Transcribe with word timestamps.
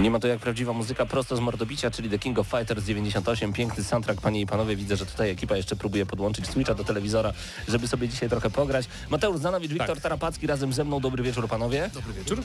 Nie 0.00 0.10
ma 0.10 0.18
to 0.18 0.28
jak 0.28 0.38
prawdziwa 0.38 0.72
muzyka 0.72 1.06
prosto 1.06 1.36
z 1.36 1.40
mordobicia, 1.40 1.90
czyli 1.90 2.10
The 2.10 2.18
King 2.18 2.38
of 2.38 2.46
Fighters 2.46 2.84
98. 2.84 3.52
Piękny 3.52 3.84
soundtrack, 3.84 4.20
panie 4.20 4.40
i 4.40 4.46
panowie. 4.46 4.76
Widzę, 4.76 4.96
że 4.96 5.06
tutaj 5.06 5.30
ekipa 5.30 5.56
jeszcze 5.56 5.76
próbuje 5.76 6.06
podłączyć 6.06 6.46
Switcha 6.46 6.74
do 6.74 6.84
telewizora, 6.84 7.32
żeby 7.68 7.88
sobie 7.88 8.08
dzisiaj 8.08 8.28
trochę 8.28 8.50
pograć. 8.50 8.86
Mateusz 9.10 9.40
Zanowicz, 9.40 9.70
Wiktor 9.70 9.88
Tak. 9.88 10.00
Tarapacki 10.00 10.46
razem 10.46 10.72
ze 10.72 10.84
mną. 10.84 11.00
Dobry 11.00 11.22
wieczór, 11.22 11.48
panowie. 11.48 11.90
Dobry 11.94 12.12
wieczór. 12.12 12.42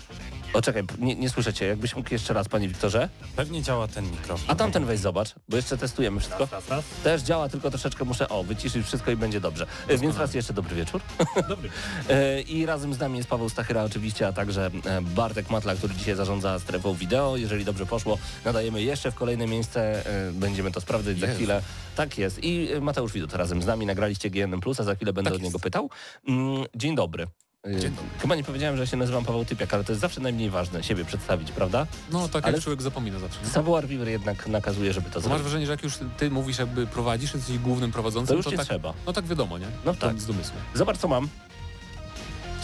O, 0.54 0.62
czekaj, 0.62 0.84
nie, 1.00 1.16
nie 1.16 1.30
słyszę 1.30 1.54
cię. 1.54 1.66
Jakbyś 1.66 1.96
mógł 1.96 2.10
jeszcze 2.12 2.34
raz, 2.34 2.48
panie 2.50 2.68
Wiktorze. 2.68 3.10
Pewnie 3.36 3.62
działa 3.62 3.88
ten 3.88 4.12
mikrofon. 4.12 4.46
A 4.48 4.56
tamten 4.56 4.86
weź 4.86 5.00
zobacz, 5.00 5.36
bo 5.50 5.58
jeszcze 5.58 5.78
testujemy 5.78 6.20
wszystko. 6.20 6.48
Raz, 6.52 6.70
raz. 6.70 6.86
Też 7.04 7.22
działa, 7.22 7.50
tylko 7.50 7.70
troszeczkę 7.70 8.06
muszę, 8.06 8.30
o, 8.30 8.44
wyciszyć 8.44 8.86
wszystko 8.86 9.12
i 9.12 9.16
będzie 9.16 9.42
dobrze. 9.42 9.68
E, 9.88 9.98
Więc 9.98 10.18
raz 10.18 10.34
jeszcze 10.34 10.54
dobry 10.54 10.76
wieczór. 10.76 11.02
Dobry. 11.50 11.70
E, 12.10 12.42
I 12.42 12.66
razem 12.66 12.94
z 12.94 13.00
nami 13.00 13.18
jest 13.18 13.30
Paweł 13.30 13.50
Stachyra 13.50 13.84
oczywiście, 13.84 14.28
a 14.28 14.34
także 14.34 14.72
e, 14.86 15.02
Bartek 15.02 15.50
Matla, 15.50 15.76
który 15.76 15.96
dzisiaj 15.96 16.16
zarządza 16.16 16.60
strefą 16.60 16.94
wideo. 16.94 17.38
Jeżeli 17.46 17.66
dobrze 17.66 17.86
poszło, 17.86 18.18
nadajemy 18.46 18.82
jeszcze 18.82 19.12
w 19.12 19.16
kolejne 19.16 19.48
miejsce. 19.48 20.06
e, 20.30 20.32
Będziemy 20.32 20.72
to 20.72 20.82
sprawdzać 20.82 21.20
za 21.20 21.28
chwilę. 21.28 21.62
Tak 21.96 22.18
jest. 22.18 22.44
I 22.44 22.72
e, 22.72 22.82
Mateusz 22.82 23.14
Widut 23.14 23.34
razem 23.34 23.62
z 23.62 23.66
nami. 23.66 23.86
Nagraliście 23.86 24.30
GNM+, 24.30 24.60
a 24.80 24.84
za 24.84 24.96
chwilę 24.96 25.14
będę 25.14 25.30
Tak 25.32 25.36
od 25.36 25.42
niego 25.44 25.56
jest. 25.56 25.64
pytał. 25.64 25.90
Mm, 26.28 26.66
Dzień 26.76 26.96
dobry. 26.96 27.28
E, 27.68 27.72
Dzień 27.80 27.92
dobry. 27.92 28.10
Chyba 28.20 28.36
nie 28.36 28.44
powiedziałem, 28.44 28.78
że 28.78 28.88
się 28.88 28.98
nazywam 28.98 29.26
Paweł 29.26 29.46
Typiak, 29.46 29.74
ale 29.74 29.84
to 29.84 29.92
jest 29.92 30.02
zawsze 30.02 30.22
najmniej 30.22 30.50
ważne, 30.50 30.84
siebie 30.84 31.06
przedstawić, 31.06 31.52
prawda? 31.52 31.88
No 32.12 32.28
tak 32.30 32.44
Ale- 32.46 32.54
jak 32.54 32.64
człowiek 32.64 32.82
zapomina 32.82 33.20
zawsze. 33.20 33.40
Nie? 33.44 33.50
Savoir 33.50 33.88
Vivre 33.88 34.12
jednak 34.12 34.48
nakazuje, 34.48 34.94
żeby 34.94 35.10
to 35.10 35.14
Bo 35.14 35.20
masz 35.20 35.24
zrobić. 35.24 35.42
wrażenie, 35.44 35.66
że 35.66 35.72
jak 35.72 35.84
już 35.84 35.94
ty 36.18 36.30
mówisz, 36.32 36.60
jakby 36.60 36.88
prowadzisz, 36.88 37.34
jesteś 37.34 37.58
głównym 37.58 37.92
prowadzącym, 37.92 38.28
To 38.28 38.36
już 38.38 38.46
to 38.46 38.52
nie 38.52 38.58
tak, 38.58 38.66
trzeba. 38.66 38.94
no 39.06 39.14
tak 39.14 39.26
wiadomo, 39.26 39.58
nie? 39.58 39.68
No 39.86 39.94
To 39.94 40.08
tak. 40.08 40.20
Z 40.22 40.26
domysłu. 40.26 40.56
Zobacz, 40.74 40.98
co 40.98 41.08
mam. 41.08 41.30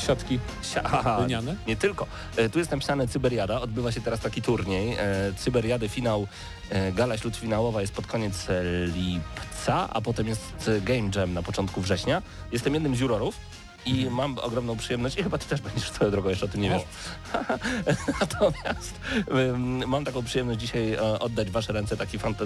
Siatki 0.02 0.40
lniane. 1.26 1.56
Nie 1.68 1.76
tylko. 1.76 2.08
E, 2.38 2.50
Tu 2.50 2.60
jest 2.60 2.72
napisane 2.72 3.08
Cyberiada. 3.08 3.62
Odbywa 3.62 3.92
się 3.92 4.02
teraz 4.02 4.20
taki 4.20 4.42
turniej. 4.42 4.94
E, 4.94 5.34
Cyberiady 5.38 5.90
finał, 5.90 6.28
e, 6.70 6.92
gala 6.92 7.18
śródfinałowa 7.18 7.82
jest 7.82 7.94
pod 7.94 8.08
koniec 8.08 8.48
lipca, 8.96 9.90
a 9.90 10.02
potem 10.02 10.28
jest 10.28 10.72
Game 10.82 11.10
Jam 11.16 11.34
na 11.34 11.44
początku 11.44 11.82
września. 11.82 12.22
Jestem 12.52 12.74
jednym 12.74 12.96
z 12.96 13.00
jurorów. 13.00 13.36
I 13.86 14.10
mam 14.10 14.38
ogromną 14.38 14.78
przyjemność, 14.78 15.18
i 15.18 15.24
chyba 15.24 15.38
ty 15.38 15.46
też 15.48 15.62
będziesz 15.62 15.92
swoją 15.92 16.12
drogą, 16.12 16.30
jeszcze 16.30 16.46
o 16.46 16.50
tym 16.50 16.62
nie 16.62 16.70
wiesz. 16.70 16.82
Natomiast 18.22 19.00
mam 19.88 20.06
taką 20.06 20.24
przyjemność 20.24 20.60
dzisiaj 20.60 20.94
e, 20.94 21.20
oddać 21.20 21.48
w 21.48 21.52
wasze 21.52 21.74
ręce 21.74 21.98
taki 21.98 22.20
fan, 22.20 22.36
to, 22.36 22.46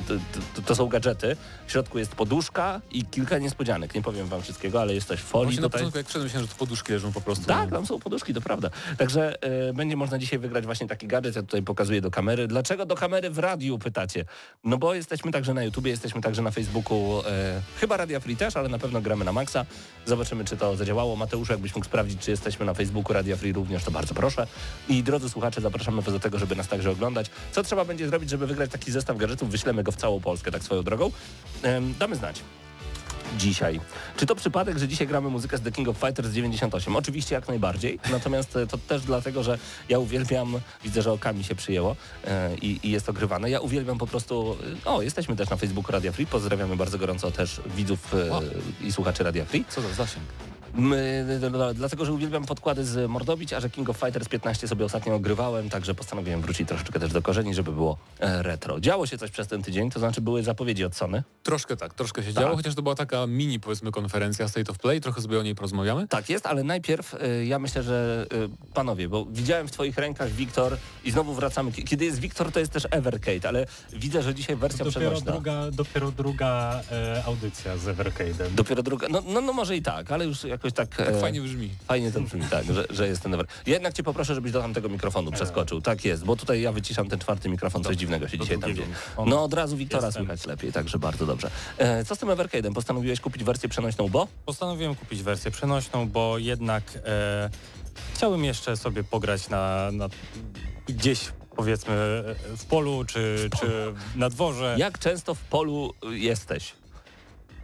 to, 0.56 0.62
to, 0.66 0.76
są 0.76 0.88
gadżety. 0.88 1.36
W 1.68 1.72
środku 1.72 2.00
jest 2.00 2.16
poduszka 2.16 2.82
i 2.92 3.06
kilka 3.06 3.38
niespodzianek. 3.38 3.96
Nie 3.96 4.02
powiem 4.02 4.28
wam 4.28 4.42
wszystkiego, 4.42 4.82
ale 4.82 4.94
jest 4.94 5.08
też 5.08 5.22
w 5.22 5.24
folii 5.24 5.46
Właśnie 5.46 5.62
na 5.62 5.68
tutaj. 5.68 5.80
początku 5.80 5.98
jak 5.98 6.08
wszedłem, 6.08 6.24
myślałem, 6.24 6.48
że 6.48 6.54
to 6.54 6.60
poduszki 6.60 6.94
leżą 6.94 7.12
po 7.12 7.22
prostu. 7.22 7.46
Tak, 7.46 7.70
tam 7.70 7.86
są 7.86 8.00
poduszki, 8.00 8.34
to 8.34 8.42
prawda. 8.42 8.70
Także 8.98 9.44
e, 9.44 9.74
będzie 9.74 9.96
można 9.96 10.18
dzisiaj 10.18 10.40
wygrać 10.40 10.66
właśnie 10.66 10.88
taki 10.88 11.08
gadżet, 11.08 11.36
ja 11.36 11.42
tutaj 11.42 11.64
pokazuję 11.64 12.02
do 12.02 12.12
kamery. 12.12 12.48
Dlaczego 12.48 12.86
do 12.86 12.96
kamery 12.96 13.30
w 13.30 13.40
radiu, 13.40 13.80
pytacie? 13.80 14.26
No 14.64 14.78
bo 14.78 14.94
jesteśmy 14.94 15.32
także 15.32 15.54
na 15.54 15.64
YouTubie, 15.64 15.92
jesteśmy 15.92 16.22
także 16.22 16.42
na 16.42 16.52
Facebooku, 16.52 17.22
e, 17.28 17.62
chyba 17.80 17.98
Radia 17.98 18.20
Free 18.20 18.36
też, 18.36 18.58
ale 18.58 18.70
na 18.70 18.80
pewno 18.80 19.02
gramy 19.02 19.26
na 19.26 19.34
Maxa. 19.34 19.66
Zobaczymy, 20.06 20.46
czy 20.46 20.58
to 20.58 20.76
zadziałało. 20.76 21.16
Mateusz, 21.26 21.50
jakbyś 21.50 21.76
mógł 21.76 21.86
sprawdzić, 21.86 22.20
czy 22.22 22.32
jesteśmy 22.32 22.66
na 22.66 22.74
Facebooku 22.74 23.14
Radia 23.14 23.36
Free 23.36 23.54
również, 23.54 23.84
to 23.84 23.92
bardzo 23.92 24.14
proszę. 24.14 24.48
I 24.90 25.04
drodzy 25.04 25.30
słuchacze, 25.30 25.62
zapraszamy 25.62 26.02
was 26.02 26.14
do 26.14 26.20
tego, 26.20 26.40
żeby 26.40 26.56
nas 26.56 26.68
także 26.68 26.92
oglądać. 26.92 27.30
Co 27.52 27.64
trzeba 27.64 27.86
będzie 27.86 28.08
zrobić, 28.08 28.30
żeby 28.30 28.48
wygrać 28.48 28.72
taki 28.72 28.92
zestaw 28.92 29.18
gadżetów? 29.18 29.50
Wyślemy 29.50 29.84
go 29.84 29.92
w 29.92 29.96
całą 29.96 30.20
Polskę, 30.20 30.52
tak 30.52 30.64
swoją 30.64 30.84
drogą. 30.84 31.12
Em, 31.64 31.94
damy 32.00 32.16
znać 32.16 32.42
dzisiaj. 33.38 33.80
Czy 34.18 34.26
to 34.26 34.36
przypadek, 34.36 34.78
że 34.78 34.88
dzisiaj 34.88 35.08
gramy 35.08 35.30
muzykę 35.30 35.58
z 35.58 35.62
The 35.62 35.72
King 35.72 35.88
of 35.88 35.98
Fighters 35.98 36.32
98? 36.32 36.96
Oczywiście 36.96 37.36
jak 37.36 37.48
najbardziej, 37.48 38.00
natomiast 38.12 38.56
e, 38.56 38.68
to 38.68 38.78
też 38.78 39.02
dlatego, 39.02 39.44
że 39.44 39.58
ja 39.90 40.00
uwielbiam, 40.00 40.60
widzę, 40.84 41.02
że 41.02 41.12
okami 41.12 41.44
się 41.44 41.56
przyjęło 41.56 41.96
e, 42.28 42.56
i, 42.56 42.80
i 42.84 42.92
jest 42.92 43.10
ogrywane. 43.10 43.50
Ja 43.50 43.60
uwielbiam 43.60 43.98
po 43.98 44.08
prostu, 44.08 44.58
e, 44.86 44.90
o 44.90 45.02
jesteśmy 45.02 45.36
też 45.36 45.50
na 45.50 45.56
Facebooku 45.56 45.92
Radia 45.92 46.12
Free, 46.12 46.26
pozdrawiamy 46.28 46.76
bardzo 46.76 46.98
gorąco 46.98 47.32
też 47.32 47.62
widzów 47.76 48.16
Wow. 48.30 48.42
i 48.82 48.92
słuchaczy 48.92 49.24
Radia 49.24 49.46
Free. 49.46 49.66
Co 49.70 49.82
za 49.82 49.94
zasięg. 49.94 50.26
Dlatego, 51.76 52.06
że 52.06 52.14
uwielbiam 52.14 52.46
podkłady 52.46 52.86
z 52.86 53.10
Mordobić, 53.10 53.54
a 53.54 53.60
że 53.60 53.70
King 53.70 53.90
of 53.90 53.98
Fighters 53.98 54.28
15 54.30 54.68
sobie 54.68 54.86
ostatnio 54.86 55.16
ogrywałem, 55.16 55.70
także 55.70 55.96
postanowiłem 55.96 56.42
wrócić 56.42 56.68
troszeczkę 56.68 57.00
też 57.00 57.12
do 57.12 57.22
korzeni, 57.22 57.54
żeby 57.54 57.72
było 57.72 57.98
e, 58.20 58.44
retro. 58.44 58.80
Działo 58.80 59.06
się 59.08 59.18
coś 59.18 59.32
przez 59.32 59.48
ten 59.48 59.64
tydzień, 59.64 59.92
to 59.92 60.00
znaczy 60.00 60.22
były 60.22 60.44
zapowiedzi 60.44 60.86
od 60.86 60.96
Sony. 60.96 61.24
Troszkę 61.44 61.78
tak, 61.78 61.94
troszkę 61.94 62.24
się 62.24 62.34
Tak. 62.34 62.44
działo, 62.44 62.56
chociaż 62.56 62.76
to 62.76 62.82
była 62.82 62.96
taka 62.96 63.28
mini, 63.28 63.60
powiedzmy, 63.60 63.92
konferencja 63.92 64.48
State 64.48 64.72
of 64.72 64.78
Play, 64.80 65.02
trochę 65.02 65.22
sobie 65.22 65.40
o 65.40 65.44
niej 65.44 65.56
porozmawiamy. 65.56 66.08
Tak 66.08 66.30
jest, 66.30 66.46
ale 66.46 66.64
najpierw 66.64 67.14
y, 67.14 67.46
ja 67.46 67.60
myślę, 67.60 67.84
że 67.84 68.26
y, 68.34 68.74
panowie, 68.74 69.10
bo 69.10 69.26
widziałem 69.26 69.68
w 69.68 69.72
twoich 69.72 69.98
rękach 69.98 70.30
Wiktor 70.32 70.78
i 71.04 71.12
znowu 71.12 71.34
wracamy. 71.34 71.72
Kiedy 71.72 72.06
jest 72.06 72.20
Wiktor, 72.20 72.52
to 72.52 72.60
jest 72.60 72.72
też 72.72 72.88
Evercade, 72.92 73.48
ale 73.48 73.66
widzę, 73.94 74.22
że 74.24 74.36
dzisiaj 74.36 74.56
wersja 74.56 74.86
Dopiero 74.86 75.12
przenośna. 75.12 75.32
druga, 75.32 75.72
dopiero 75.72 76.12
druga 76.12 76.82
e, 76.92 77.24
audycja 77.26 77.78
z 77.78 77.86
Evercade'em. 77.86 78.50
Dopiero 78.56 78.84
druga. 78.84 79.08
No, 79.10 79.24
no, 79.28 79.42
no 79.42 79.54
może 79.54 79.76
i 79.78 79.82
tak, 79.82 80.12
ale 80.12 80.26
już 80.26 80.44
jakoś 80.66 80.74
tak. 80.74 81.08
Tak 81.08 81.16
e, 81.16 81.22
fajnie 81.22 81.42
brzmi. 81.42 81.70
Fajnie 81.88 82.12
to 82.12 82.22
brzmi, 82.22 82.42
tak, 82.50 82.66
że, 82.74 82.86
że 82.90 83.08
jest 83.08 83.22
ten 83.22 83.34
Ever. 83.34 83.46
Jednak 83.66 83.94
cię 83.94 84.04
poproszę, 84.04 84.36
żebyś 84.36 84.52
do 84.52 84.62
tamtego 84.62 84.90
mikrofonu 84.90 85.32
przeskoczył. 85.32 85.82
Tak 85.82 86.06
jest, 86.06 86.26
bo 86.26 86.36
tutaj 86.36 86.62
ja 86.62 86.72
wyciszam 86.72 87.10
ten 87.10 87.20
czwarty 87.20 87.50
mikrofon, 87.50 87.84
coś 87.84 87.98
dziwnego 87.98 88.28
się 88.28 88.40
dzisiaj 88.40 88.60
tam 88.60 88.76
dzieje. 88.76 88.88
No 89.26 89.44
od 89.44 89.54
razu 89.54 89.78
Wiktora 89.78 90.08
Jestem. 90.08 90.24
słychać 90.24 90.46
lepiej, 90.46 90.72
także 90.72 91.00
bardzo 91.00 91.26
dobrze. 91.26 91.52
E, 91.78 92.06
co 92.06 92.16
z 92.16 92.20
tym 92.20 92.30
Evercade'em? 92.30 92.74
Postanowiłeś 92.74 93.20
kupić 93.20 93.44
wersję 93.44 93.70
przenośną, 93.70 94.10
bo? 94.10 94.28
Postanowiłem 94.46 94.96
kupić 94.96 95.24
wersję 95.24 95.52
przenośną, 95.52 96.10
bo 96.10 96.38
jednak 96.38 96.84
e, 97.06 97.50
chciałbym 98.14 98.44
jeszcze 98.44 98.78
sobie 98.78 99.04
pograć 99.04 99.50
na, 99.50 99.92
na 99.92 100.10
gdzieś 100.88 101.20
powiedzmy 101.56 102.24
w 102.58 102.66
polu 102.66 103.06
czy, 103.06 103.50
czy 103.60 103.94
na 104.16 104.30
dworze. 104.30 104.76
Jak 104.80 105.00
często 105.00 105.36
w 105.36 105.40
polu 105.40 105.94
jesteś? 106.12 106.74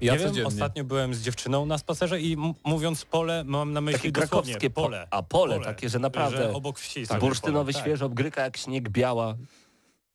Ja 0.01 0.15
nie 0.15 0.19
wiem, 0.31 0.47
ostatnio 0.47 0.83
byłem 0.83 1.13
z 1.15 1.21
dziewczyną 1.21 1.65
na 1.65 1.77
spacerze 1.77 2.19
i 2.21 2.37
mówiąc 2.63 3.05
pole, 3.05 3.43
mam 3.43 3.73
na 3.73 3.81
myśli 3.81 3.99
Takie 3.99 4.11
krakowskie 4.11 4.69
po- 4.69 4.81
pole. 4.81 5.07
a 5.11 5.23
pole 5.23 5.59
takie, 5.59 5.89
że 5.89 5.99
naprawdę- 5.99 6.37
Że 6.37 6.53
obok 6.53 6.79
wsi 6.79 7.05
sobie 7.07 7.19
Bursztynowy, 7.19 7.71
pole. 7.73 7.83
świeżo, 7.83 8.09
bryka 8.09 8.41
jak 8.41 8.57
śnieg, 8.57 8.89
biała. 8.89 9.35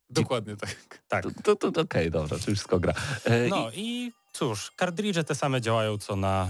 Dokładnie 0.09 0.55
tak. 0.57 0.75
Tak, 1.07 1.23
To, 1.23 1.29
tak. 1.31 1.43
to, 1.43 1.55
to, 1.55 1.71
to 1.71 1.81
okej, 1.81 2.11
dobrze, 2.11 2.29
to 2.29 2.35
już 2.35 2.43
wszystko 2.43 2.79
gra. 2.79 2.93
E, 3.23 3.47
No 3.47 3.71
i 3.73 4.11
cóż, 4.33 4.71
kartridże 4.71 5.23
te 5.23 5.35
same 5.35 5.61
działają 5.61 5.97
co 5.97 6.15
na 6.15 6.47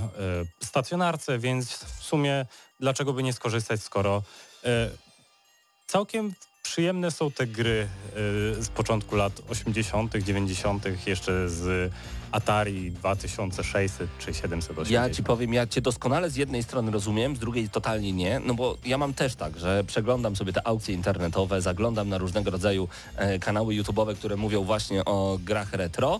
e, 0.61 0.65
stacjonarce, 0.65 1.39
więc 1.39 1.73
w 1.83 2.03
sumie 2.03 2.45
dlaczego 2.79 3.13
by 3.13 3.23
nie 3.23 3.33
skorzystać, 3.33 3.81
skoro 3.83 4.23
e, 4.65 4.89
całkiem 5.87 6.33
przyjemne 6.71 7.11
są 7.11 7.31
te 7.31 7.47
gry 7.47 7.87
e, 8.57 8.63
z 8.63 8.69
początku 8.69 9.15
lat 9.15 9.41
80., 9.49 10.17
90., 10.17 11.07
jeszcze 11.07 11.49
z 11.49 11.91
Atari 12.31 12.91
2600 12.91 14.09
czy 14.19 14.33
780. 14.33 14.89
I 14.89 14.93
ja 14.93 15.09
ci 15.09 15.23
powiem, 15.23 15.53
ja 15.53 15.67
cię 15.67 15.81
doskonale 15.81 16.29
z 16.29 16.35
jednej 16.35 16.63
strony 16.63 16.91
rozumiem, 16.91 17.35
z 17.35 17.39
drugiej 17.39 17.69
totalnie 17.69 18.13
nie, 18.13 18.39
no 18.39 18.53
bo 18.53 18.77
ja 18.85 18.97
mam 18.97 19.13
też 19.13 19.35
tak, 19.35 19.59
że 19.59 19.83
przeglądam 19.83 20.35
sobie 20.35 20.53
te 20.53 20.67
aukcje 20.67 20.95
internetowe, 20.95 21.61
zaglądam 21.61 22.09
na 22.09 22.17
różnego 22.17 22.51
rodzaju 22.51 22.87
e, 23.15 23.39
kanały 23.39 23.73
YouTube'owe, 23.73 24.15
które 24.15 24.35
mówią 24.35 24.63
właśnie 24.63 25.05
o 25.05 25.39
grach 25.43 25.73
retro. 25.73 26.19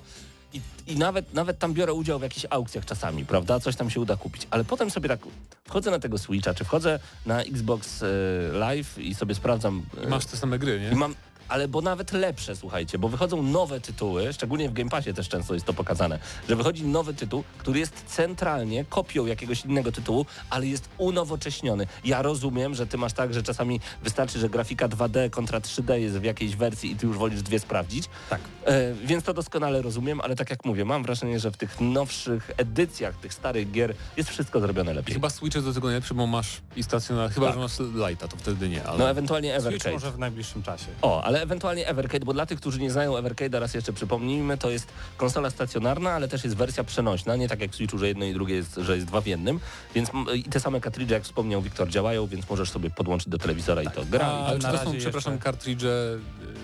I, 0.58 0.92
I 0.94 0.98
nawet, 0.98 1.34
nawet 1.34 1.60
tam 1.60 1.74
biorę 1.74 1.94
udział 1.94 2.20
w 2.20 2.22
jakichś 2.22 2.46
aukcjach 2.50 2.86
czasami, 2.86 3.26
prawda? 3.26 3.60
Coś 3.60 3.76
tam 3.76 3.90
się 3.90 4.00
uda 4.02 4.18
kupić. 4.18 4.48
Ale 4.52 4.64
potem 4.64 4.92
sobie 4.92 5.10
tak 5.10 5.20
wchodzę 5.66 5.92
na 5.92 6.00
tego 6.00 6.18
Switcha, 6.18 6.54
czy 6.54 6.64
wchodzę 6.64 7.00
na 7.26 7.42
Xbox 7.42 8.04
e, 8.04 8.08
Live 8.52 8.98
i 8.98 9.16
sobie 9.16 9.36
sprawdzam. 9.36 9.84
e, 10.02 10.04
I 10.04 10.08
masz 10.08 10.26
te 10.26 10.38
same 10.38 10.60
gry, 10.60 10.80
nie? 10.80 10.90
i 10.92 10.96
mam 10.96 11.16
ale 11.50 11.68
bo 11.68 11.82
nawet 11.82 12.12
lepsze, 12.12 12.56
słuchajcie, 12.56 12.98
bo 13.00 13.10
wychodzą 13.10 13.44
nowe 13.44 13.82
tytuły, 13.82 14.34
szczególnie 14.34 14.70
w 14.70 14.74
Game 14.74 14.90
Passie 14.90 15.14
też 15.14 15.30
często 15.30 15.54
jest 15.54 15.66
to 15.66 15.74
pokazane, 15.74 16.20
że 16.50 16.56
wychodzi 16.56 16.86
nowy 16.86 17.14
tytuł, 17.14 17.44
który 17.58 17.80
jest 17.80 18.04
centralnie 18.08 18.86
kopią 18.86 19.26
jakiegoś 19.26 19.66
innego 19.66 19.92
tytułu, 19.92 20.26
ale 20.50 20.66
jest 20.68 20.90
unowocześniony. 20.98 21.88
Ja 22.06 22.22
rozumiem, 22.22 22.76
że 22.76 22.88
ty 22.88 22.98
masz 22.98 23.14
tak, 23.14 23.34
że 23.34 23.44
czasami 23.44 23.80
wystarczy, 24.04 24.40
że 24.40 24.50
grafika 24.50 24.88
2D 24.90 25.30
kontra 25.30 25.60
3D 25.60 25.94
jest 25.94 26.18
w 26.18 26.24
jakiejś 26.24 26.56
wersji 26.56 26.92
i 26.92 26.96
ty 26.96 27.08
już 27.08 27.18
wolisz 27.18 27.42
dwie 27.42 27.60
sprawdzić. 27.60 28.06
Tak. 28.30 28.42
E, 28.66 28.94
więc 28.94 29.24
to 29.24 29.34
doskonale 29.34 29.82
rozumiem, 29.82 30.22
ale 30.22 30.36
tak 30.36 30.50
jak 30.50 30.66
mówię, 30.66 30.86
mam 30.86 31.04
wrażenie, 31.04 31.40
że 31.40 31.52
w 31.52 31.58
tych 31.58 31.82
nowszych 31.82 32.52
edycjach 32.58 33.16
tych 33.18 33.34
starych 33.34 33.72
gier 33.72 33.94
jest 34.18 34.30
wszystko 34.30 34.60
zrobione 34.60 34.92
I 34.92 34.96
lepiej. 34.96 35.14
chyba 35.14 35.30
Switch 35.30 35.56
jest 35.56 35.68
do 35.68 35.74
tego 35.74 35.88
najlepszy, 35.88 36.14
bo 36.14 36.28
masz 36.28 36.62
i 36.76 36.84
stacjonarny, 36.84 37.34
chyba, 37.34 37.46
Tak. 37.48 37.56
że 37.56 37.62
masz 37.62 37.80
Lighta, 38.10 38.28
to 38.28 38.38
wtedy 38.38 38.70
nie, 38.70 38.84
ale... 38.84 39.00
No 39.00 39.10
ewentualnie 39.10 39.52
Switch 39.54 39.68
Evercade. 39.68 39.94
może 39.94 40.12
w 40.12 40.20
najbliższym 40.20 40.64
czasie. 40.64 40.86
O, 41.02 41.24
ale 41.24 41.37
ewentualnie 41.42 41.88
Evercade, 41.88 42.26
bo 42.26 42.34
dla 42.34 42.46
tych, 42.46 42.60
którzy 42.60 42.80
nie 42.80 42.92
znają 42.92 43.14
Evercade'a, 43.14 43.60
raz 43.60 43.74
jeszcze 43.74 43.94
przypomnijmy, 43.94 44.58
to 44.58 44.70
jest 44.70 44.88
konsola 45.18 45.50
stacjonarna, 45.50 46.12
ale 46.12 46.28
też 46.28 46.44
jest 46.44 46.56
wersja 46.56 46.84
przenośna, 46.84 47.36
nie 47.36 47.48
tak 47.50 47.60
jak 47.62 47.72
w 47.72 47.76
Switchu, 47.76 47.98
że 47.98 48.08
jedno 48.08 48.26
i 48.26 48.34
drugie 48.34 48.56
jest, 48.56 48.76
że 48.76 48.96
jest 48.96 49.08
dwa 49.08 49.22
w 49.22 49.28
jednym, 49.28 49.60
więc 49.96 50.10
i 50.36 50.44
te 50.44 50.60
same 50.60 50.82
kartridże, 50.82 51.14
jak 51.14 51.24
wspomniał 51.24 51.62
Wiktor, 51.62 51.90
działają, 51.90 52.28
więc 52.28 52.50
możesz 52.50 52.72
sobie 52.72 52.90
podłączyć 52.90 53.30
do 53.30 53.38
telewizora 53.38 53.84
i 53.84 53.88
to 53.88 54.06
gra. 54.06 54.26
A, 54.26 54.46
ale 54.46 54.60
to 54.60 54.78
są, 54.78 54.94
przepraszam, 54.98 55.34
jeszcze- 55.34 55.44
kartridże 55.44 56.18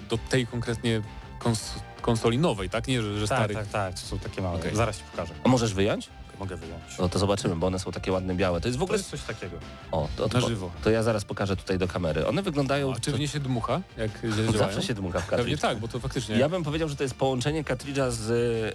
y, 0.05 0.09
do 0.09 0.17
tej 0.29 0.47
konkretnie 0.47 1.01
kons 1.39 1.73
konsoli 2.01 2.37
nowej, 2.37 2.69
tak? 2.69 2.87
Nie, 2.87 3.01
że, 3.01 3.19
że 3.19 3.27
Tak, 3.27 3.37
starych. 3.37 3.57
tak, 3.57 3.67
tak, 3.67 3.93
to 3.93 4.01
są 4.07 4.19
takie 4.19 4.41
małe. 4.41 4.59
Okej. 4.59 4.75
Zaraz 4.75 4.97
ci 4.97 5.03
pokażę. 5.11 5.33
A 5.43 5.49
możesz 5.49 5.73
wyjąć? 5.73 6.09
Mogę 6.43 6.55
wyjąć. 6.55 6.83
No 6.99 7.09
to 7.09 7.19
zobaczymy, 7.19 7.55
bo 7.55 7.67
one 7.67 7.79
są 7.79 7.91
takie 7.91 8.11
ładne 8.11 8.35
białe. 8.35 8.61
To 8.61 8.67
jest 8.67 8.77
w 8.77 8.79
To 8.79 8.83
ogóle... 8.83 8.97
jest 8.97 9.09
coś 9.09 9.21
takiego. 9.21 9.57
O, 9.91 10.07
to, 10.17 10.23
Na 10.23 10.29
to, 10.29 10.49
żywo. 10.49 10.71
to 10.83 10.89
ja 10.89 11.03
zaraz 11.03 11.25
pokażę 11.25 11.55
tutaj 11.55 11.77
do 11.77 11.87
kamery. 11.87 12.27
One 12.27 12.41
wyglądają... 12.41 12.93
A 12.93 12.99
czy 12.99 13.11
w 13.11 13.19
nie 13.19 13.27
się 13.27 13.39
dmucha, 13.39 13.81
jak 13.97 14.11
źle? 14.49 14.57
Zawsze 14.57 14.81
się 14.83 14.93
dmucha 14.93 15.19
w 15.19 15.27
Pewnie 15.27 15.57
tak, 15.57 15.79
bo 15.79 15.87
to 15.87 15.99
faktycznie... 15.99 16.37
Ja 16.37 16.49
bym 16.49 16.63
powiedział, 16.63 16.89
że 16.89 16.95
to 16.95 17.03
jest 17.03 17.15
połączenie 17.15 17.63
kartridża 17.63 18.11
z 18.11 18.29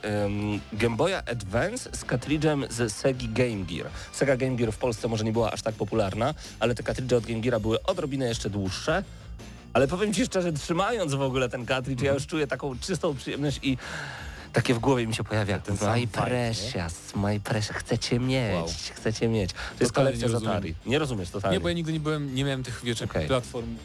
um, 0.05 0.61
Game 0.73 0.97
Boya 0.97 1.17
Advance 1.27 1.91
z 1.93 2.05
kartridżem 2.05 2.65
z 2.71 2.93
Sega 2.93 3.19
Game 3.29 3.65
Gear. 3.65 3.91
Sega 4.13 4.37
Game 4.37 4.57
Gear 4.57 4.73
w 4.73 4.79
Polsce 4.79 5.09
może 5.09 5.25
nie 5.25 5.33
była 5.33 5.53
aż 5.53 5.63
tak 5.63 5.75
popularna, 5.75 6.35
ale 6.61 6.75
te 6.75 6.83
kartridże 6.83 7.17
od 7.17 7.27
Game 7.27 7.41
Geara 7.41 7.61
były 7.61 7.83
odrobinę 7.83 8.27
jeszcze 8.29 8.51
dłuższe. 8.51 9.05
Ale 9.73 9.89
powiem 9.89 10.15
Ci 10.15 10.25
szczerze, 10.27 10.53
trzymając 10.53 11.15
w 11.15 11.23
ogóle 11.23 11.49
ten 11.49 11.67
kartridż, 11.67 12.03
ja 12.03 12.13
już 12.15 12.27
czuję 12.27 12.47
taką 12.47 12.79
czystą 12.79 13.15
przyjemność 13.17 13.61
i 13.63 13.77
takie 14.53 14.75
w 14.75 14.79
głowie 14.79 15.07
mi 15.07 15.15
się 15.15 15.25
pojawia. 15.25 15.59
Ten 15.59 15.77
My 15.95 16.07
precious, 16.07 17.15
my 17.17 17.41
precious, 17.41 17.77
chcecie 17.77 18.21
mieć, 18.21 18.55
Wow. 18.55 18.67
chcecie 18.95 19.29
mieć. 19.29 19.53
To 19.53 19.59
jest 19.81 19.93
kolekcja 19.93 20.29
nie 20.29 20.39
z. 20.39 20.43
Atari. 20.43 20.75
Nie 20.87 20.99
rozumiesz 20.99 21.31
totalnie. 21.31 21.57
Nie, 21.57 21.61
bo 21.61 21.69
ja 21.69 21.75
nigdy 21.75 21.93
nie 21.93 22.01
byłem, 22.01 22.35
nie 22.35 22.45
miałem 22.45 22.63
tych, 22.63 22.81
wiecie, 22.85 23.05
Okej. 23.05 23.27
platform. 23.27 23.77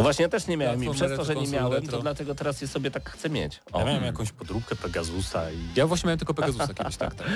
No 0.00 0.04
właśnie 0.04 0.22
ja 0.22 0.28
też 0.28 0.46
nie 0.46 0.56
miałem 0.56 0.84
i 0.84 0.90
przez 0.90 1.16
to, 1.16 1.24
że 1.24 1.34
nie 1.34 1.48
miałem, 1.48 1.72
retro. 1.72 1.96
to 1.96 2.02
dlatego 2.02 2.34
teraz 2.34 2.60
je 2.60 2.68
sobie 2.68 2.90
tak 2.90 3.10
chcę 3.10 3.30
mieć. 3.30 3.60
O. 3.72 3.78
Ja 3.78 3.84
miałem 3.84 4.04
jakąś 4.04 4.32
podróbkę 4.32 4.76
Pegasusa 4.76 5.50
i... 5.50 5.56
Ja 5.76 5.86
właśnie 5.86 6.06
miałem 6.06 6.18
tylko 6.18 6.34
Pegasusa 6.34 6.74
kiedyś, 6.74 6.96
tak, 6.96 7.14
tak. 7.14 7.26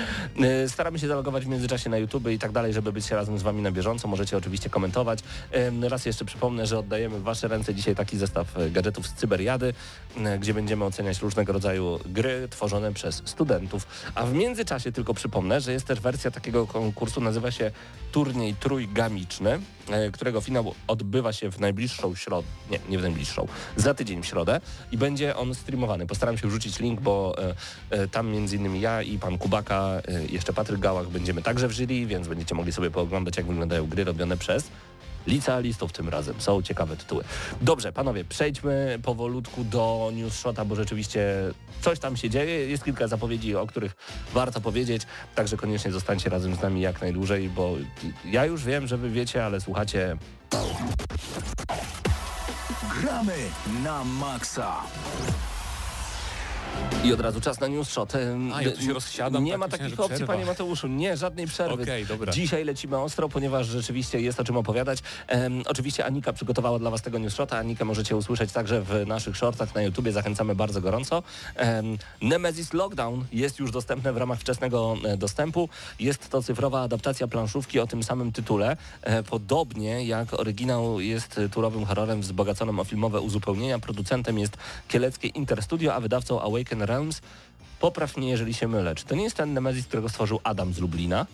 E, 0.41 0.69
Staramy 0.75 0.99
się 0.99 1.07
zalogować 1.07 1.45
w 1.45 1.47
międzyczasie 1.47 1.89
na 1.89 1.97
YouTube 1.97 2.27
i 2.27 2.39
tak 2.39 2.51
dalej, 2.51 2.73
żeby 2.73 2.91
być 2.91 3.11
razem 3.11 3.39
z 3.39 3.41
Wami 3.41 3.61
na 3.61 3.71
bieżąco. 3.71 4.07
Możecie 4.07 4.37
oczywiście 4.37 4.69
komentować. 4.69 5.19
Raz 5.81 6.05
jeszcze 6.05 6.25
przypomnę, 6.25 6.67
że 6.67 6.79
oddajemy 6.79 7.19
w 7.19 7.23
Wasze 7.23 7.47
ręce 7.47 7.75
dzisiaj 7.75 7.95
taki 7.95 8.17
zestaw 8.17 8.57
e, 8.57 8.69
gadżetów 8.69 9.07
z 9.07 9.13
Cyberiady, 9.13 9.73
e, 10.17 10.39
gdzie 10.39 10.53
będziemy 10.53 10.85
oceniać 10.85 11.21
różnego 11.21 11.53
rodzaju 11.53 11.99
gry 12.05 12.47
tworzone 12.49 12.93
przez 12.93 13.21
studentów. 13.25 13.87
A 14.15 14.25
w 14.25 14.33
międzyczasie 14.33 14.91
tylko 14.91 15.13
przypomnę, 15.13 15.61
że 15.61 15.71
jest 15.71 15.87
też 15.87 15.99
wersja 15.99 16.31
takiego 16.31 16.67
konkursu, 16.67 17.21
nazywa 17.21 17.51
się 17.51 17.71
Turniej 18.11 18.55
Trójgamiczny, 18.55 19.59
którego 20.13 20.41
finał 20.41 20.73
odbywa 20.87 21.33
się 21.33 21.51
w 21.51 21.59
najbliższą 21.59 22.15
środę. 22.15 22.47
Nie, 22.71 22.79
nie 22.89 22.99
w 22.99 23.01
najbliższą. 23.01 23.47
Za 23.75 23.93
tydzień 23.93 24.23
w 24.23 24.25
środę 24.25 24.61
i 24.91 24.97
będzie 24.97 25.35
on 25.35 25.55
streamowany. 25.55 26.07
Postaram 26.07 26.37
się 26.37 26.47
wrzucić 26.47 26.79
link, 26.79 27.01
bo 27.01 27.35
e, 27.37 27.55
e, 27.89 28.07
tam 28.07 28.29
między 28.29 28.55
innymi 28.55 28.81
ja 28.81 29.01
i 29.01 29.19
pan 29.19 29.37
Kubaka, 29.37 30.01
e, 30.07 30.25
jeszcze 30.25 30.53
Patryk 30.53 30.79
Gałach 30.79 31.07
będziemy 31.07 31.41
także 31.41 31.67
w 31.67 31.73
więc 32.05 32.27
będziecie 32.27 32.55
mogli 32.55 32.73
sobie 32.73 32.91
pooglądać, 32.91 33.37
jak 33.37 33.45
wyglądają 33.45 33.87
gry 33.87 34.03
robione 34.03 34.37
przez 34.37 34.69
licealistów 35.27 35.91
tym 35.91 36.09
razem. 36.09 36.41
Są 36.41 36.61
ciekawe 36.61 36.97
tytuły. 36.97 37.23
Dobrze, 37.61 37.91
panowie, 37.91 38.25
przejdźmy 38.25 38.99
powolutku 39.03 39.63
do 39.63 40.11
news 40.13 40.33
shota, 40.33 40.65
bo 40.65 40.75
rzeczywiście 40.75 41.35
coś 41.81 41.99
tam 41.99 42.17
się 42.17 42.29
dzieje. 42.29 42.67
Jest 42.67 42.83
kilka 42.83 43.07
zapowiedzi, 43.07 43.55
o 43.55 43.67
których 43.67 43.95
warto 44.33 44.61
powiedzieć, 44.61 45.01
także 45.35 45.57
koniecznie 45.57 45.91
zostańcie 45.91 46.29
razem 46.29 46.55
z 46.55 46.61
nami 46.61 46.81
jak 46.81 47.01
najdłużej, 47.01 47.49
bo 47.49 47.75
ja 48.25 48.45
już 48.45 48.63
wiem, 48.63 48.87
że 48.87 48.97
wy 48.97 49.09
wiecie, 49.09 49.45
ale 49.45 49.61
słuchacie 49.61 50.17
Gramy 52.65 53.53
na 53.83 54.03
maksa. 54.03 54.81
I 57.05 57.13
od 57.13 57.19
razu 57.21 57.41
czas 57.41 57.59
na 57.59 57.67
news 57.67 57.89
shot. 57.89 58.15
Em, 58.15 58.53
A, 58.53 58.61
ja 58.61 58.71
tu 58.71 58.81
się 58.81 58.93
rozsiadam, 58.93 59.43
Nie 59.43 59.51
tak 59.51 59.59
ma 59.59 59.65
myślałem, 59.65 59.89
takich 59.89 59.99
opcji, 59.99 60.15
przerwa. 60.15 60.33
panie 60.33 60.45
Mateuszu. 60.45 60.87
Nie, 60.87 61.17
żadnej 61.17 61.47
przerwy. 61.47 61.83
Okej, 61.83 62.05
dobra. 62.05 62.31
Dzisiaj 62.33 62.65
lecimy 62.65 62.97
ostro, 62.97 63.29
ponieważ 63.29 63.67
rzeczywiście 63.67 64.21
jest 64.21 64.39
o 64.39 64.43
czym 64.43 64.57
opowiadać. 64.57 64.99
Em, 65.27 65.63
oczywiście 65.67 66.05
Anika 66.05 66.33
przygotowała 66.33 66.79
dla 66.79 66.89
Was 66.89 67.01
tego 67.01 67.19
news 67.19 67.33
shota. 67.33 67.57
Anikę 67.57 67.85
możecie 67.85 68.15
usłyszeć 68.15 68.51
także 68.51 68.81
w 68.81 69.07
naszych 69.07 69.37
shortach 69.37 69.75
na 69.75 69.81
YouTubie. 69.81 70.11
Zachęcamy 70.11 70.55
bardzo 70.55 70.81
gorąco. 70.81 71.23
Em, 71.55 71.97
Nemesis 72.21 72.73
Lockdown 72.73 73.25
jest 73.31 73.59
już 73.59 73.71
dostępne 73.71 74.13
w 74.13 74.17
ramach 74.17 74.39
wczesnego 74.39 74.95
e, 75.05 75.17
dostępu. 75.17 75.69
Jest 75.99 76.29
to 76.29 76.43
cyfrowa 76.43 76.81
adaptacja 76.81 77.27
planszówki 77.27 77.79
o 77.79 77.87
tym 77.87 78.03
samym 78.03 78.31
tytule. 78.31 78.77
E, 79.01 79.23
podobnie 79.23 80.05
jak 80.05 80.33
oryginał 80.33 80.99
jest 80.99 81.39
turowym 81.53 81.85
horrorem 81.85 82.21
wzbogaconym 82.21 82.79
o 82.79 82.83
filmowe 82.83 83.21
uzupełnienia. 83.21 83.79
Producentem 83.79 84.39
jest 84.39 84.57
kieleckie 84.87 85.27
Interstudio, 85.27 85.93
a 85.93 85.99
wydawcą 85.99 86.41
Awaken 86.41 86.81
Realms. 86.95 87.21
Popraw 87.79 88.17
mnie, 88.17 88.29
jeżeli 88.29 88.53
się 88.53 88.67
mylę. 88.67 88.95
Czy 88.95 89.05
to 89.05 89.15
nie 89.15 89.23
jest 89.23 89.35
ten 89.37 89.53
Nemesis, 89.53 89.87
którego 89.87 90.09
stworzył 90.09 90.39
Adam 90.43 90.73
z 90.73 90.79
Lublina? 90.79 91.25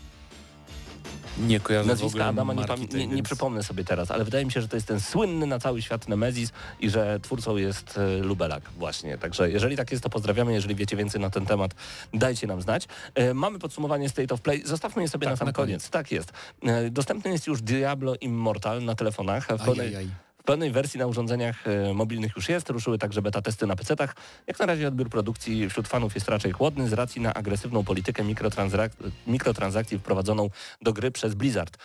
Nie 1.39 1.59
kojarzę 1.59 1.83
w 1.85 1.87
Nazwiska 1.87 2.25
Adama 2.25 2.53
nie, 2.53 2.65
tej, 2.65 2.79
nie, 2.99 3.07
nie 3.07 3.15
więc- 3.15 3.27
przypomnę 3.27 3.63
sobie 3.63 3.83
teraz, 3.83 4.11
ale 4.11 4.23
wydaje 4.25 4.45
mi 4.45 4.51
się, 4.51 4.61
że 4.61 4.67
to 4.67 4.75
jest 4.77 4.87
ten 4.87 4.99
słynny 4.99 5.45
na 5.47 5.59
cały 5.59 5.81
świat 5.81 6.07
Nemesis 6.07 6.51
i 6.79 6.89
że 6.89 7.19
twórcą 7.19 7.57
jest 7.57 7.97
e, 7.97 8.17
Lubelak 8.17 8.63
właśnie. 8.77 9.17
Także 9.17 9.51
jeżeli 9.51 9.77
tak 9.77 9.91
jest, 9.91 10.03
to 10.03 10.09
pozdrawiamy. 10.09 10.53
Jeżeli 10.53 10.75
wiecie 10.75 10.97
więcej 10.97 11.21
na 11.21 11.29
ten 11.29 11.45
temat, 11.45 11.71
dajcie 12.13 12.47
nam 12.47 12.61
znać. 12.61 12.87
E, 13.15 13.33
mamy 13.33 13.59
podsumowanie 13.59 14.09
State 14.09 14.33
of 14.33 14.41
Play. 14.41 14.61
Zostawmy 14.65 15.01
je 15.01 15.07
sobie 15.09 15.25
Tak, 15.25 15.33
na 15.33 15.37
sam 15.37 15.45
na 15.47 15.53
koniec. 15.53 15.67
koniec. 15.81 15.89
Tak 15.89 16.11
jest. 16.11 16.33
E, 16.63 16.89
dostępny 16.89 17.31
jest 17.31 17.47
już 17.47 17.61
Diablo 17.61 18.15
Immortal 18.21 18.83
na 18.83 18.95
telefonach. 18.95 19.47
W 19.47 19.65
pełnej, 19.65 19.87
Ajajaj. 19.87 20.09
W 20.41 20.43
pełnej 20.43 20.71
wersji 20.71 20.99
na 20.99 21.07
urządzeniach 21.07 21.67
e, 21.67 21.93
mobilnych 21.93 22.31
już 22.35 22.49
jest. 22.49 22.69
Ruszyły 22.69 22.97
także 22.97 23.21
beta 23.21 23.41
testy 23.41 23.67
na 23.67 23.75
PC-tach. 23.75 24.15
Jak 24.47 24.59
na 24.59 24.65
razie 24.65 24.87
odbiór 24.87 25.09
produkcji 25.09 25.69
wśród 25.69 25.87
fanów 25.87 26.15
jest 26.15 26.27
raczej 26.29 26.51
chłodny 26.51 26.89
z 26.89 26.93
racji 26.93 27.21
na 27.21 27.33
agresywną 27.33 27.83
politykę 27.83 28.23
mikrotransak- 28.23 29.11
mikrotransakcji 29.27 29.99
wprowadzoną 29.99 30.49
do 30.81 30.93
gry 30.93 31.11
przez 31.11 31.33
Blizzard. 31.35 31.77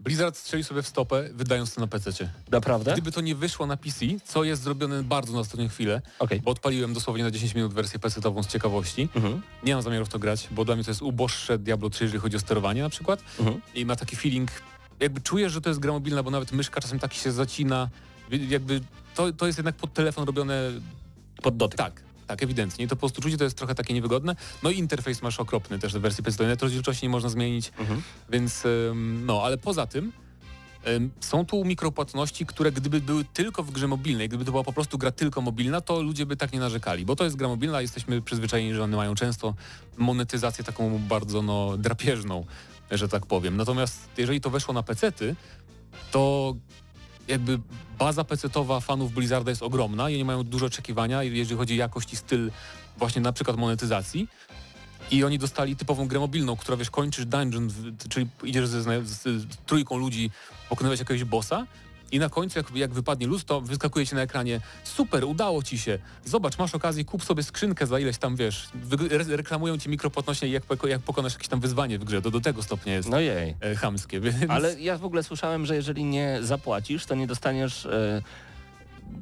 Blizzard 0.00 0.36
strzeli 0.36 0.64
sobie 0.64 0.82
w 0.82 0.86
stopę, 0.88 1.28
wydając 1.32 1.74
to 1.74 1.80
na 1.80 1.86
PC. 1.86 2.10
Naprawdę? 2.50 2.92
Gdyby 2.92 3.12
to 3.12 3.20
nie 3.20 3.34
wyszło 3.34 3.66
na 3.66 3.76
PC, 3.76 4.06
co 4.24 4.44
jest 4.44 4.62
zrobione 4.62 5.02
bardzo 5.02 5.32
na 5.32 5.38
ostatnią 5.40 5.68
chwilę, 5.68 6.02
Okej. 6.18 6.40
bo 6.40 6.50
odpaliłem 6.50 6.94
dosłownie 6.94 7.24
na 7.24 7.30
10 7.30 7.54
minut 7.54 7.74
wersję 7.74 7.98
PC-ową 7.98 8.42
z 8.42 8.46
ciekawości. 8.46 9.08
Mhm. 9.16 9.42
Nie 9.62 9.74
mam 9.74 9.82
zamiaru 9.82 10.04
w 10.06 10.08
to 10.08 10.18
grać, 10.18 10.48
bo 10.50 10.64
dla 10.64 10.74
mnie 10.74 10.84
to 10.84 10.90
jest 10.90 11.02
uboższe 11.02 11.58
Diablo 11.58 11.90
3, 11.90 12.04
jeżeli 12.04 12.20
chodzi 12.20 12.36
o 12.36 12.40
sterowanie 12.40 12.82
na 12.82 12.88
przykład. 12.88 13.20
Mhm. 13.38 13.60
I 13.74 13.86
ma 13.86 13.96
taki 13.96 14.16
feeling, 14.16 14.50
jakby 15.00 15.20
czujesz, 15.20 15.52
że 15.52 15.60
to 15.60 15.68
jest 15.70 15.80
gra 15.80 15.92
mobilna, 15.92 16.22
bo 16.22 16.30
nawet 16.30 16.52
myszka 16.52 16.80
czasem 16.80 16.98
tak 16.98 17.14
się 17.14 17.32
zacina. 17.32 17.88
Jakby 18.30 18.80
to, 19.14 19.32
to 19.32 19.46
jest 19.46 19.58
jednak 19.58 19.76
pod 19.76 19.92
telefon 19.94 20.24
robione 20.24 20.70
Pod 21.42 21.56
dotyk. 21.56 21.78
tak, 21.78 22.02
tak, 22.26 22.42
ewidentnie. 22.42 22.88
To 22.88 22.96
po 22.96 23.00
prostu 23.00 23.22
czucie 23.22 23.36
to 23.38 23.44
jest 23.44 23.56
trochę 23.56 23.74
takie 23.74 23.94
niewygodne. 23.94 24.36
No 24.62 24.70
i 24.70 24.78
interfejs 24.78 25.22
masz 25.22 25.40
okropny 25.40 25.78
też 25.78 25.94
w 25.94 26.00
wersji 26.00 26.24
PC. 26.24 26.56
To 26.56 26.66
rozdzielczości 26.66 27.06
nie 27.06 27.10
można 27.10 27.28
zmienić, 27.28 27.72
Mhm. 27.78 28.02
więc 28.30 28.62
no, 29.26 29.42
ale 29.42 29.58
poza 29.58 29.86
tym 29.86 30.12
ym, 30.88 31.10
są 31.20 31.46
tu 31.46 31.64
mikropłatności, 31.64 32.46
które 32.46 32.72
gdyby 32.72 33.00
były 33.00 33.24
tylko 33.24 33.62
w 33.62 33.70
grze 33.70 33.86
mobilnej, 33.88 34.28
gdyby 34.28 34.44
to 34.44 34.50
była 34.50 34.64
po 34.64 34.72
prostu 34.72 34.98
gra 34.98 35.10
tylko 35.10 35.40
mobilna, 35.40 35.80
to 35.80 36.02
ludzie 36.02 36.26
by 36.26 36.36
tak 36.36 36.52
nie 36.52 36.60
narzekali, 36.60 37.04
bo 37.04 37.16
to 37.16 37.24
jest 37.24 37.36
gra 37.36 37.48
mobilna, 37.48 37.80
jesteśmy 37.80 38.22
przyzwyczajeni, 38.22 38.74
że 38.74 38.84
one 38.84 38.96
mają 38.96 39.14
często 39.14 39.54
monetyzację 39.98 40.64
taką 40.64 40.98
bardzo 40.98 41.42
no, 41.42 41.76
drapieżną, 41.78 42.46
że 42.90 43.08
tak 43.08 43.26
powiem. 43.26 43.56
Natomiast 43.56 44.08
jeżeli 44.16 44.40
to 44.40 44.50
weszło 44.50 44.74
na 44.74 44.82
pecety, 44.82 45.36
to 46.10 46.54
jakby 47.28 47.58
baza 47.98 48.24
pecetowa 48.24 48.80
fanów 48.80 49.12
Blizzarda 49.12 49.50
jest 49.50 49.62
ogromna 49.62 50.10
i 50.10 50.14
oni 50.14 50.24
mają 50.24 50.42
duże 50.42 50.66
oczekiwania, 50.66 51.22
jeżeli 51.22 51.56
chodzi 51.56 51.74
o 51.74 51.76
jakość 51.76 52.12
i 52.12 52.16
styl 52.16 52.50
właśnie 52.96 53.22
na 53.22 53.32
przykład 53.32 53.56
monetyzacji. 53.56 54.28
I 55.10 55.24
oni 55.24 55.38
dostali 55.38 55.76
typową 55.76 56.08
grę 56.08 56.20
mobilną, 56.20 56.56
która 56.56 56.76
wiesz, 56.76 56.90
kończysz 56.90 57.26
dungeon, 57.26 57.70
czyli 58.08 58.26
idziesz 58.44 58.68
ze, 58.68 58.82
z, 58.82 59.22
z 59.22 59.46
trójką 59.66 59.96
ludzi 59.96 60.30
pokonywać 60.68 60.98
jakiegoś 60.98 61.24
bossa 61.24 61.66
i 62.12 62.18
na 62.18 62.28
końcu 62.28 62.58
jak, 62.58 62.76
jak 62.76 62.92
wypadnie 62.92 63.26
luz, 63.26 63.44
to 63.44 63.60
wyskakuje 63.60 64.06
ci 64.06 64.14
na 64.14 64.22
ekranie 64.22 64.60
super, 64.84 65.24
udało 65.24 65.62
ci 65.62 65.78
się, 65.78 65.98
zobacz, 66.24 66.58
masz 66.58 66.74
okazję, 66.74 67.04
kup 67.04 67.24
sobie 67.24 67.42
skrzynkę 67.42 67.86
za 67.86 67.98
ileś 67.98 68.18
tam, 68.18 68.36
wiesz, 68.36 68.68
re, 69.10 69.36
reklamują 69.36 69.78
ci 69.78 69.88
mikropłatności 69.88 70.50
jak, 70.50 70.62
jak 70.88 71.00
pokonasz 71.00 71.32
jakieś 71.32 71.48
tam 71.48 71.60
wyzwanie 71.60 71.98
w 71.98 72.04
grze, 72.04 72.22
to 72.22 72.30
do 72.30 72.40
tego 72.40 72.62
stopnia 72.62 72.94
jest 72.94 73.08
No 73.08 73.20
jej. 73.20 73.54
e, 73.60 73.76
chamskie, 73.76 74.20
więc... 74.20 74.36
Ale 74.48 74.80
ja 74.80 74.98
w 74.98 75.04
ogóle 75.04 75.22
słyszałem, 75.22 75.66
że 75.66 75.76
jeżeli 75.76 76.04
nie 76.04 76.38
zapłacisz, 76.42 77.06
to 77.06 77.14
nie 77.14 77.26
dostaniesz 77.26 77.86
e, 77.86 78.22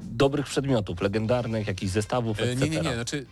dobrych 0.02 0.46
przedmiotów, 0.46 1.00
legendarnych, 1.00 1.66
jakichś 1.66 1.92
zestawów, 1.92 2.40
etc. 2.40 2.56
Nie, 2.56 2.76
nie, 2.76 2.80
nie, 2.80 2.94
znaczy 2.94 3.26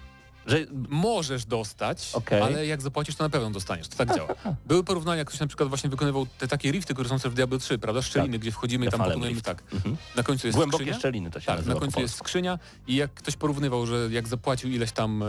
Że, 0.47 0.59
możesz 0.89 1.45
dostać, 1.45 2.11
Okej. 2.13 2.43
ale 2.43 2.67
jak 2.67 2.83
zapłacisz, 2.83 3.15
to 3.17 3.25
na 3.25 3.31
pewno 3.31 3.51
dostaniesz. 3.51 3.89
To 3.89 3.97
tak 3.97 4.17
działa. 4.17 4.35
Były 4.67 4.85
porównania, 4.85 5.19
jak 5.19 5.29
ktoś 5.29 5.41
na 5.41 5.47
przykład 5.47 5.69
właśnie 5.69 5.91
wykonywał 5.91 6.27
te 6.39 6.49
takie 6.49 6.73
rifty, 6.73 6.95
które 6.95 7.09
są 7.09 7.19
w 7.31 7.35
Diablo 7.35 7.59
3, 7.59 7.79
prawda? 7.79 8.03
Szczeliny, 8.03 8.39
gdzie 8.39 8.53
wchodzimy 8.53 8.87
i 8.87 8.89
tam 8.89 9.01
pokonujemy 9.01 9.29
Rift. 9.35 9.45
tak. 9.47 9.63
mhm. 9.73 9.97
Na 10.17 10.23
końcu 10.23 10.47
jest 10.47 10.57
Głębokie 10.57 10.85
skrzynia. 10.85 10.99
szczeliny 10.99 11.31
to 11.31 11.41
się 11.41 11.47
Tak, 11.47 11.67
na 11.67 11.75
końcu 11.75 12.01
jest 12.01 12.15
skrzynia 12.15 12.59
i 12.87 12.95
jak 12.97 13.15
ktoś 13.15 13.37
porównywał, 13.37 13.87
że 13.87 14.09
jak 14.11 14.29
zapłacił 14.29 14.71
ileś 14.71 14.93
tam, 14.93 15.23
e, 15.23 15.27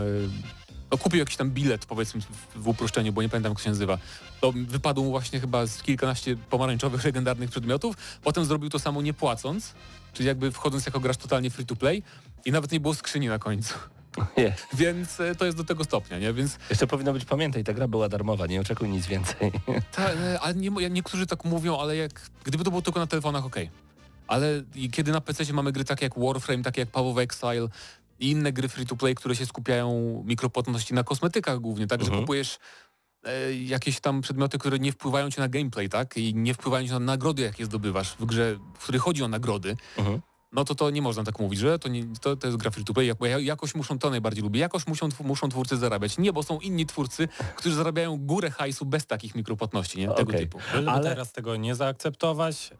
no 0.90 0.98
kupił 0.98 1.18
jakiś 1.18 1.36
tam 1.36 1.50
bilet 1.50 1.86
powiedzmy 1.86 2.20
w- 2.56 2.68
uproszczeniu, 2.68 3.12
bo 3.12 3.22
nie 3.22 3.28
pamiętam 3.28 3.52
jak 3.52 3.60
się 3.60 3.70
nazywa, 3.70 3.98
to 4.40 4.52
wypadło 4.56 5.04
mu 5.04 5.10
właśnie 5.10 5.40
chyba 5.40 5.66
z 5.66 5.82
kilkanaście 5.82 6.36
pomarańczowych, 6.36 7.04
legendarnych 7.10 7.50
przedmiotów, 7.50 7.96
potem 8.22 8.44
zrobił 8.44 8.70
to 8.70 8.78
samo 8.78 9.02
nie 9.02 9.14
płacąc, 9.14 9.72
czyli 10.12 10.26
jakby 10.26 10.50
wchodząc 10.52 10.86
jako 10.86 11.00
gracz 11.00 11.16
totalnie 11.16 11.50
free 11.50 11.66
to 11.66 11.76
play 11.76 12.02
i 12.44 12.52
nawet 12.52 12.72
nie 12.72 12.80
było 12.80 12.94
skrzyni 12.94 13.28
na 13.28 13.38
końcu. 13.38 13.74
Nie. 14.36 14.54
Więc 14.74 15.20
e, 15.20 15.34
to 15.34 15.44
jest 15.44 15.56
do 15.56 15.64
tego 15.64 15.84
stopnia, 15.84 16.18
nie? 16.18 16.32
Więc 16.32 16.58
Jeszcze 16.70 16.86
powinno 16.86 17.12
być, 17.12 17.24
pamiętaj, 17.24 17.64
ta 17.64 17.72
gra 17.72 17.88
była 17.88 18.08
darmowa, 18.08 18.46
nie 18.46 18.60
oczekuj 18.60 18.88
nic 18.88 19.06
więcej. 19.06 19.52
ta, 19.96 20.10
e, 20.12 20.40
ale 20.40 20.54
nie, 20.54 20.70
niektórzy 20.90 21.26
tak 21.26 21.44
mówią, 21.44 21.78
ale 21.78 21.96
jak 21.96 22.30
gdyby 22.44 22.64
to 22.64 22.70
było 22.70 22.82
tylko 22.82 23.00
na 23.00 23.06
telefonach, 23.06 23.44
okej. 23.44 23.70
Ale 24.26 24.62
i 24.74 24.90
kiedy 24.90 25.12
na 25.12 25.20
PC 25.20 25.52
mamy 25.52 25.72
gry 25.72 25.84
takie 25.84 26.04
jak 26.06 26.18
Warframe, 26.18 26.62
takie 26.62 26.80
jak 26.80 26.88
of 26.92 27.18
Exile 27.18 27.68
i 28.20 28.30
inne 28.30 28.52
gry 28.52 28.68
free 28.68 28.86
to 28.86 28.96
play, 28.96 29.14
które 29.14 29.36
się 29.36 29.46
skupiają 29.46 30.22
mikropłatności 30.26 30.94
na 30.94 31.04
kosmetykach 31.04 31.58
głównie, 31.58 31.86
tak, 31.86 32.00
Mhm. 32.00 32.16
że 32.16 32.20
kupujesz 32.22 32.58
e, 33.24 33.54
jakieś 33.54 34.00
tam 34.00 34.20
przedmioty, 34.20 34.58
które 34.58 34.78
nie 34.78 34.92
wpływają 34.92 35.30
ci 35.30 35.40
na 35.40 35.48
gameplay, 35.48 35.88
tak, 35.88 36.16
i 36.16 36.34
nie 36.34 36.54
wpływają 36.54 36.86
ci 36.86 36.92
na 36.92 36.98
nagrody, 36.98 37.42
jakie 37.42 37.64
zdobywasz 37.64 38.16
w 38.18 38.24
grze, 38.24 38.58
w 38.78 38.82
której 38.82 39.00
chodzi 39.00 39.22
o 39.22 39.28
nagrody, 39.28 39.76
Mhm. 39.98 40.20
No 40.52 40.64
to 40.64 40.74
to 40.74 40.90
nie 40.90 41.02
można 41.02 41.24
tak 41.24 41.38
mówić, 41.38 41.58
że 41.58 41.78
to, 41.78 41.88
nie, 41.88 42.04
to, 42.20 42.36
to 42.36 42.46
jest 42.46 42.56
gra 42.58 42.70
free 42.70 42.84
to 42.84 42.94
play, 42.94 43.14
bo 43.14 43.26
ja- 43.26 43.38
jakoś 43.38 43.74
muszą, 43.74 43.98
to 43.98 44.10
najbardziej 44.10 44.42
lubię, 44.44 44.60
jakoś 44.60 44.86
muszą, 44.86 45.08
muszą 45.24 45.48
twórcy 45.48 45.76
zarabiać. 45.76 46.18
Nie, 46.18 46.32
bo 46.32 46.42
są 46.42 46.58
inni 46.60 46.86
twórcy, 46.86 47.28
którzy 47.56 47.74
zarabiają 47.76 48.16
górę 48.26 48.50
hajsu 48.50 48.86
bez 48.86 49.06
takich 49.06 49.34
mikropłatności, 49.34 49.98
nie, 49.98 50.08
tego 50.08 50.30
Okej. 50.32 50.40
typu. 50.40 50.58
Żeby 50.74 50.90
Ale- 50.90 51.08
teraz 51.08 51.32
tego 51.32 51.56
nie 51.56 51.74
zaakceptować, 51.74 52.70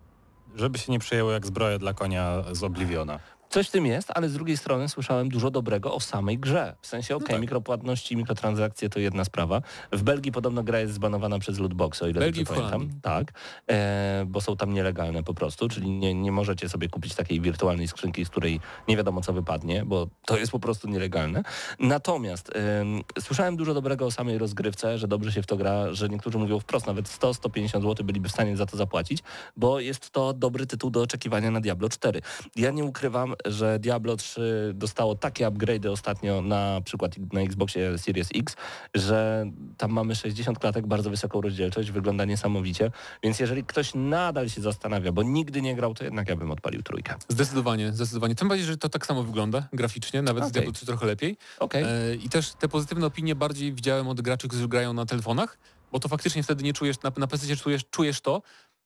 żeby 0.56 0.78
się 0.78 0.92
nie 0.92 0.98
przejęło 0.98 1.30
jak 1.32 1.46
zbroja 1.46 1.78
dla 1.78 1.94
konia 1.94 2.42
z 2.52 2.62
Obliviona. 2.62 3.18
Coś 3.52 3.68
w 3.68 3.70
tym 3.70 3.86
jest, 3.86 4.08
ale 4.14 4.28
z 4.28 4.32
drugiej 4.32 4.56
strony 4.56 4.88
słyszałem 4.88 5.28
dużo 5.28 5.50
dobrego 5.50 5.94
o 5.94 6.00
samej 6.00 6.38
grze. 6.38 6.74
W 6.80 6.86
sensie, 6.86 7.16
okej, 7.16 7.28
tak. 7.28 7.40
mikropłatności, 7.40 8.16
mikrotransakcje 8.16 8.88
to 8.88 9.00
jedna 9.00 9.24
sprawa. 9.24 9.62
W 9.92 10.02
Belgii 10.02 10.32
podobno 10.32 10.62
gra 10.62 10.80
jest 10.80 10.94
zbanowana 10.94 11.38
przez 11.38 11.58
lootbox, 11.58 12.02
o 12.02 12.08
ile 12.08 12.20
Belgii 12.20 12.44
dobrze 12.44 12.62
pamiętam. 12.62 13.00
Tak, 13.02 13.32
e, 13.70 14.24
bo 14.26 14.40
są 14.40 14.56
tam 14.56 14.74
nielegalne 14.74 15.22
po 15.22 15.34
prostu, 15.34 15.68
czyli 15.68 15.90
nie, 15.90 16.14
nie 16.14 16.32
możecie 16.32 16.68
sobie 16.68 16.88
kupić 16.88 17.14
takiej 17.14 17.40
wirtualnej 17.40 17.88
skrzynki, 17.88 18.24
z 18.24 18.28
której 18.28 18.60
nie 18.88 18.96
wiadomo 18.96 19.20
co 19.20 19.32
wypadnie, 19.32 19.84
bo 19.84 20.06
to 20.26 20.38
jest 20.38 20.52
po 20.52 20.58
prostu 20.58 20.88
nielegalne. 20.88 21.42
Natomiast 21.78 22.50
em, 22.56 23.00
słyszałem 23.20 23.56
dużo 23.56 23.74
dobrego 23.74 24.06
o 24.06 24.10
samej 24.10 24.38
rozgrywce, 24.38 24.98
że 24.98 25.08
dobrze 25.08 25.32
się 25.32 25.42
w 25.42 25.46
to 25.46 25.56
gra, 25.56 25.94
że 25.94 26.08
niektórzy 26.08 26.38
mówią 26.38 26.60
wprost, 26.60 26.86
nawet 26.86 27.08
100-150 27.08 27.82
zł 27.82 28.06
byliby 28.06 28.28
w 28.28 28.32
stanie 28.32 28.56
za 28.56 28.66
to 28.66 28.76
zapłacić, 28.76 29.22
bo 29.56 29.80
jest 29.80 30.10
to 30.10 30.32
dobry 30.32 30.66
tytuł 30.66 30.90
do 30.90 31.02
oczekiwania 31.02 31.50
na 31.50 31.60
Diablo 31.60 31.88
4. 31.88 32.22
Ja 32.56 32.70
nie 32.70 32.84
ukrywam, 32.84 33.34
że 33.44 33.78
Diablo 33.78 34.16
3 34.16 34.72
dostało 34.74 35.14
takie 35.14 35.46
upgrade'y 35.46 35.90
ostatnio 35.90 36.42
na 36.42 36.80
przykład 36.84 37.14
na 37.32 37.40
Xboxie 37.40 37.98
Series 37.98 38.28
X, 38.34 38.56
że 38.94 39.46
tam 39.76 39.90
mamy 39.90 40.14
60 40.14 40.58
klatek, 40.58 40.86
bardzo 40.86 41.10
wysoką 41.10 41.40
rozdzielczość, 41.40 41.90
wygląda 41.90 42.24
niesamowicie, 42.24 42.90
więc 43.22 43.40
jeżeli 43.40 43.64
ktoś 43.64 43.92
nadal 43.94 44.48
się 44.48 44.60
zastanawia, 44.60 45.12
bo 45.12 45.22
nigdy 45.22 45.62
nie 45.62 45.76
grał, 45.76 45.94
to 45.94 46.04
jednak 46.04 46.28
ja 46.28 46.36
bym 46.36 46.50
odpalił 46.50 46.82
trójkę. 46.82 47.14
Zdecydowanie, 47.28 47.92
zdecydowanie. 47.92 48.34
Tym 48.34 48.48
bardziej, 48.48 48.66
że 48.66 48.76
to 48.76 48.88
tak 48.88 49.06
samo 49.06 49.22
wygląda 49.22 49.68
graficznie, 49.72 50.22
nawet 50.22 50.44
z 50.44 50.46
Okej. 50.46 50.52
Diablo 50.52 50.72
3 50.72 50.86
trochę 50.86 51.06
lepiej. 51.06 51.36
Okej. 51.60 51.84
E, 51.84 52.14
I 52.14 52.28
też 52.28 52.52
te 52.52 52.68
pozytywne 52.68 53.06
opinie 53.06 53.34
bardziej 53.34 53.72
widziałem 53.72 54.08
od 54.08 54.20
graczy, 54.20 54.48
którzy 54.48 54.68
grają 54.68 54.92
na 54.92 55.06
telefonach, 55.06 55.58
bo 55.92 55.98
to 55.98 56.08
faktycznie 56.08 56.42
wtedy 56.42 56.64
nie 56.64 56.72
czujesz, 56.72 57.02
na, 57.02 57.12
na 57.16 57.26
PC 57.26 57.56
czujesz, 57.56 57.82
czujesz 57.90 58.20
to, 58.20 58.42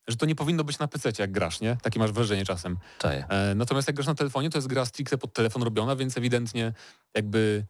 że 0.09 0.17
to 0.17 0.27
nie 0.27 0.35
powinno 0.35 0.65
być 0.65 0.79
na 0.79 0.89
PC 0.89 1.11
jak 1.19 1.33
grasz, 1.33 1.61
nie? 1.61 1.77
Takie 1.83 1.99
masz 1.99 2.13
wrażenie 2.13 2.45
czasem. 2.45 2.79
Czaję. 2.99 3.27
E, 3.29 3.55
natomiast 3.55 3.89
jak 3.89 3.97
grasz 3.97 4.07
na 4.07 4.15
telefonie, 4.15 4.51
to 4.51 4.59
jest 4.59 4.69
gra 4.69 4.85
stricte 4.85 5.19
pod 5.19 5.33
telefon 5.33 5.63
robiona, 5.63 5.97
więc 5.97 6.17
ewidentnie 6.17 6.73
jakby 7.15 7.67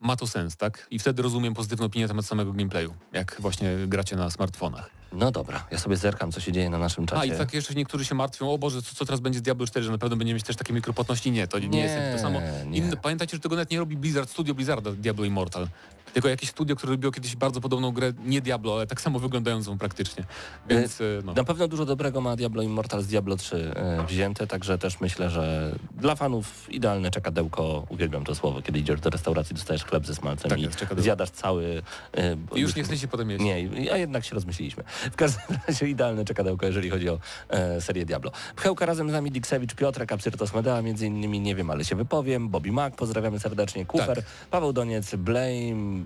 ma 0.00 0.16
to 0.16 0.26
sens, 0.26 0.56
tak? 0.56 0.86
I 0.90 0.98
wtedy 0.98 1.22
rozumiem 1.22 1.54
pozytywne 1.54 1.86
opinie 1.86 2.04
na 2.04 2.08
temat 2.08 2.26
samego 2.26 2.52
gameplayu, 2.52 2.94
jak 3.12 3.36
właśnie 3.38 3.76
gracie 3.86 4.16
na 4.16 4.30
smartfonach. 4.30 4.90
No 5.12 5.30
dobra, 5.30 5.66
ja 5.70 5.78
sobie 5.78 5.96
zerkam, 5.96 6.32
co 6.32 6.40
się 6.40 6.52
dzieje 6.52 6.70
na 6.70 6.78
naszym 6.78 7.06
czacie. 7.06 7.20
A 7.20 7.24
i 7.24 7.38
tak 7.38 7.54
jeszcze 7.54 7.74
niektórzy 7.74 8.04
się 8.04 8.14
martwią, 8.14 8.50
o 8.50 8.58
Boże, 8.58 8.82
co, 8.82 8.94
co 8.94 9.04
teraz 9.04 9.20
będzie 9.20 9.38
z 9.38 9.42
Diablo 9.42 9.66
4, 9.66 9.84
że 9.84 9.92
na 9.92 9.98
pewno 9.98 10.16
będzie 10.16 10.34
mieć 10.34 10.42
też 10.42 10.56
takie 10.56 10.72
mikropłatności. 10.72 11.30
Nie, 11.30 11.48
to 11.48 11.58
nie, 11.58 11.68
Nie, 11.68 11.80
jest 11.80 12.16
to 12.16 12.18
samo. 12.18 12.40
Inne, 12.72 12.96
pamiętajcie, 12.96 13.36
że 13.36 13.40
tego 13.40 13.56
nawet 13.56 13.70
nie 13.70 13.78
robi 13.78 13.96
Blizzard, 13.96 14.30
studio 14.30 14.54
Blizzarda 14.54 14.92
Diablo 14.92 15.24
Immortal. 15.24 15.68
Tylko 16.14 16.28
jakieś 16.28 16.50
studio, 16.50 16.76
które 16.76 16.92
robiło 16.92 17.12
kiedyś 17.12 17.36
bardzo 17.36 17.60
podobną 17.60 17.92
grę, 17.92 18.12
nie 18.24 18.40
Diablo, 18.40 18.74
ale 18.74 18.86
tak 18.86 19.00
samo 19.00 19.18
wyglądającą 19.18 19.78
praktycznie. 19.78 20.24
Więc 20.68 21.00
e, 21.00 21.04
no. 21.24 21.32
Na 21.32 21.44
pewno 21.44 21.68
dużo 21.68 21.84
dobrego 21.84 22.20
ma 22.20 22.36
Diablo 22.36 22.62
Immortal 22.62 23.02
z 23.02 23.06
Diablo 23.06 23.36
3 23.36 23.72
e, 23.76 24.06
wzięte, 24.06 24.46
także 24.46 24.78
też 24.78 25.00
myślę, 25.00 25.30
że 25.30 25.74
dla 25.96 26.14
fanów 26.14 26.72
idealne 26.72 27.10
czekadełko, 27.10 27.86
uwielbiam 27.88 28.24
to 28.24 28.34
słowo, 28.34 28.62
kiedy 28.62 28.78
idziesz 28.78 29.00
do 29.00 29.10
restauracji, 29.10 29.54
dostajesz 29.56 29.84
chleb 29.84 30.06
ze 30.06 30.14
smalcem 30.14 30.50
Tak 30.50 30.58
i 30.58 30.62
jest, 30.62 30.84
zjadasz 30.98 31.30
cały... 31.30 31.82
e, 32.16 32.36
I 32.54 32.60
już 32.60 32.76
nie 32.76 32.82
chcecie 32.84 33.08
potem 33.08 33.30
jeść. 33.30 33.44
Nie, 33.44 33.92
a 33.92 33.96
jednak 33.96 34.24
się 34.24 34.34
rozmyśliliśmy. 34.34 34.84
W 35.12 35.16
każdym 35.16 35.56
razie 35.68 35.88
idealne 35.88 36.24
czekadełko, 36.24 36.66
jeżeli 36.66 36.90
chodzi 36.90 37.08
o 37.08 37.18
e, 37.48 37.80
serię 37.80 38.04
Diablo. 38.04 38.30
Pchełka 38.56 38.86
razem 38.86 39.10
z 39.10 39.12
nami 39.12 39.30
Diksewicz, 39.30 39.74
Piotrek, 39.74 40.12
Apsyrtos 40.12 40.54
Medea, 40.54 40.82
między 40.82 41.06
innymi 41.06 41.40
nie 41.40 41.54
wiem, 41.54 41.70
ale 41.70 41.84
się 41.84 41.96
wypowiem, 41.96 42.48
Bobby 42.48 42.72
Mac, 42.72 42.94
pozdrawiamy 42.94 43.40
serdecznie, 43.40 43.86
Kufer, 43.86 44.16
Tak. 44.16 44.24
Paweł 44.50 44.72
Doniec, 44.72 45.14
Blame, 45.14 46.03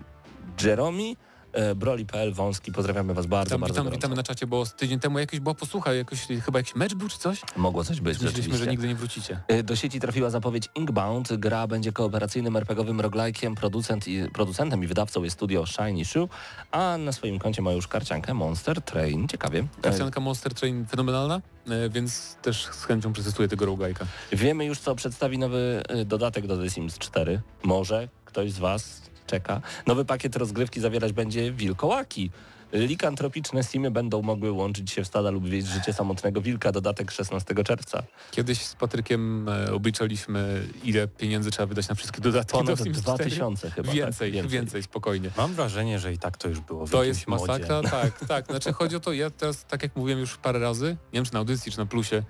Jeromi, 0.64 1.16
e, 1.52 1.74
Broli.pl, 1.74 2.32
Wąski, 2.32 2.72
pozdrawiamy 2.72 3.14
was 3.14 3.26
bardzo, 3.26 3.48
Witam, 3.48 3.60
bardzo 3.60 3.72
witam, 3.74 3.84
gorąco. 3.84 3.96
witamy 3.98 4.14
na 4.16 4.22
czacie, 4.22 4.46
bo 4.46 4.66
tydzień 4.66 5.00
temu 5.00 5.18
jakoś 5.18 5.40
była 5.40 5.54
posłucha, 5.54 5.94
jakoś, 5.94 6.26
chyba 6.44 6.58
jakiś 6.58 6.74
mecz 6.74 6.94
był 6.94 7.08
czy 7.08 7.18
coś? 7.18 7.40
Mogło 7.56 7.84
coś 7.84 8.00
być, 8.00 8.20
Myśleliśmy, 8.20 8.56
że 8.56 8.66
nigdy 8.66 8.88
nie 8.88 8.94
wrócicie. 8.94 9.40
Y, 9.52 9.62
Do 9.62 9.76
sieci 9.76 10.00
trafiła 10.00 10.30
zapowiedź 10.30 10.68
Inkbound. 10.74 11.32
Gra 11.36 11.66
będzie 11.66 11.92
kooperacyjnym 11.92 12.56
RPGowym 12.56 13.00
roguelike'iem. 13.00 13.54
Producent 13.54 14.08
i, 14.08 14.22
producentem 14.32 14.84
i 14.84 14.86
wydawcą 14.86 15.22
jest 15.22 15.36
studio 15.36 15.66
Shiny 15.66 16.04
Shoe, 16.04 16.28
a 16.70 16.96
na 16.98 17.12
swoim 17.12 17.38
koncie 17.38 17.62
ma 17.62 17.72
już 17.72 17.88
karciankę 17.88 18.34
Monster 18.34 18.82
Train. 18.82 19.28
Ciekawie. 19.28 19.66
Karcianka 19.82 20.20
Monster 20.20 20.54
Train 20.54 20.86
fenomenalna, 20.86 21.40
e, 21.68 21.88
więc 21.90 22.34
też 22.42 22.64
z 22.66 22.84
chęcią 22.84 23.12
przetestuję 23.12 23.48
tego 23.48 23.66
rogue'ika. 23.66 24.04
E, 24.32 24.36
Wiemy 24.36 24.64
już, 24.64 24.78
co 24.80 24.94
przedstawi 24.94 25.38
nowy 25.38 25.82
dodatek 26.06 26.46
do 26.46 26.56
The 26.58 26.70
Sims 26.70 26.98
4. 26.98 27.40
Może 27.62 28.08
ktoś 28.24 28.52
z 28.52 28.58
Was 28.58 29.07
czeka. 29.28 29.60
Nowy 29.86 30.04
pakiet 30.04 30.36
rozgrywki 30.36 30.80
zawierać 30.80 31.12
będzie 31.12 31.52
wilkołaki. 31.52 32.30
Likantropiczne 32.72 33.64
simy 33.64 33.90
będą 33.90 34.22
mogły 34.22 34.52
łączyć 34.52 34.90
się 34.90 35.04
w 35.04 35.06
stada 35.06 35.30
lub 35.30 35.48
wieść 35.48 35.66
życie 35.66 35.92
samotnego 35.92 36.40
wilka. 36.40 36.72
Dodatek 36.72 37.10
16 37.10 37.54
czerwca. 37.64 38.02
Kiedyś 38.30 38.60
z 38.60 38.74
Patrykiem 38.74 39.48
e, 39.48 39.72
obliczaliśmy, 39.72 40.62
ile 40.84 41.08
pieniędzy 41.08 41.50
trzeba 41.50 41.66
wydać 41.66 41.88
na 41.88 41.94
wszystkie 41.94 42.20
dodatki 42.20 42.58
do 42.58 42.64
Ponad 42.64 42.78
Sims 42.78 43.02
4. 43.02 43.24
2000 43.24 43.70
chyba. 43.70 43.92
Więcej, 43.92 44.32
tak? 44.32 44.46
więcej, 44.46 44.82
spokojnie. 44.82 45.30
Mam 45.36 45.54
wrażenie, 45.54 45.98
że 45.98 46.12
i 46.12 46.18
tak 46.18 46.36
to 46.36 46.48
już 46.48 46.60
było 46.60 46.86
w 46.86 46.90
To 46.90 47.04
jest 47.04 47.26
modzie. 47.26 47.46
masakra, 47.46 47.82
tak, 48.00 48.26
tak. 48.28 48.46
Znaczy 48.46 48.72
chodzi 48.72 48.96
o 48.96 49.00
to, 49.00 49.12
ja 49.12 49.30
teraz, 49.30 49.64
tak 49.64 49.82
jak 49.82 49.96
mówiłem 49.96 50.20
już 50.20 50.36
parę 50.36 50.58
razy, 50.58 50.86
nie 50.86 50.96
wiem 51.12 51.24
czy 51.24 51.32
na 51.32 51.38
audycji, 51.38 51.72
czy 51.72 51.78
na 51.78 51.86
plusie, 51.86 52.22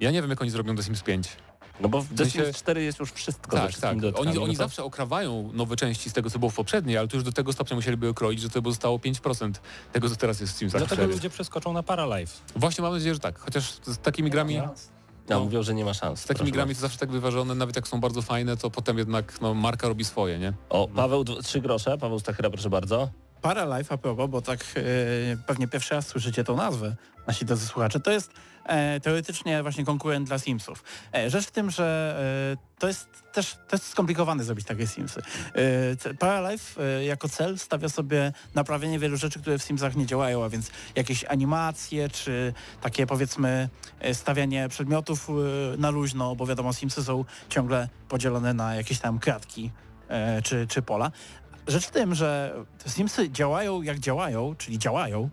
ja 0.00 0.10
nie 0.10 0.20
wiem 0.22 0.30
jak 0.30 0.40
oni 0.42 0.50
zrobią 0.50 0.74
do 0.74 0.82
Sims 0.82 1.02
5. 1.02 1.28
No 1.80 1.88
bo 1.88 2.00
w 2.02 2.08
Sims 2.30 2.56
4 2.56 2.82
jest 2.82 2.98
już 2.98 3.12
wszystko 3.12 3.56
Tak, 3.56 3.74
tak. 3.76 4.00
dodatkami. 4.00 4.28
Oni, 4.28 4.38
no 4.38 4.44
oni 4.44 4.56
to- 4.56 4.62
zawsze 4.62 4.84
okrawają 4.84 5.50
nowe 5.52 5.76
części 5.76 6.10
z 6.10 6.12
tego, 6.12 6.30
co 6.30 6.38
było 6.38 6.50
w 6.50 6.54
poprzedniej, 6.54 6.98
ale 6.98 7.08
to 7.08 7.16
już 7.16 7.24
do 7.24 7.32
tego 7.32 7.52
stopnia 7.52 7.76
musieliby 7.76 8.08
okroić, 8.08 8.40
że 8.40 8.48
to 8.50 8.62
by 8.62 8.70
zostało 8.70 8.98
5% 8.98 9.60
tego, 9.92 10.08
co 10.10 10.16
teraz 10.16 10.40
jest 10.40 10.52
w 10.52 10.56
Simsach 10.56 10.80
Dlatego 10.80 10.96
4. 11.02 11.12
ludzie 11.14 11.30
przeskoczą 11.30 11.72
na 11.72 11.82
Paralife. 11.82 12.36
Właśnie 12.56 12.82
mam 12.82 12.92
nadzieję, 12.92 13.14
że 13.14 13.20
tak. 13.20 13.38
Chociaż 13.38 13.72
z 13.86 13.98
takimi 13.98 14.30
grami, 14.30 14.54
Ja 14.54 14.70
no. 15.28 15.40
mówią, 15.44 15.62
że 15.62 15.74
nie 15.74 15.84
ma 15.84 15.94
szans. 15.94 16.20
z 16.20 16.26
takimi 16.26 16.52
grami 16.52 16.74
to 16.74 16.80
zawsze 16.80 16.98
tak 16.98 17.10
wyważone, 17.10 17.54
nawet 17.54 17.76
jak 17.76 17.88
są 17.88 18.00
bardzo 18.00 18.22
fajne, 18.22 18.56
to 18.56 18.70
potem 18.70 18.98
jednak 18.98 19.40
no, 19.40 19.54
marka 19.54 19.88
robi 19.88 20.04
swoje, 20.04 20.38
nie? 20.38 20.52
O, 20.68 20.88
Paweł, 20.88 21.24
trzy 21.24 21.60
grosze. 21.60 21.98
Paweł 21.98 22.18
Stachyra, 22.18 22.50
proszę 22.50 22.70
bardzo. 22.70 23.08
Paralife 23.44 23.94
a 23.94 23.98
propos, 23.98 24.30
bo 24.30 24.42
tak 24.42 24.60
e, 24.60 24.82
pewnie 25.46 25.68
pierwszy 25.68 25.94
raz 25.94 26.06
słyszycie 26.06 26.44
tą 26.44 26.56
nazwę, 26.56 26.96
nasi 27.26 27.44
drodzy 27.44 27.66
słuchacze, 27.66 28.00
to 28.00 28.10
jest 28.10 28.32
e, 28.66 29.00
teoretycznie 29.00 29.62
właśnie 29.62 29.84
konkurent 29.84 30.28
dla 30.28 30.38
Simsów. 30.38 30.84
E, 31.14 31.30
rzecz 31.30 31.46
w 31.46 31.50
tym, 31.50 31.70
że 31.70 32.16
e, 32.54 32.78
to 32.78 32.88
jest 32.88 33.08
też 33.32 33.56
to 33.68 33.76
jest 33.76 33.86
skomplikowane 33.86 34.44
zrobić 34.44 34.66
takie 34.66 34.86
Simsy. 34.86 35.22
E, 36.04 36.14
Paralife 36.14 36.82
e, 36.82 37.04
jako 37.04 37.28
cel 37.28 37.58
stawia 37.58 37.88
sobie 37.88 38.32
naprawienie 38.54 38.98
wielu 38.98 39.16
rzeczy, 39.16 39.40
które 39.40 39.58
w 39.58 39.62
Simsach 39.62 39.96
nie 39.96 40.06
działają, 40.06 40.44
a 40.44 40.48
więc 40.48 40.70
jakieś 40.94 41.24
animacje, 41.24 42.08
czy 42.08 42.54
takie 42.80 43.06
powiedzmy 43.06 43.68
e, 44.00 44.14
stawianie 44.14 44.68
przedmiotów 44.68 45.28
na 45.78 45.90
luźno, 45.90 46.36
bo 46.36 46.46
wiadomo 46.46 46.72
Simsy 46.72 47.04
są 47.04 47.24
ciągle 47.48 47.88
podzielone 48.08 48.54
na 48.54 48.74
jakieś 48.74 48.98
tam 48.98 49.18
kratki 49.18 49.70
czy, 50.44 50.66
czy 50.66 50.82
pola. 50.82 51.10
Rzecz 51.66 51.86
w 51.86 51.90
tym, 51.90 52.14
że 52.14 52.54
Simsy 52.86 53.30
działają 53.30 53.82
jak 53.82 53.98
działają, 53.98 54.54
czyli 54.58 54.78
działają, 54.78 55.30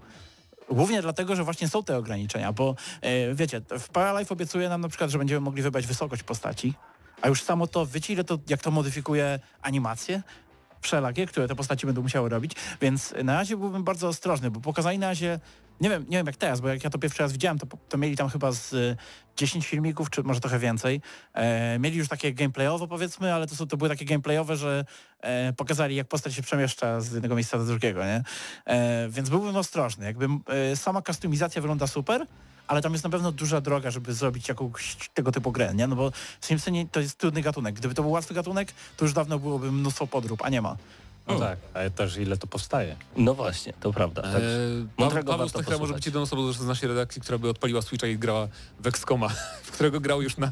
głównie 0.69 1.01
dlatego, 1.01 1.35
że 1.35 1.43
właśnie 1.43 1.67
są 1.67 1.83
te 1.83 1.97
ograniczenia, 1.97 2.53
bo 2.53 2.75
e, 3.01 3.35
wiecie, 3.35 3.61
w 3.79 3.89
Paralife 3.89 4.33
obiecuje 4.33 4.69
nam 4.69 4.81
na 4.81 4.89
przykład, 4.89 5.09
że 5.09 5.17
będziemy 5.17 5.41
mogli 5.41 5.61
wybrać 5.61 5.88
wysokość 5.88 6.23
postaci, 6.23 6.73
A 7.21 7.27
już 7.27 7.43
samo 7.43 7.67
to, 7.67 7.85
wiecie 7.85 8.13
ile 8.13 8.23
to, 8.23 8.39
jak 8.50 8.61
to 8.61 8.71
modyfikuje 8.71 9.39
animacje? 9.61 10.21
Wszelakie, 10.81 11.25
które 11.25 11.47
te 11.47 11.55
postaci 11.55 11.85
będą 11.85 12.01
musiały 12.01 12.29
robić, 12.29 12.51
więc 12.81 13.13
na 13.23 13.35
razie 13.35 13.57
byłbym 13.57 13.83
bardzo 13.83 14.07
ostrożny, 14.07 14.51
bo 14.51 14.59
pokazali 14.59 15.00
na 15.00 15.07
razie, 15.07 15.39
nie 15.81 15.89
wiem, 15.89 16.05
nie 16.09 16.17
wiem 16.17 16.25
jak 16.25 16.35
teraz, 16.35 16.61
bo 16.61 16.67
jak 16.67 16.83
ja 16.83 16.89
to 16.89 17.00
pierwszy 17.00 17.23
raz 17.23 17.31
widziałem, 17.31 17.59
to, 17.59 17.67
to 17.89 17.97
mieli 17.97 18.17
tam 18.17 18.29
chyba 18.29 18.51
z 18.51 18.73
y, 18.73 18.97
10 19.38 19.67
filmików, 19.67 20.09
czy 20.09 20.23
może 20.23 20.39
trochę 20.39 20.59
więcej. 20.59 21.01
E, 21.33 21.79
mieli 21.79 21.97
już 21.97 22.07
takie 22.07 22.33
gameplayowe 22.33 22.88
powiedzmy, 22.88 23.33
ale 23.33 23.47
to, 23.47 23.55
są, 23.55 23.67
to 23.67 23.77
były 23.77 23.89
takie 23.89 24.05
gameplayowe, 24.05 24.57
że 24.57 24.85
e, 25.21 25.53
pokazali 25.53 25.95
jak 25.95 26.07
postać 26.07 26.33
się 26.33 26.41
przemieszcza 26.41 27.01
z 27.01 27.13
jednego 27.13 27.35
miejsca 27.35 27.57
do 27.57 27.65
drugiego, 27.65 28.03
nie? 28.05 28.23
E, 28.65 29.09
więc 29.09 29.29
byłbym 29.29 29.55
ostrożny. 29.55 30.05
Jakby 30.05 30.27
e, 30.47 30.75
sama 30.75 31.01
kustomizacja 31.01 31.61
wygląda 31.61 31.88
super, 31.88 32.25
ale 32.67 32.81
tam 32.81 32.91
jest 32.91 33.03
na 33.03 33.09
pewno 33.09 33.31
duża 33.31 33.61
droga, 33.61 33.91
żeby 33.91 34.13
zrobić 34.13 34.50
jakąś 34.50 35.09
tego 35.13 35.31
typu 35.31 35.51
grę, 35.51 35.73
nie? 35.75 35.88
No 35.88 35.95
bo 35.95 36.11
Simsy 36.41 36.71
nie, 36.71 36.88
to 36.88 37.00
jest 37.00 37.17
trudny 37.17 37.41
gatunek. 37.41 37.75
Gdyby 37.75 37.95
to 37.95 38.01
był 38.01 38.11
łatwy 38.11 38.33
gatunek, 38.33 38.73
to 38.97 39.05
już 39.05 39.13
dawno 39.13 39.39
byłoby 39.39 39.71
mnóstwo 39.71 40.07
podrób, 40.07 40.41
a 40.41 40.50
nie 40.50 40.61
ma. 40.61 40.77
No 41.28 41.40
tak, 41.40 41.58
ale 41.74 41.92
też 41.92 42.18
ile 42.18 42.38
to 42.38 42.48
powstaje. 42.48 42.96
No 43.18 43.34
właśnie, 43.34 43.74
to 43.80 43.94
prawda. 43.94 44.22
Tak. 44.22 44.36
Eee, 44.36 44.42
Mądrego 44.98 45.32
Paweł 45.32 45.46
warto 45.48 45.60
Stachera 45.60 45.78
może 45.78 45.94
być 45.94 46.06
jedyną 46.06 46.24
osobą 46.24 46.51
z 46.54 46.66
naszej 46.66 46.90
redakcji, 46.90 47.22
która 47.22 47.38
by 47.38 47.50
odpaliła 47.50 47.82
Switcha 47.82 48.08
i 48.08 48.18
grała 48.18 48.48
w 48.80 48.88
Excoma, 48.88 49.30
w 49.63 49.72
którego 49.72 50.00
grał 50.00 50.22
już 50.22 50.38
na 50.38 50.51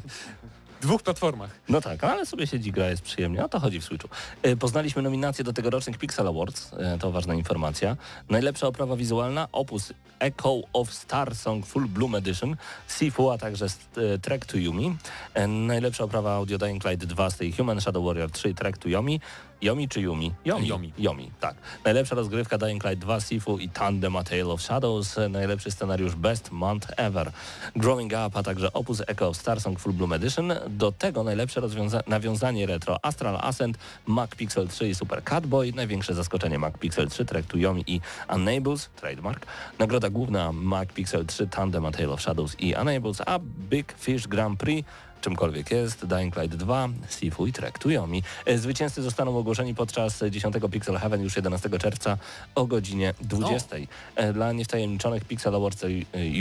dwóch 0.82 1.04
platformach. 1.04 1.50
No 1.70 1.82
tak, 1.82 2.04
ale 2.04 2.26
sobie 2.26 2.48
siedzi, 2.48 2.72
gra 2.72 2.90
jest 2.90 3.02
przyjemnie. 3.02 3.46
O 3.46 3.50
to 3.50 3.60
chodzi 3.60 3.80
w 3.80 3.84
Switchu. 3.86 4.10
E, 4.44 4.56
Poznaliśmy 4.56 5.02
nominacje 5.02 5.44
do 5.44 5.54
tegorocznych 5.54 5.98
Pixel 5.98 6.28
Awards. 6.28 6.72
E, 6.74 6.98
To 6.98 7.12
ważna 7.12 7.34
informacja. 7.34 7.98
Najlepsza 8.30 8.68
oprawa 8.68 8.96
wizualna 8.96 9.48
Opus 9.52 9.94
Echo 10.20 10.56
of 10.74 10.94
Star 10.94 11.36
Song 11.36 11.66
Full 11.66 11.88
Bloom 11.88 12.16
Edition, 12.16 12.56
Sifu, 12.88 13.32
a 13.32 13.38
także 13.38 13.66
e, 13.66 14.18
Track 14.20 14.46
to 14.46 14.58
Yumi. 14.58 14.98
E, 15.34 15.48
Najlepsza 15.48 16.04
oprawa 16.04 16.34
audio 16.36 16.58
Dying 16.58 16.86
Light 16.86 17.06
2 17.06 17.30
Stay 17.30 17.52
Human, 17.52 17.82
Shadow 17.82 18.06
Warrior 18.06 18.32
3 18.32 18.54
Track 18.54 18.78
to 18.78 18.90
Yomi. 18.90 19.20
Yomi 19.62 19.90
czy 19.90 20.02
Yumi? 20.02 20.32
Yomi. 20.46 20.68
Yomi. 20.68 20.94
Yomi, 20.98 21.32
tak. 21.40 21.56
Najlepsza 21.86 22.16
rozgrywka 22.16 22.58
Dying 22.58 22.84
Light 22.84 23.00
2 23.00 23.20
Sifu 23.20 23.58
i 23.58 23.70
Tandem 23.70 24.16
A 24.16 24.24
Tale 24.24 24.48
of 24.48 24.62
Shadows. 24.62 25.16
Najlepszy 25.30 25.72
scenariusz 25.72 26.16
Best 26.16 26.52
Month 26.52 26.88
Ever. 26.98 27.32
Growing 27.76 28.14
Up, 28.14 28.40
a 28.40 28.44
także 28.44 28.74
Opus 28.74 29.02
Echo 29.08 29.28
of 29.28 29.38
Star 29.38 29.62
Song 29.62 29.80
Full 29.80 29.94
Bloom 29.94 30.14
Edition. 30.14 30.54
Do 30.68 30.92
tego 30.92 31.24
najlepsze 31.24 31.62
nawiązanie 32.08 32.66
retro 32.66 33.06
Astral 33.06 33.38
Ascent, 33.42 33.78
Mac 34.08 34.36
Pixel 34.36 34.68
3 34.68 34.90
i 34.90 34.96
Super 34.96 35.24
Catboy. 35.24 35.72
Największe 35.74 36.14
zaskoczenie 36.14 36.60
Mac 36.60 36.78
Pixel 36.78 37.08
3, 37.08 37.26
Track 37.26 37.48
to 37.48 37.58
Yomi 37.58 37.84
i 37.88 38.02
Unables, 38.36 38.90
trademark. 38.96 39.46
Nagroda 39.80 40.10
główna 40.10 40.52
Mac 40.52 40.90
Pixel 40.94 41.26
3, 41.26 41.48
Tandem 41.48 41.86
A 41.86 41.92
Tale 41.92 42.10
of 42.10 42.22
Shadows 42.22 42.56
i 42.60 42.76
Unables, 42.82 43.22
a 43.26 43.40
Big 43.70 43.94
Fish 43.98 44.28
Grand 44.28 44.60
Prix 44.60 44.90
czymkolwiek 45.22 45.72
jest, 45.72 46.06
Dying 46.06 46.36
Light 46.36 46.56
2, 46.58 46.90
Sifu 47.20 47.48
i 47.48 47.54
Trek 47.54 47.80
to 47.80 47.90
Yomi. 47.90 48.24
E, 48.46 48.58
Zwycięzcy 48.58 49.02
zostaną 49.02 49.38
ogłoszeni 49.38 49.76
podczas 49.76 50.24
10 50.32 50.56
Pixel 50.72 50.96
Heaven 50.98 51.22
już 51.22 51.36
11 51.36 51.70
czerwca 51.80 52.18
o 52.56 52.66
godzinie 52.68 53.14
20. 53.22 53.76
E, 54.16 54.34
Dla 54.34 54.52
niewtajemniczonych 54.52 55.26
Pixel 55.26 55.56
Awards 55.56 55.84
e, 55.84 55.88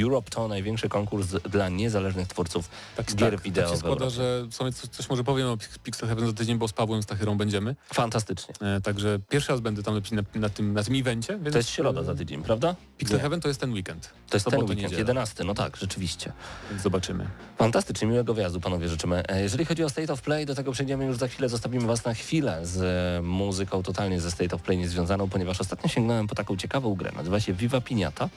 Europe 0.03 0.31
to 0.31 0.49
największy 0.49 0.89
konkurs 0.89 1.27
dla 1.29 1.69
niezależnych 1.69 2.29
twórców 2.29 2.71
gier 3.15 3.31
tak, 3.33 3.41
wideo 3.41 3.65
tak 3.65 3.73
się 3.73 3.79
składa, 3.79 4.11
że 4.11 4.45
w 4.51 4.55
sumie 4.55 4.73
coś, 4.73 4.91
coś 4.91 5.09
może 5.11 5.25
powiem 5.25 5.47
o 5.49 5.57
Pix- 5.57 5.79
Pixel 5.79 6.09
Heaven 6.09 6.27
za 6.27 6.33
tydzień, 6.33 6.59
bo 6.59 6.69
z 6.69 6.73
Pawłem 6.73 7.03
Stachyrą 7.03 7.37
będziemy. 7.39 7.77
Fantastycznie. 7.95 8.55
E, 8.61 8.81
także 8.81 9.19
pierwszy 9.29 9.53
raz 9.53 9.61
będę 9.61 9.83
tam 9.83 9.95
na, 10.13 10.23
na, 10.41 10.49
tym, 10.49 10.73
na 10.73 10.83
tym 10.85 10.97
evencie. 10.97 11.39
Więc 11.39 11.53
To 11.53 11.59
jest 11.59 11.71
środa 11.71 12.03
za 12.03 12.15
tydzień, 12.15 12.43
prawda? 12.43 12.75
Pixel 12.99 13.17
Nie. 13.17 13.23
Heaven 13.23 13.41
to 13.41 13.49
jest 13.49 13.61
ten 13.61 13.73
weekend. 13.73 14.11
To 14.31 14.37
jest 14.37 14.47
ten 14.47 14.61
weekend, 14.61 14.83
niedziela. 14.83 14.99
11, 14.99 15.45
no 15.45 15.55
tak, 15.55 15.77
rzeczywiście. 15.77 16.33
Więc 16.71 16.83
zobaczymy. 16.83 17.27
Fantastycznie, 17.59 18.09
miłego 18.09 18.35
wjazdu 18.35 18.61
panowie 18.71 18.89
życzymy. 18.89 19.23
E, 19.29 19.43
Jeżeli 19.43 19.65
chodzi 19.65 19.85
o 19.85 19.89
State 19.91 20.13
of 20.13 20.23
Play, 20.23 20.47
do 20.47 20.55
tego 20.55 20.73
przejdziemy 20.73 21.05
już 21.05 21.17
za 21.17 21.29
chwilę, 21.29 21.49
zostawimy 21.49 21.87
was 21.87 22.05
na 22.05 22.15
chwilę 22.15 22.67
z 22.67 22.77
e, 22.81 23.23
muzyką 23.23 23.83
totalnie 23.83 24.21
ze 24.21 24.31
State 24.31 24.57
of 24.57 24.63
Play 24.63 24.79
niezwiązaną, 24.79 25.29
ponieważ 25.29 25.61
ostatnio 25.61 25.89
sięgnąłem 25.89 26.27
po 26.27 26.35
taką 26.35 26.57
ciekawą 26.57 26.95
grę, 26.95 27.13
nazywa 27.17 27.41
się 27.41 27.53
Viva 27.53 27.81
Piniata. 27.81 28.29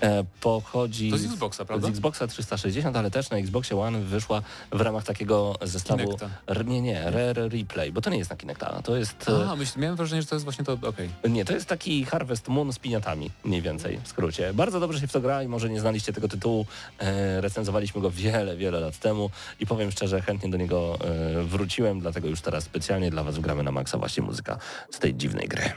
E, 0.00 0.24
pochodzi 0.40 1.10
To 1.10 1.18
z 1.18 1.24
Xboxa, 1.24 1.64
prawda? 1.64 1.86
z 1.86 1.90
Xboxa 1.90 2.26
360, 2.26 2.96
ale 2.96 3.10
też 3.10 3.30
na 3.30 3.36
Xboxie 3.36 3.80
One 3.80 4.00
wyszła 4.00 4.42
w 4.72 4.80
ramach 4.80 5.04
takiego 5.04 5.56
zestawu... 5.62 6.16
R, 6.46 6.66
nie, 6.66 6.80
nie, 6.80 7.10
Rare 7.10 7.48
Replay, 7.48 7.92
bo 7.92 8.00
to 8.00 8.10
nie 8.10 8.18
jest 8.18 8.30
na 8.30 8.36
Kinecta, 8.36 8.82
to 8.82 8.96
jest... 8.96 9.28
e, 9.28 9.50
A, 9.50 9.56
myśl, 9.56 9.80
miałem 9.80 9.96
wrażenie, 9.96 10.22
że 10.22 10.28
to 10.28 10.34
jest 10.34 10.44
właśnie 10.44 10.64
to, 10.64 10.72
okej. 10.72 11.10
nie, 11.28 11.44
to 11.44 11.52
jest 11.52 11.66
taki 11.66 12.04
Harvest 12.04 12.48
Moon 12.48 12.72
z 12.72 12.78
piniatami, 12.78 13.30
mniej 13.44 13.62
więcej, 13.62 14.00
w 14.04 14.08
skrócie. 14.08 14.54
Bardzo 14.54 14.80
dobrze 14.80 15.00
się 15.00 15.06
w 15.06 15.12
to 15.12 15.20
gra 15.20 15.42
i 15.42 15.48
może 15.48 15.70
nie 15.70 15.80
znaliście 15.80 16.12
tego 16.12 16.28
tytułu. 16.28 16.66
E, 16.98 17.40
recenzowaliśmy 17.40 18.00
go 18.00 18.10
wiele, 18.10 18.56
wiele 18.56 18.80
lat 18.80 18.98
temu 18.98 19.30
i 19.60 19.66
powiem 19.66 19.90
szczerze, 19.90 20.20
chętnie 20.20 20.50
do 20.50 20.56
niego 20.56 20.98
e, 21.00 21.42
wróciłem, 21.42 22.00
dlatego 22.00 22.28
już 22.28 22.40
teraz 22.40 22.64
specjalnie 22.64 23.10
dla 23.10 23.22
Was 23.22 23.38
gramy 23.38 23.62
na 23.62 23.72
maksa 23.72 23.98
właśnie 23.98 24.22
muzyka 24.22 24.58
z 24.90 24.98
tej 24.98 25.14
dziwnej 25.14 25.48
gry. 25.48 25.72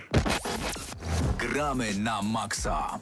Gramy 1.37 1.93
na 1.93 2.21
maksa. 2.21 2.99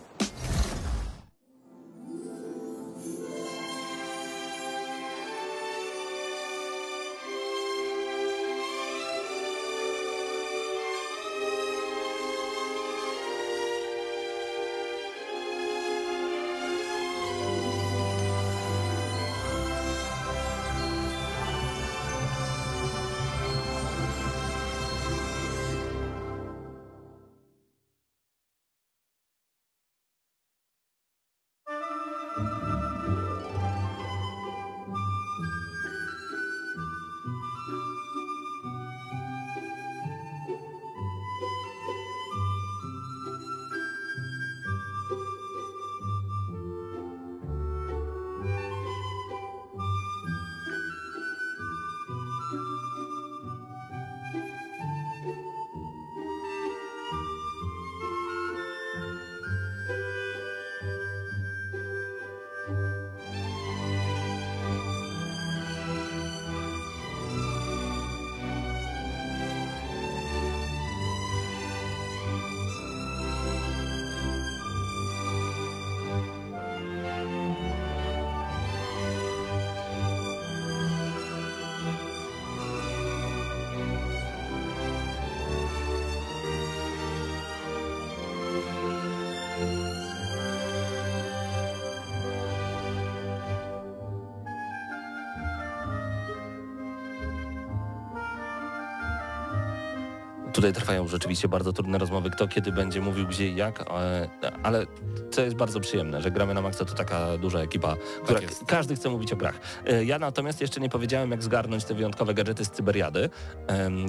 Tutaj 100.65 100.81
trwają 100.81 101.07
rzeczywiście 101.07 101.47
bardzo 101.47 101.73
trudne 101.73 101.97
rozmowy, 101.97 102.29
kto 102.29 102.47
kiedy 102.47 102.71
będzie 102.71 103.01
mówił 103.01 103.27
gdzie 103.27 103.47
i 103.47 103.55
jak, 103.55 103.81
e, 103.81 104.27
ale 104.63 104.85
co 105.31 105.41
jest 105.41 105.55
bardzo 105.55 105.79
przyjemne, 105.79 106.21
że 106.21 106.31
gramy 106.31 106.53
na 106.53 106.61
maksa 106.61 106.85
to 106.85 106.95
taka 106.95 107.37
duża 107.37 107.59
ekipa, 107.59 107.95
która 108.23 108.39
jest. 108.41 108.59
k- 108.59 108.65
każdy 108.67 108.95
chce 108.95 109.09
mówić 109.09 109.33
o 109.33 109.35
grach. 109.35 109.59
E, 109.85 110.03
Ja 110.05 110.19
natomiast 110.19 110.61
jeszcze 110.61 110.79
nie 110.81 110.89
powiedziałem, 110.89 111.31
jak 111.31 111.43
zgarnąć 111.43 111.83
te 111.85 111.93
wyjątkowe 111.93 112.33
gadżety 112.33 112.65
z 112.65 112.71
Cyberiady, 112.71 113.29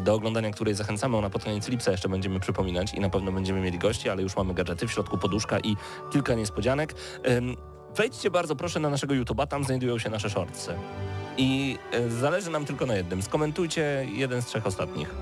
do 0.05 0.14
oglądania 0.14 0.51
której 0.51 0.75
zachęcamy. 0.75 1.16
Ona 1.16 1.31
pod 1.31 1.45
koniec 1.45 1.69
lipca 1.69 1.90
jeszcze 1.90 2.09
będziemy 2.09 2.40
przypominać 2.40 2.95
i 2.95 3.01
na 3.01 3.11
pewno 3.11 3.33
będziemy 3.33 3.61
mieli 3.61 3.79
gości, 3.79 4.11
ale 4.11 4.23
już 4.23 4.37
mamy 4.37 4.55
gadżety, 4.55 4.87
w 4.88 4.92
środku 4.92 5.19
poduszka 5.19 5.59
i 5.61 5.77
kilka 6.12 6.35
niespodzianek. 6.35 6.95
Wejdźcie 7.97 8.31
bardzo 8.31 8.57
proszę 8.57 8.81
na 8.81 8.90
naszego 8.90 9.14
YouTube'a, 9.14 9.47
tam 9.47 9.64
znajdują 9.64 9.99
się 9.99 10.11
nasze 10.11 10.31
shortsy. 10.31 10.75
I 11.37 11.79
e, 11.92 12.11
zależy 12.11 12.51
nam 12.51 12.64
tylko 12.64 12.87
na 12.87 12.95
jednym. 12.95 13.23
Skomentujcie 13.23 14.07
jeden 14.12 14.42
z 14.42 14.47
trzech 14.47 14.66
ostatnich. 14.66 15.14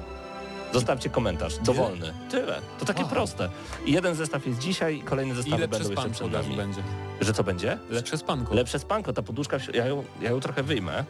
Zostawcie 0.75 1.11
komentarz, 1.11 1.59
dowolny. 1.59 2.13
Tyle. 2.31 2.61
To 2.79 2.85
takie 2.85 3.01
Aha. 3.01 3.11
proste. 3.11 3.49
I 3.87 3.93
jeden 3.93 4.15
zestaw 4.15 4.47
jest 4.47 4.59
dzisiaj, 4.59 5.03
kolejne 5.05 5.35
zestawy 5.35 5.57
Ile 5.57 5.69
będą 5.69 5.91
jeszcze 5.91 6.11
przed 6.11 6.33
nami. 6.33 6.57
będzie? 6.57 6.83
Że 7.21 7.33
co 7.33 7.45
będzie? 7.45 7.79
Lepsze 7.91 8.19
spanko. 8.19 8.55
Lepsze 8.55 8.79
spanko, 8.79 9.13
ta 9.13 9.23
poduszka, 9.23 9.57
ja 9.75 9.87
ją, 9.87 10.05
ja 10.21 10.31
ją 10.31 10.41
trochę 10.41 10.63
wyjmę. 10.63 11.05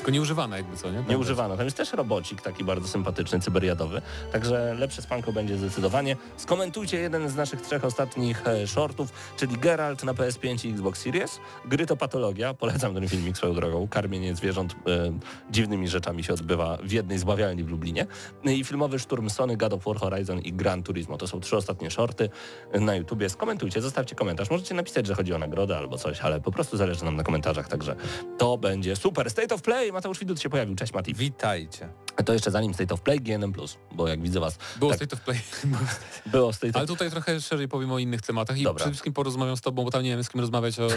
Tylko 0.00 0.10
nieużywana 0.10 0.56
jakby 0.56 0.76
co, 0.76 0.90
nie? 0.90 1.04
Nie 1.08 1.18
używano. 1.18 1.56
Tam 1.56 1.64
jest 1.64 1.76
też 1.76 1.92
robocik 1.92 2.42
taki 2.42 2.64
bardzo 2.64 2.88
sympatyczny, 2.88 3.40
cyberiadowy. 3.40 4.02
Także 4.32 4.74
lepsze 4.78 5.02
spanko 5.02 5.32
będzie 5.32 5.58
zdecydowanie. 5.58 6.16
Skomentujcie 6.36 7.00
jeden 7.00 7.28
z 7.28 7.34
naszych 7.36 7.60
trzech 7.60 7.84
ostatnich 7.84 8.46
e, 8.46 8.66
shortów, 8.66 9.12
czyli 9.36 9.58
Geralt 9.58 10.04
na 10.04 10.14
PS5 10.14 10.68
i 10.68 10.72
Xbox 10.72 11.00
Series. 11.02 11.40
Gry 11.64 11.86
to 11.86 11.96
patologia. 11.96 12.54
Polecam 12.54 12.94
ten 12.94 13.08
filmik 13.08 13.36
swoją 13.36 13.54
drogą. 13.54 13.88
Karmienie 13.88 14.34
zwierząt 14.34 14.72
e, 14.72 15.12
dziwnymi 15.50 15.88
rzeczami 15.88 16.24
się 16.24 16.34
odbywa 16.34 16.78
w 16.82 16.92
jednej 16.92 17.18
z 17.18 17.24
bawialni 17.24 17.64
w 17.64 17.68
Lublinie. 17.68 18.06
I 18.44 18.64
filmowy 18.64 18.98
szturm 18.98 19.30
Sony, 19.30 19.56
God 19.56 19.72
of 19.72 19.84
War 19.84 19.96
Horizon 19.96 20.38
i 20.38 20.52
Gran 20.52 20.82
Turismo. 20.82 21.16
To 21.16 21.26
są 21.26 21.40
trzy 21.40 21.56
ostatnie 21.56 21.90
shorty 21.90 22.28
na 22.80 22.94
YouTubie. 22.94 23.28
Skomentujcie, 23.28 23.80
zostawcie 23.80 24.14
komentarz. 24.14 24.50
Możecie 24.50 24.74
napisać, 24.74 25.06
że 25.06 25.14
chodzi 25.14 25.34
o 25.34 25.38
nagrodę 25.38 25.76
albo 25.76 25.98
coś, 25.98 26.20
ale 26.20 26.40
po 26.40 26.52
prostu 26.52 26.76
zależy 26.76 27.04
nam 27.04 27.16
na 27.16 27.22
komentarzach, 27.22 27.68
także 27.68 27.96
to 28.38 28.58
będzie 28.58 28.96
super. 28.96 29.30
State 29.30 29.54
of 29.54 29.62
Play, 29.62 29.89
Mateusz 29.92 30.18
Widut 30.18 30.40
się 30.40 30.50
pojawił. 30.50 30.76
Cześć 30.76 30.92
Mati. 30.92 31.14
Witajcie. 31.14 31.88
To 32.24 32.32
jeszcze 32.32 32.50
zanim 32.50 32.74
State 32.74 32.94
of 32.94 33.00
Play, 33.00 33.20
GNM+, 33.20 33.52
bo 33.92 34.08
jak 34.08 34.22
widzę 34.22 34.40
was, 34.40 34.58
Było 34.76 34.90
tak, 34.90 34.96
State 34.98 35.16
of 35.16 35.22
Play. 35.22 35.38
było 36.32 36.52
State 36.52 36.72
Ale 36.74 36.84
of 36.84 36.88
tutaj 36.88 37.10
trochę 37.10 37.40
szerzej 37.40 37.68
powiem 37.68 37.92
o 37.92 37.98
innych 37.98 38.22
tematach 38.22 38.58
i 38.58 38.62
Dobra. 38.62 38.76
przede 38.76 38.90
wszystkim 38.90 39.12
porozmawiam 39.12 39.56
z 39.56 39.60
tobą, 39.60 39.84
bo 39.84 39.90
tam 39.90 40.02
nie 40.02 40.10
wiem 40.10 40.24
z 40.24 40.28
kim 40.28 40.40
rozmawiać 40.40 40.80
o, 40.80 40.88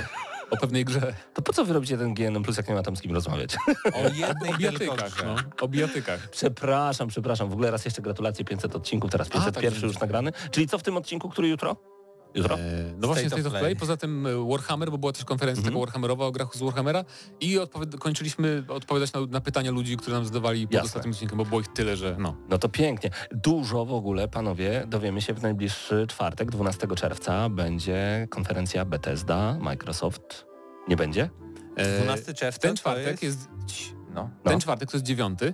o 0.51 0.57
pewnej 0.57 0.85
grze. 0.85 1.13
To 1.33 1.41
po 1.41 1.53
co 1.53 1.65
wy 1.65 1.73
robicie 1.73 1.97
ten 1.97 2.13
GNM+, 2.13 2.43
jak 2.57 2.67
nie 2.69 2.75
ma 2.75 2.83
tam 2.83 2.95
z 2.97 3.01
kim 3.01 3.13
rozmawiać? 3.13 3.55
O 3.93 3.99
jednej 4.15 4.53
bijatykach, 4.57 5.13
grze. 5.13 5.25
no. 5.25 5.35
O 5.61 5.67
bijatykach. 5.67 6.29
przepraszam, 6.29 7.07
przepraszam. 7.07 7.49
W 7.49 7.53
ogóle 7.53 7.71
raz 7.71 7.85
jeszcze 7.85 8.01
gratulacje 8.01 8.45
500 8.45 8.75
odcinków, 8.75 9.11
teraz 9.11 9.29
501 9.29 9.73
tak, 9.73 9.83
już 9.83 9.99
nagrany. 9.99 10.31
Czyli 10.51 10.67
co 10.67 10.77
w 10.77 10.83
tym 10.83 10.97
odcinku, 10.97 11.29
który 11.29 11.47
jutro? 11.47 11.92
Jutro? 12.35 12.55
E, 12.55 12.59
no 12.97 13.07
właśnie 13.07 13.27
State 13.27 13.41
State 13.41 13.47
of 13.47 13.51
Play. 13.51 13.61
Play, 13.61 13.75
poza 13.75 13.97
tym 13.97 14.27
e, 14.27 14.49
Warhammer, 14.49 14.91
bo 14.91 14.97
była 14.97 15.11
też 15.11 15.25
konferencja 15.25 15.59
Mhm. 15.61 15.73
taka 15.75 15.85
Warhammerowa 15.85 16.25
o 16.25 16.31
grach 16.31 16.55
z 16.55 16.59
Warhammera 16.61 17.05
i 17.39 17.59
odpowiad- 17.59 17.97
kończyliśmy 17.97 18.63
odpowiadać 18.67 19.13
na, 19.13 19.19
na 19.25 19.41
pytania 19.41 19.71
ludzi, 19.71 19.97
które 19.97 20.15
nam 20.15 20.25
zadawali 20.25 20.67
pod 20.67 20.73
Jasne. 20.73 20.85
ostatnim 20.85 21.11
odcinkiem, 21.13 21.37
bo 21.37 21.45
było 21.45 21.61
ich 21.61 21.67
tyle, 21.67 21.97
że 21.97 22.15
no. 22.19 22.35
No 22.49 22.57
to 22.57 22.69
pięknie. 22.69 23.09
Dużo 23.31 23.85
w 23.85 23.93
ogóle, 23.93 24.27
panowie, 24.27 24.83
dowiemy 24.87 25.21
się 25.21 25.33
w 25.33 25.41
najbliższy 25.41 26.05
czwartek, 26.07 26.51
12 26.51 26.87
czerwca, 26.95 27.49
będzie 27.49 28.27
konferencja 28.29 28.85
Bethesda, 28.85 29.57
Microsoft. 29.61 30.45
Nie 30.87 30.95
będzie? 30.95 31.29
E, 31.75 31.97
12 32.03 32.33
czerwca 32.33 32.61
ten 32.67 32.75
czwartek 32.75 33.23
jest... 33.23 33.39
jest... 33.67 33.93
No. 34.13 34.29
Ten 34.43 34.53
No. 34.53 34.59
czwartek 34.59 34.91
to 34.91 34.97
jest 34.97 35.05
dziewiąty. 35.05 35.53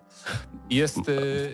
Jest... 0.69 0.97
e, 0.97 1.01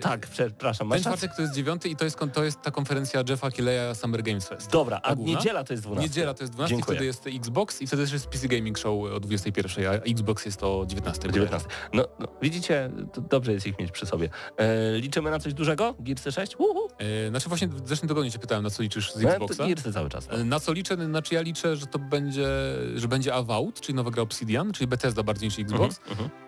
Tak, 0.00 0.26
przepraszam, 0.26 0.90
Ten 0.90 1.00
czwartek 1.00 1.34
to 1.36 1.42
jest 1.42 1.54
dziewiąty 1.54 1.88
i 1.88 1.96
to 1.96 2.04
jest, 2.04 2.18
to 2.32 2.44
jest 2.44 2.62
ta 2.62 2.70
konferencja 2.70 3.22
Jeffa 3.28 3.50
Killeya 3.50 3.94
Summer 3.94 4.22
Games 4.22 4.48
Fest. 4.48 4.70
Dobra, 4.70 4.96
a 4.96 5.08
Ta 5.08 5.14
główna? 5.16 5.34
niedziela 5.38 5.64
to 5.64 5.72
jest 5.72 5.82
12. 5.82 6.08
Niedziela 6.08 6.34
to 6.34 6.42
jest 6.42 6.52
12, 6.52 6.76
Dziękuję. 6.76 6.96
wtedy 6.96 7.06
jest 7.06 7.26
Xbox 7.26 7.82
i 7.82 7.86
wtedy 7.86 8.02
też 8.02 8.12
jest 8.12 8.26
PC 8.26 8.48
Gaming 8.48 8.78
Show 8.78 9.04
o 9.12 9.20
21, 9.20 9.86
a 9.86 9.92
Xbox 9.92 10.44
jest 10.46 10.62
o 10.62 10.84
19. 10.88 11.28
19. 11.32 11.68
No, 11.94 12.04
no 12.18 12.26
widzicie, 12.42 12.90
to 13.12 13.20
dobrze 13.20 13.52
jest 13.52 13.66
ich 13.66 13.78
mieć 13.78 13.90
przy 13.92 14.06
sobie. 14.06 14.28
E, 14.56 14.92
liczymy 14.98 15.30
na 15.30 15.38
coś 15.38 15.54
dużego? 15.54 15.94
Gearsy 16.00 16.32
6? 16.32 16.56
Uhu. 16.58 16.88
E, 16.98 17.28
znaczy 17.30 17.48
właśnie 17.48 17.68
w 17.68 17.88
zeszłym 17.88 18.08
tygodniu 18.08 18.30
cię 18.30 18.38
pytałem, 18.38 18.64
na 18.64 18.70
co 18.70 18.82
liczysz 18.82 19.12
z 19.12 19.22
No, 19.22 19.30
Xboxa. 19.30 19.56
to 19.56 19.66
Gearsy 19.66 19.92
cały 19.92 20.08
czas. 20.08 20.28
No. 20.28 20.34
E, 20.38 20.44
Na 20.44 20.60
co 20.60 20.72
liczę? 20.72 20.96
Znaczy 21.06 21.34
ja 21.34 21.40
liczę, 21.40 21.76
że 21.76 21.86
to 21.86 21.98
będzie, 21.98 22.46
że 22.94 23.08
będzie 23.08 23.34
Avowed, 23.34 23.80
czyli 23.80 23.96
nowa 23.96 24.10
gra 24.10 24.22
Obsidian, 24.22 24.72
czyli 24.72 24.86
Bethesda 24.86 25.22
bardziej 25.22 25.48
niż 25.48 25.58
Xbox. 25.58 26.00
Mhm, 26.10 26.30
E, 26.30 26.45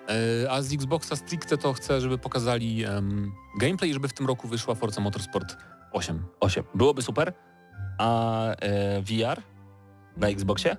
A 0.51 0.63
z 0.63 0.73
Xboxa 0.73 1.17
stricte 1.17 1.57
to 1.59 1.73
chcę, 1.73 2.01
żeby 2.01 2.19
pokazali 2.19 2.85
em, 2.85 3.33
gameplay 3.61 3.91
i 3.91 3.95
żeby 3.95 4.09
w 4.09 4.13
tym 4.13 4.27
roku 4.27 4.49
wyszła 4.49 4.75
Forza 4.75 5.01
Motorsport 5.01 5.57
8. 5.93 6.25
8. 6.41 6.65
Byłoby 6.75 7.03
super. 7.03 7.33
A 7.99 8.43
e, 8.51 9.03
VR 9.03 9.43
na 10.17 10.29
Xboxie? 10.29 10.77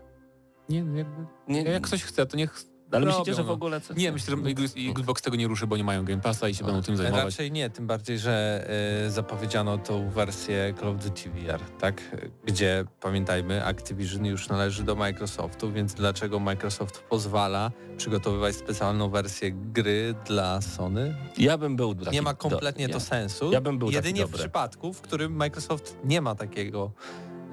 Nie, 0.70 0.78
jakby, 0.78 1.26
Nie, 1.48 1.62
jak 1.63 1.84
ktoś 1.84 2.04
chce, 2.04 2.26
to 2.26 2.38
niech 2.38 2.63
ale 2.91 3.06
robią, 3.06 3.17
myślicie, 3.17 3.34
że 3.34 3.43
w 3.43 3.47
no. 3.47 3.54
ogóle... 3.54 3.82
Co, 3.82 3.93
Nie, 3.93 4.12
myślę, 4.12 4.36
że 4.38 4.43
Xbox 4.91 5.21
tego 5.21 5.38
nie 5.38 5.47
ruszy, 5.47 5.67
bo 5.67 5.78
nie 5.78 5.84
mają 5.84 6.06
Game 6.06 6.21
Passa 6.21 6.49
i 6.49 6.56
się 6.56 6.65
będą 6.65 6.82
tym 6.82 6.97
zajmować. 6.97 7.25
Raczej 7.25 7.52
nie, 7.52 7.69
tym 7.69 7.88
bardziej, 7.88 8.19
że 8.19 8.67
y, 9.08 9.12
zapowiedziano 9.12 9.78
tą 9.78 10.10
wersję 10.10 10.73
Call 10.80 10.89
of 10.89 11.04
Duty 11.04 11.30
VR, 11.30 11.60
tak? 11.80 12.15
Gdzie, 12.45 12.86
pamiętajmy, 13.02 13.65
Activision 13.65 14.25
już 14.25 14.49
należy 14.49 14.84
do 14.84 14.95
Microsoftu, 14.95 15.71
więc 15.71 15.93
dlaczego 15.93 16.39
Microsoft 16.39 16.99
pozwala 16.99 17.71
przygotowywać 17.97 18.56
specjalną 18.56 19.10
wersję 19.10 19.52
gry 19.52 20.15
dla 20.25 20.62
Sony? 20.62 21.15
Ja 21.38 21.58
bym 21.58 21.75
był 21.75 21.95
taki... 21.95 22.12
nie 22.12 22.21
ma 22.21 22.34
kompletnie 22.34 22.88
do, 22.88 22.93
to 22.93 22.99
ja, 22.99 23.06
sensu. 23.06 23.52
ja 23.52 23.62
bym 23.62 23.80
był 23.80 23.88
taki 23.88 23.95
Jedynie 23.95 24.25
w 24.25 24.32
przypadku, 24.32 24.93
w 24.93 25.02
którym 25.02 25.36
Microsoft 25.36 25.97
nie 26.04 26.21
ma 26.21 26.36
takiego 26.36 26.91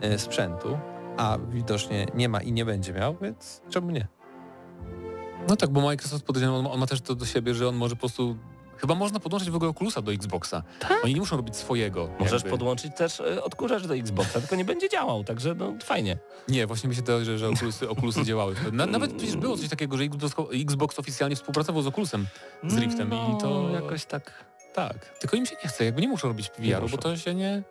y, 0.05 0.19
sprzętu, 0.19 0.79
a 1.17 1.39
widocznie 1.51 2.07
nie 2.15 2.29
ma 2.29 2.41
i 2.41 2.53
nie 2.53 2.65
będzie 2.65 2.93
miał, 2.93 3.17
więc 3.23 3.63
czemu 3.71 3.91
nie? 3.91 4.16
No 5.49 5.57
tak, 5.57 5.71
bo 5.71 5.81
Microsoft 5.81 6.25
podejrzewam, 6.25 6.57
on, 6.57 6.65
ma- 6.65 6.71
on 6.71 6.81
ma 6.81 6.87
też 6.87 7.01
to 7.01 7.15
do 7.15 7.27
siebie, 7.27 7.55
że 7.55 7.69
on 7.69 7.77
może 7.77 7.95
po 7.95 8.01
prostu... 8.01 8.37
Chyba 8.77 8.95
można 8.95 9.21
podłączyć 9.21 9.51
w 9.51 9.57
ogóle 9.57 9.71
Oculusa 9.71 10.03
do 10.03 10.13
Xboxa. 10.13 10.63
Oni 11.05 11.15
nie 11.15 11.21
muszą 11.21 11.37
robić 11.37 11.57
swojego. 11.57 12.09
Możesz 12.19 12.33
jakby. 12.33 12.51
podłączyć 12.51 12.97
też 12.97 13.21
e, 13.21 13.45
odkurzacz 13.45 13.87
do 13.87 13.97
Xboxa, 13.97 14.41
tylko 14.41 14.57
nie 14.57 14.65
będzie 14.65 14.89
działał, 14.89 15.25
także 15.25 15.55
no 15.55 15.75
fajnie. 15.85 16.19
Nie, 16.49 16.67
właśnie 16.67 16.89
mi 16.89 16.95
się 16.95 17.03
wydaje, 17.03 17.25
że, 17.25 17.39
że 17.39 17.49
Oculusy, 17.49 17.89
Oculusy 17.89 18.25
działały. 18.25 18.55
Na, 18.73 18.87
nawet 18.87 19.13
przecież 19.13 19.37
było 19.37 19.57
coś 19.57 19.69
takiego, 19.69 19.97
że 19.97 20.05
Xbox, 20.53 20.99
oficjalnie 20.99 21.37
współpracował 21.37 21.83
z 21.83 21.87
Oculusem, 21.87 22.27
z 22.67 22.77
Riftem 22.79 23.09
i 23.09 23.41
to... 23.41 23.63
No, 23.63 23.71
jakoś 23.71 24.05
tak... 24.05 24.45
Tak, 24.75 25.19
tylko 25.19 25.37
im 25.37 25.47
się 25.47 25.57
nie 25.65 25.69
chce, 25.69 25.85
jakby 25.85 26.01
nie 26.01 26.09
muszą 26.09 26.29
robić 26.29 26.51
VR-u, 26.59 26.89
bo 26.89 26.99
to 26.99 27.17
się 27.17 27.35
nie... 27.35 27.63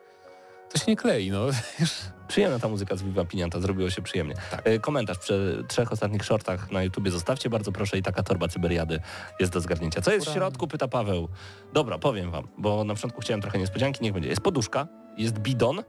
To 0.69 0.77
się 0.77 0.85
nie 0.87 0.95
klei, 0.95 1.31
no. 1.31 1.45
Przyjemna 2.27 2.59
ta 2.59 2.67
muzyka 2.67 2.95
z 2.95 3.03
Viva 3.03 3.25
Pinianta, 3.25 3.59
zrobiło 3.59 3.89
się 3.89 4.01
przyjemnie. 4.01 4.35
Tak. 4.51 4.61
E, 4.67 4.79
Komentarz 4.79 5.17
przy 5.17 5.63
trzech 5.67 5.91
ostatnich 5.91 6.25
shortach 6.25 6.71
na 6.71 6.83
YouTubie 6.83 7.11
zostawcie 7.11 7.49
bardzo 7.49 7.71
proszę 7.71 7.97
i 7.97 8.01
taka 8.03 8.23
torba 8.23 8.47
cyberiady 8.47 8.99
jest 9.39 9.53
do 9.53 9.61
zgarnięcia. 9.61 10.01
Co 10.01 10.11
jest 10.11 10.27
w 10.27 10.33
środku, 10.33 10.67
pyta 10.67 10.87
Paweł. 10.87 11.27
Dobra, 11.73 11.97
powiem 11.97 12.31
wam, 12.31 12.47
bo 12.57 12.83
na 12.83 12.93
początku 12.93 13.21
chciałem 13.21 13.41
trochę 13.41 13.59
niespodzianki, 13.59 14.03
niech 14.03 14.13
będzie. 14.13 14.29
Jest 14.29 14.41
poduszka, 14.41 14.87
jest 15.17 15.39
bidon 15.39 15.83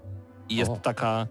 i 0.48 0.56
jest 0.56 0.70
O. 0.70 0.76
taka... 0.76 1.26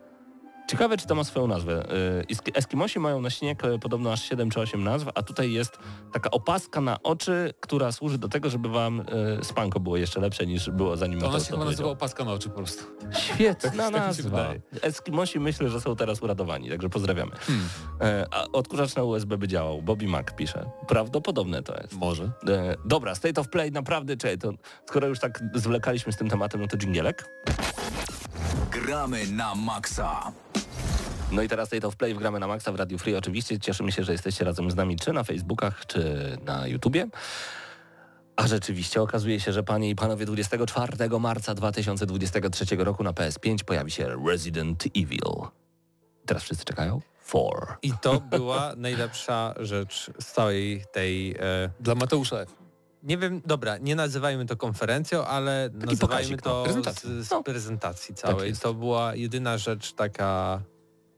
Ciekawe, 0.68 0.98
czy 0.98 1.08
to 1.08 1.16
ma 1.16 1.24
swoją 1.24 1.48
nazwę. 1.48 1.86
Eski- 2.32 2.52
Eskimosi 2.58 3.00
mają 3.00 3.22
na 3.22 3.30
śnieg 3.30 3.66
e, 3.66 3.80
podobno 3.80 4.12
aż 4.12 4.22
7 4.24 4.50
czy 4.50 4.60
8 4.60 4.84
nazw, 4.84 5.08
a 5.16 5.22
tutaj 5.24 5.52
jest 5.52 5.80
taka 6.14 6.32
opaska 6.32 6.82
na 6.82 7.04
oczy, 7.04 7.54
która 7.60 7.92
służy 7.92 8.18
do 8.18 8.28
tego, 8.30 8.50
żeby 8.50 8.70
wam 8.70 9.00
e, 9.40 9.44
spanko 9.46 9.80
było 9.80 9.98
jeszcze 9.98 10.20
lepsze 10.20 10.46
niż 10.46 10.70
było 10.70 10.98
zanim 10.98 11.20
To 11.20 11.28
ona 11.30 11.40
się 11.40 11.46
chyba 11.52 11.66
nazywa 11.66 11.90
opaska 11.90 12.26
na 12.26 12.32
oczy 12.34 12.50
po 12.50 12.56
prostu. 12.56 12.84
Świetna 13.12 13.72
tak 13.72 13.92
się 13.92 13.92
nazwa. 13.92 14.54
Eskimosi 14.82 15.40
myślę, 15.40 15.70
że 15.70 15.82
są 15.82 15.96
teraz 15.96 16.22
uradowani, 16.22 16.70
także 16.70 16.90
pozdrawiamy. 16.90 17.32
Hmm. 17.32 18.26
A 18.32 18.44
odkurzacz 18.54 18.96
na 18.96 19.04
USB 19.04 19.38
by 19.38 19.48
działał. 19.48 19.82
Bobby 19.82 20.08
Mac 20.08 20.28
pisze. 20.38 20.70
Prawdopodobne 20.88 21.64
to 21.64 21.78
jest. 21.82 21.94
Może. 21.94 22.32
Dobra, 22.86 23.16
State 23.16 23.42
of 23.42 23.50
Play 23.50 23.72
naprawdę, 23.72 24.18
czekaj, 24.18 24.38
to 24.38 24.52
skoro 24.86 25.08
już 25.08 25.20
tak 25.20 25.44
zwlekaliśmy 25.54 26.14
z 26.14 26.18
tym 26.18 26.30
tematem, 26.30 26.62
no 26.62 26.68
to 26.68 26.78
dżingielek. 26.78 27.30
Gramy 28.72 29.28
na 29.28 29.56
maksa. 29.56 30.32
No 31.32 31.42
i 31.42 31.48
teraz 31.48 31.68
State 31.68 31.88
of 31.88 31.96
Play 31.96 32.14
wgramy 32.14 32.40
na 32.40 32.48
Maxa 32.48 32.72
w 32.72 32.76
Radio 32.76 32.98
Free. 32.98 33.16
Oczywiście 33.16 33.60
cieszymy 33.60 33.92
się, 33.92 34.04
że 34.04 34.12
jesteście 34.12 34.46
razem 34.46 34.72
z 34.72 34.76
nami 34.76 34.96
czy 34.96 35.14
na 35.14 35.24
Facebookach, 35.24 35.86
czy 35.86 36.38
na 36.46 36.68
YouTubie. 36.68 37.08
A 38.36 38.48
rzeczywiście 38.48 39.02
okazuje 39.02 39.40
się, 39.40 39.52
że 39.52 39.64
panie 39.64 39.90
i 39.90 39.96
panowie 39.96 40.26
24 40.26 41.20
marca 41.20 41.56
2023 41.56 42.76
roku 42.76 43.04
na 43.04 43.12
PS5 43.12 43.64
pojawi 43.64 43.92
się 43.92 44.08
Resident 44.28 44.84
Evil. 44.98 45.48
Teraz 46.26 46.44
wszyscy 46.44 46.66
czekają? 46.66 47.02
Four. 47.22 47.78
I 47.82 47.92
to 48.02 48.20
była 48.20 48.74
najlepsza 48.78 49.54
rzecz 49.60 50.12
z 50.20 50.26
całej 50.26 50.86
tej... 50.92 51.36
E, 51.40 51.70
Dla 51.80 51.96
Mateusza 51.96 52.38
F. 52.40 52.65
nie 53.06 53.18
wiem, 53.18 53.42
dobra, 53.46 53.78
nie 53.78 53.96
nazywajmy 53.96 54.46
to 54.46 54.58
konferencją, 54.58 55.26
ale 55.26 55.70
nazywajmy 55.74 55.98
pokazik, 55.98 56.46
no, 56.46 56.52
to 56.52 56.64
prezentacja. 56.64 57.10
z, 57.10 57.28
z 57.28 57.32
No. 57.32 57.44
prezentacji 57.44 58.16
Tak 58.16 58.32
całej. 58.32 58.50
jest. 58.50 58.62
to 58.62 58.74
była 58.74 59.16
jedyna 59.16 59.58
rzecz 59.58 59.94
taka 59.94 60.62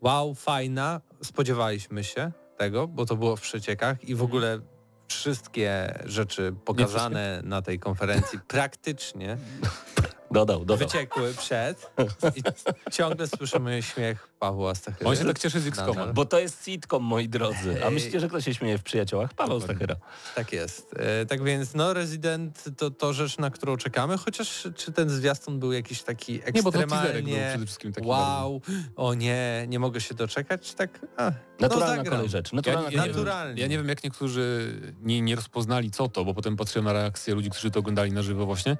wow, 0.02 0.36
fajna. 0.36 1.02
Spodziewaliśmy 1.24 2.04
się 2.04 2.32
tego, 2.58 2.88
bo 2.88 3.06
to 3.06 3.16
było 3.16 3.36
w 3.36 3.42
przeciekach 3.42 4.04
i 4.04 4.16
w 4.16 4.24
ogóle 4.24 4.60
wszystkie 5.08 6.00
rzeczy 6.06 6.56
pokazane 6.66 7.42
na 7.44 7.62
tej 7.62 7.80
konferencji 7.80 8.40
praktycznie 8.48 9.38
Dodał, 10.32 10.60
dodał. 10.60 10.78
wyciekły 10.78 11.34
przed 11.34 11.92
i 12.36 12.44
ciągle 12.92 13.28
słyszymy 13.28 13.82
śmiech 13.82 14.28
Pawła 14.40 14.76
Stachyry. 14.76 15.10
On 15.10 15.16
się 15.16 15.26
tak 15.26 15.40
cieszy 15.40 15.60
z 15.60 15.68
X-Koma. 15.68 15.94
Nadal. 15.94 16.14
Bo 16.14 16.26
to 16.26 16.40
jest 16.40 16.66
sitcom, 16.66 17.04
moi 17.04 17.30
drodzy. 17.30 17.86
A 17.86 17.90
myślicie, 17.90 18.20
że 18.20 18.28
kto 18.28 18.42
się 18.42 18.54
śmieje 18.54 18.78
w 18.78 18.84
przyjaciołach? 18.84 19.34
Paweł 19.34 19.62
Stachyra. 19.62 19.96
Tak 20.36 20.54
jest. 20.54 20.96
E, 21.00 21.26
tak 21.26 21.44
więc 21.44 21.74
no 21.74 21.94
Resident 21.94 22.64
to, 22.78 22.92
to 22.92 23.14
rzecz, 23.14 23.38
na 23.38 23.50
którą 23.50 23.78
czekamy, 23.78 24.18
chociaż 24.18 24.68
czy 24.76 24.92
ten 24.92 25.10
zwiastun 25.10 25.60
był 25.60 25.72
jakiś 25.72 26.04
taki 26.04 26.42
Nie, 26.54 26.64
bo 26.64 26.72
to 26.72 26.80
był 26.80 26.82
ekstremalnie 26.82 27.48
przede 27.50 27.66
wszystkim 27.66 27.94
taki 27.94 28.08
wow, 28.08 28.62
o 28.96 29.14
nie, 29.14 29.66
nie 29.68 29.80
mogę 29.80 30.02
się 30.02 30.16
doczekać, 30.16 30.62
czy 30.62 30.76
tak 30.76 31.00
a, 31.18 31.32
Naturalna 31.60 32.04
no 32.04 32.12
kolej 32.12 32.30
rzeczy. 32.30 32.50
Ja, 32.54 32.56
Naturalna 32.56 32.90
ja, 32.92 32.98
rzeczy. 32.98 33.08
Naturalnie. 33.08 33.62
ja 33.62 33.68
nie 33.68 33.78
wiem, 33.78 33.90
jak 33.90 34.04
niektórzy 34.04 34.74
nie, 35.02 35.22
nie 35.22 35.36
rozpoznali 35.36 35.92
co 35.92 36.08
to, 36.08 36.26
bo 36.26 36.34
potem 36.34 36.58
patrzyłem 36.58 36.86
na 36.86 36.94
reakcje 36.94 37.36
ludzi, 37.36 37.50
którzy 37.50 37.72
to 37.72 37.80
oglądali 37.80 38.12
na 38.12 38.22
żywo 38.22 38.46
właśnie. 38.46 38.78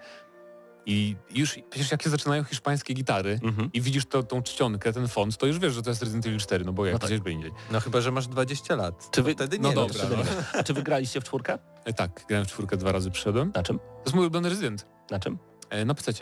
I 0.90 1.16
już 1.30 1.60
przecież 1.70 1.92
jak 1.92 2.02
się 2.04 2.10
zaczynają 2.10 2.44
hiszpańskie 2.44 2.94
gitary 2.94 3.40
Mhm. 3.44 3.70
i 3.74 3.82
widzisz 3.82 4.06
to, 4.06 4.24
tą 4.24 4.42
czcionkę, 4.44 4.94
ten 4.94 5.08
font, 5.08 5.38
to 5.38 5.46
już 5.46 5.60
wiesz, 5.60 5.74
że 5.74 5.82
to 5.84 5.90
jest 5.90 6.02
Resident 6.02 6.26
Evil 6.26 6.40
4, 6.40 6.66
no 6.66 6.74
bo 6.74 6.86
jak 6.86 6.94
No 6.94 7.00
tak. 7.00 7.10
gdzieś 7.10 7.20
by 7.20 7.32
indziej. 7.32 7.52
No 7.72 7.80
chyba, 7.80 8.02
że 8.02 8.12
masz 8.12 8.28
20 8.28 8.76
lat. 8.76 9.08
Czy 9.12 9.24
wy... 9.24 9.34
Wtedy 9.34 9.60
no 9.60 9.70
nie 9.70 9.76
dobra, 9.76 10.04
no. 10.10 10.16
A 10.60 10.64
czy 10.64 10.74
wygraliście 10.74 11.22
w 11.22 11.24
czwórkę? 11.24 11.58
E, 11.86 11.94
Tak, 11.94 12.26
grałem 12.28 12.46
w 12.46 12.50
czwórkę 12.50 12.78
dwa 12.78 12.92
razy 12.92 13.12
przyszedłem. 13.12 13.52
Na 13.56 13.64
czym? 13.64 13.80
To 13.80 13.86
jest 14.06 14.14
mój 14.16 14.22
ulubiony 14.22 14.50
rezydent. 14.50 14.86
Na 15.12 15.20
czym? 15.20 15.38
E, 15.70 15.86
Na 15.86 15.94
PC. 15.94 16.14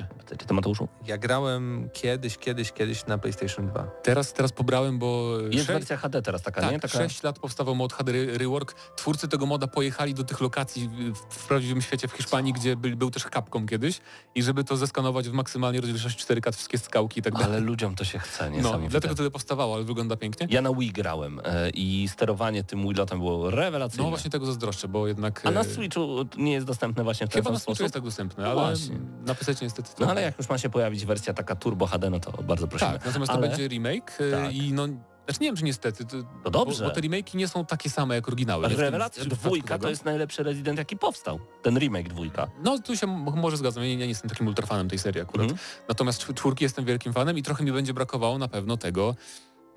Ty 0.48 0.54
Mateuszu? 0.54 0.88
Ja 1.08 1.18
grałem 1.18 1.90
kiedyś, 1.94 2.38
kiedyś, 2.38 2.72
kiedyś 2.72 3.06
na 3.06 3.18
PlayStation 3.18 3.68
2. 3.68 3.84
Teraz, 4.04 4.34
teraz 4.34 4.52
pobrałem, 4.52 5.00
bo 5.00 5.38
Jest 5.52 5.68
sze- 5.68 5.74
wersja 5.74 5.98
HD 5.98 6.22
teraz 6.22 6.42
taka, 6.42 6.62
tak, 6.62 6.72
nie? 6.72 6.80
Taka... 6.80 6.98
6 6.98 7.24
lat 7.24 7.40
powstawał 7.40 7.76
mod 7.76 7.94
HD 7.94 8.12
Re- 8.12 8.38
Rework. 8.38 8.74
Twórcy 8.96 9.28
tego 9.28 9.46
moda 9.46 9.68
pojechali 9.68 10.14
do 10.14 10.24
tych 10.24 10.42
lokacji 10.42 10.90
w, 10.90 11.36
w 11.36 11.48
prawdziwym 11.48 11.82
świecie 11.82 12.08
w 12.08 12.12
Hiszpanii, 12.12 12.54
gdzie 12.54 12.76
był, 12.76 12.98
był 12.98 13.12
też 13.12 13.24
Capcom 13.34 13.68
kiedyś 13.68 14.00
i 14.36 14.44
żeby 14.44 14.64
to 14.64 14.78
zeskanować 14.78 15.30
w 15.30 15.34
maksymalnej 15.34 15.82
rozdzielczości 15.82 16.26
4K, 16.26 16.54
wszystkie 16.54 16.78
skałki 16.78 17.20
i 17.20 17.24
tak 17.24 17.34
dalej. 17.34 17.48
Ale 17.48 17.60
ludziom 17.60 17.96
to 17.96 18.04
się 18.06 18.20
chce, 18.20 18.50
No, 18.50 18.58
niesamowite. 18.58 18.90
dlatego 18.90 19.16
tyle 19.16 19.32
powstawało, 19.32 19.76
ale 19.76 19.84
wygląda 19.84 20.16
pięknie. 20.18 20.48
Ja 20.50 20.62
na 20.62 20.74
Wii 20.74 20.92
grałem 20.92 21.42
e, 21.44 21.70
i 21.70 22.08
sterowanie 22.08 22.64
tym 22.64 22.88
Wilotem 22.88 23.20
było 23.20 23.50
rewelacyjne. 23.50 24.04
No 24.04 24.10
właśnie 24.10 24.32
tego 24.32 24.46
zazdroszczę, 24.46 24.88
bo 24.88 25.08
jednak... 25.08 25.42
A 25.46 25.52
na 25.52 25.62
e, 25.62 25.64
Switchu 25.64 26.26
nie 26.38 26.54
jest 26.54 26.66
dostępne 26.68 27.04
właśnie 27.04 27.28
w 27.28 27.30
ten 27.30 27.40
Chyba 27.44 27.48
sam 27.50 27.54
na 27.54 27.60
Switchu 27.60 27.72
sposób? 27.72 27.84
jest 27.84 27.94
tak 27.94 28.04
dostępne, 28.04 28.44
No 28.44 28.50
ale 28.52 28.62
właśnie. 28.62 29.00
na 29.26 29.35
PC 29.36 29.56
niestety 29.62 29.96
to... 29.96 30.06
No 30.06 30.12
ale 30.12 30.22
jak 30.22 30.38
już 30.38 30.50
ma 30.50 30.58
się 30.58 30.70
pojawić 30.70 31.06
wersja 31.06 31.34
taka 31.34 31.56
Turbo 31.56 31.88
HD, 31.88 32.10
no 32.10 32.20
to 32.20 32.44
bardzo 32.44 32.68
prosimy. 32.68 32.92
Tak, 32.92 33.06
natomiast 33.06 33.32
ale... 33.32 33.42
to 33.42 33.48
będzie 33.48 33.68
remake 33.68 34.22
e, 34.22 34.32
Tak. 34.32 34.54
i 34.56 34.74
no... 34.74 34.88
Znaczy 35.26 35.40
nie 35.42 35.48
wiem, 35.48 35.56
czy 35.56 35.64
niestety, 35.64 36.06
to, 36.06 36.18
To 36.44 36.50
dobrze. 36.52 36.84
Bo, 36.84 36.90
bo 36.90 36.96
te 36.96 37.02
remake'i 37.02 37.36
nie 37.36 37.48
są 37.48 37.66
takie 37.66 37.90
same 37.90 38.16
jak 38.16 38.28
oryginały. 38.28 38.68
Rewelacja, 38.68 39.26
dwójka 39.26 39.80
to 39.80 39.90
jest 39.90 40.06
najlepszy 40.06 40.44
Resident 40.44 40.78
jaki 40.80 40.98
powstał. 40.98 41.40
Ten 41.62 41.80
remake 41.80 42.10
dwójka. 42.10 42.48
No 42.64 42.80
tu 42.80 42.98
się 42.98 43.08
może 43.08 43.58
zgadzam, 43.58 43.84
ja 43.84 43.90
nie, 43.90 43.96
ja 43.96 44.00
nie 44.00 44.06
jestem 44.08 44.30
takim 44.30 44.48
ultrafanem 44.48 44.90
tej 44.90 45.00
serii 45.00 45.22
akurat. 45.22 45.52
Mhm. 45.52 45.60
Natomiast 45.90 46.22
czw- 46.22 46.34
czwórki 46.34 46.64
jestem 46.64 46.86
wielkim 46.86 47.14
fanem 47.14 47.38
i 47.38 47.44
trochę 47.44 47.64
mi 47.64 47.72
będzie 47.72 47.94
brakowało 47.94 48.38
na 48.38 48.48
pewno 48.48 48.78
tego 48.78 49.16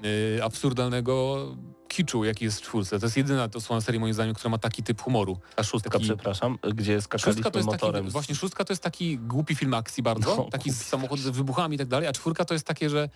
yy, 0.03 0.45
absurdalnego 0.45 1.47
kiczu, 1.89 2.25
jaki 2.25 2.45
jest 2.45 2.59
w 2.59 2.63
czwórce. 2.63 2.99
To 3.01 3.07
jest 3.07 3.17
jedyna 3.17 3.49
to 3.49 3.61
słona 3.61 3.81
serii 3.81 4.01
moim 4.01 4.15
zdaniem, 4.15 4.35
która 4.35 4.51
ma 4.51 4.59
taki 4.59 4.83
typ 4.83 5.03
humoru. 5.03 5.39
A 5.57 5.63
szóstka, 5.63 5.91
Taki- 5.91 6.05
przepraszam, 6.05 6.59
gdzie 6.75 7.03
skakaliśmy 7.03 7.33
Szóstka 7.33 7.51
to 7.51 7.59
jest 7.59 7.67
motorem. 7.67 8.03
taki, 8.03 8.13
właśnie 8.13 8.35
szóstka 8.35 8.65
to 8.65 8.73
jest 8.73 8.83
taki 8.83 9.19
głupi 9.19 9.55
film 9.55 9.75
akcji 9.75 10.03
bardzo, 10.03 10.37
No, 10.37 10.45
taki 10.51 10.71
z 10.71 10.75
głupi. 10.75 10.89
samochodem 10.91 11.25
z 11.25 11.29
wybuchami 11.29 11.75
i 11.75 11.79
tak 11.79 11.89
dalej, 11.89 12.09
a 12.09 12.13
czwórka 12.13 12.45
to 12.45 12.55
jest 12.55 12.67
takie, 12.67 12.91
że 12.91 13.09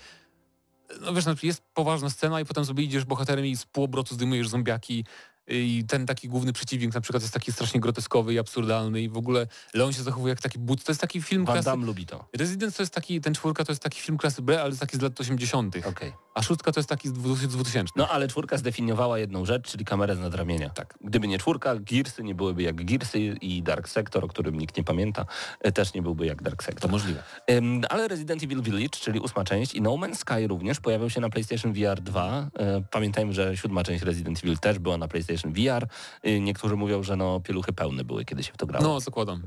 no 1.01 1.15
wiesz, 1.15 1.27
no, 1.27 1.35
jest 1.43 1.63
poważna 1.75 2.11
scena 2.11 2.41
i 2.41 2.45
potem 2.45 2.65
sobie 2.65 2.85
idziesz 2.85 3.05
bohaterem 3.05 3.47
i 3.47 3.57
z 3.57 3.67
półobrotu 3.67 4.15
zdejmujesz 4.15 4.49
zombiaki 4.49 5.05
i 5.49 5.85
ten 5.89 6.07
taki 6.07 6.29
główny 6.29 6.53
przeciwnik 6.53 6.95
na 6.95 7.01
przykład 7.01 7.23
jest 7.23 7.35
taki 7.35 7.53
strasznie 7.53 7.81
groteskowy 7.81 8.35
i 8.35 8.39
absurdalny 8.39 9.03
i 9.03 9.09
w 9.09 9.17
ogóle 9.17 9.47
Leon 9.75 9.93
się 9.93 10.03
zachowuje 10.03 10.31
jak 10.31 10.41
taki 10.41 10.59
but. 10.59 10.85
To 10.85 10.93
jest 10.93 11.01
taki 11.01 11.23
film 11.23 11.45
Van 11.45 11.55
klasy... 11.55 11.65
Damme 11.67 11.87
lubi 11.87 12.07
to. 12.07 12.25
Resident 12.39 12.77
to 12.77 12.83
jest 12.83 12.95
taki, 12.95 13.21
ten 13.21 13.35
czwórka 13.35 13.65
to 13.65 13.73
jest 13.73 13.83
taki 13.83 14.01
film 14.01 14.19
klasy 14.19 14.43
B, 14.43 14.61
ale 14.61 14.69
jest 14.69 14.81
taki 14.81 14.97
z 14.97 15.01
lat 15.01 15.21
80., 15.21 15.77
Okej. 15.87 16.13
a 16.35 16.43
szóstka 16.43 16.73
to 16.73 16.81
jest 16.81 16.89
taki 16.89 17.09
z 17.09 17.13
2000. 17.13 17.93
No 17.97 18.09
ale 18.09 18.29
czwórka 18.29 18.57
zdefiniowała 18.59 19.19
jedną 19.19 19.45
rzecz, 19.45 19.71
czyli 19.71 19.85
kamerę 19.85 20.17
z 20.17 20.21
nadramienia. 20.21 20.71
Tak. 20.71 20.99
Gdyby 21.01 21.29
nie 21.29 21.39
czwórka, 21.39 21.77
Gearsy 21.77 22.23
nie 22.23 22.35
byłyby 22.35 22.63
jak 22.63 22.85
Gearsy 22.85 23.19
i 23.21 23.63
Dark 23.63 23.89
Sector, 23.89 24.25
o 24.25 24.29
którym 24.29 24.59
nikt 24.59 24.77
nie 24.77 24.85
pamięta, 24.85 25.27
e, 25.61 25.73
też 25.73 25.95
nie 25.95 26.03
byłby 26.03 26.27
jak 26.27 26.43
Dark 26.43 26.63
To 26.63 26.67
Sector. 26.67 26.91
możliwe. 26.91 27.23
Ym, 27.51 27.83
ale 27.91 28.09
Resident 28.09 28.43
Evil 28.43 28.63
Village, 28.63 28.89
czyli 29.01 29.21
ósma 29.21 29.45
część 29.45 29.75
i 29.75 29.83
No 29.83 29.91
Man's 29.91 30.15
Sky 30.15 30.47
również 30.49 30.81
pojawił 30.81 31.11
się 31.11 31.21
na 31.21 31.31
PlayStation 31.31 31.73
VR 31.73 32.01
2. 32.01 32.51
E, 32.59 32.83
Pamiętajmy, 32.91 33.33
że 33.33 33.57
siódma 33.57 33.85
część 33.85 34.03
Resident 34.05 34.39
Evil 34.39 34.59
też 34.59 34.79
była 34.79 34.99
na 34.99 35.09
PlayStation 35.09 35.32
VR. 35.41 35.87
Y, 36.27 36.41
Niektórzy 36.41 36.77
mówią, 36.77 37.03
że 37.03 37.17
no 37.17 37.41
pieluchy 37.41 37.73
pełne 37.73 38.05
były, 38.05 38.25
kiedy 38.25 38.43
się 38.43 38.53
w 38.53 38.57
to 38.57 38.67
grało. 38.67 38.85
No, 38.85 39.01
zakładam. 39.01 39.43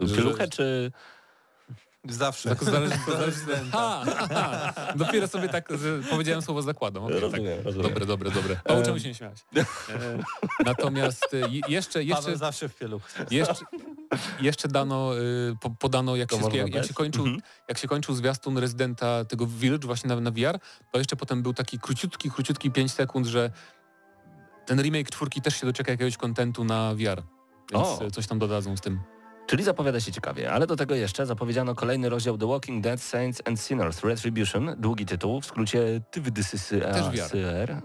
Że- 0.00 0.16
Pieluchę 0.16 0.48
czy... 0.48 0.92
Zawsze. 2.08 2.48
Tak, 2.48 2.64
zależy, 2.64 2.94
zależy, 3.08 3.38
ha, 3.72 4.04
ha, 4.34 4.72
dopiero 4.96 5.28
sobie 5.28 5.48
tak 5.48 5.68
że 5.70 6.00
powiedziałem 6.10 6.42
słowo 6.42 6.62
zakładam. 6.62 7.04
Okay, 7.04 7.14
tak. 7.14 7.22
Rozumiem, 7.22 7.58
rozumiem. 7.64 7.88
Dobre, 7.88 8.06
dobre, 8.06 8.30
dobre. 8.30 8.56
Nauczymy 8.68 9.00
się 9.00 9.08
nie 9.08 9.14
śmiać. 9.14 9.36
E, 9.56 9.64
natomiast 10.64 11.34
e, 11.34 11.36
je- 11.36 11.60
jeszcze, 11.68 11.92
Paweł 11.98 12.06
jeszcze, 12.08 12.36
zawsze 12.36 12.68
w 12.68 12.74
pieluch. 12.74 13.02
jeszcze, 13.30 13.54
jeszcze 14.40 14.68
dano, 14.68 15.18
y, 15.18 15.56
po, 15.60 15.70
podano 15.70 16.16
jak 16.16 16.30
się, 16.32 16.56
jak, 16.56 16.74
jak, 16.74 16.86
się 16.86 16.94
kończył, 16.94 17.24
Mhm. 17.24 17.42
jak 17.68 17.78
się 17.78 17.88
kończył 17.88 18.14
zwiastun 18.14 18.58
rezydenta 18.58 19.24
tego 19.24 19.46
Village 19.46 19.86
właśnie 19.86 20.08
na, 20.08 20.20
na 20.20 20.30
VR, 20.30 20.58
to 20.92 20.98
jeszcze 20.98 21.16
potem 21.16 21.42
był 21.42 21.54
taki 21.54 21.78
króciutki, 21.78 22.30
króciutki 22.30 22.70
5 22.70 22.92
sekund, 22.92 23.26
że 23.26 23.50
ten 24.68 24.82
remake 24.82 25.10
czwórki 25.10 25.40
też 25.40 25.60
się 25.60 25.66
doczeka 25.66 25.92
jakiegoś 25.92 26.16
kontentu 26.16 26.64
na 26.64 26.94
VR. 26.94 27.22
Więc 27.72 27.86
O. 27.86 28.04
e, 28.04 28.10
coś 28.10 28.26
tam 28.26 28.38
dodadzą 28.38 28.76
z 28.76 28.80
tym. 28.80 29.00
Czyli 29.46 29.64
zapowiada 29.64 30.00
się 30.00 30.12
ciekawie, 30.12 30.52
ale 30.52 30.66
do 30.66 30.76
tego 30.76 30.94
jeszcze 30.94 31.26
zapowiedziano 31.26 31.74
kolejny 31.74 32.08
rozdział 32.08 32.38
The 32.38 32.46
Walking 32.46 32.84
Dead 32.84 33.00
Saints 33.00 33.42
and 33.44 33.60
Sinners 33.60 34.04
Retribution, 34.04 34.74
długi 34.78 35.06
tytuł, 35.06 35.40
w 35.40 35.46
skrócie 35.46 36.00
TVDCR. 36.10 36.84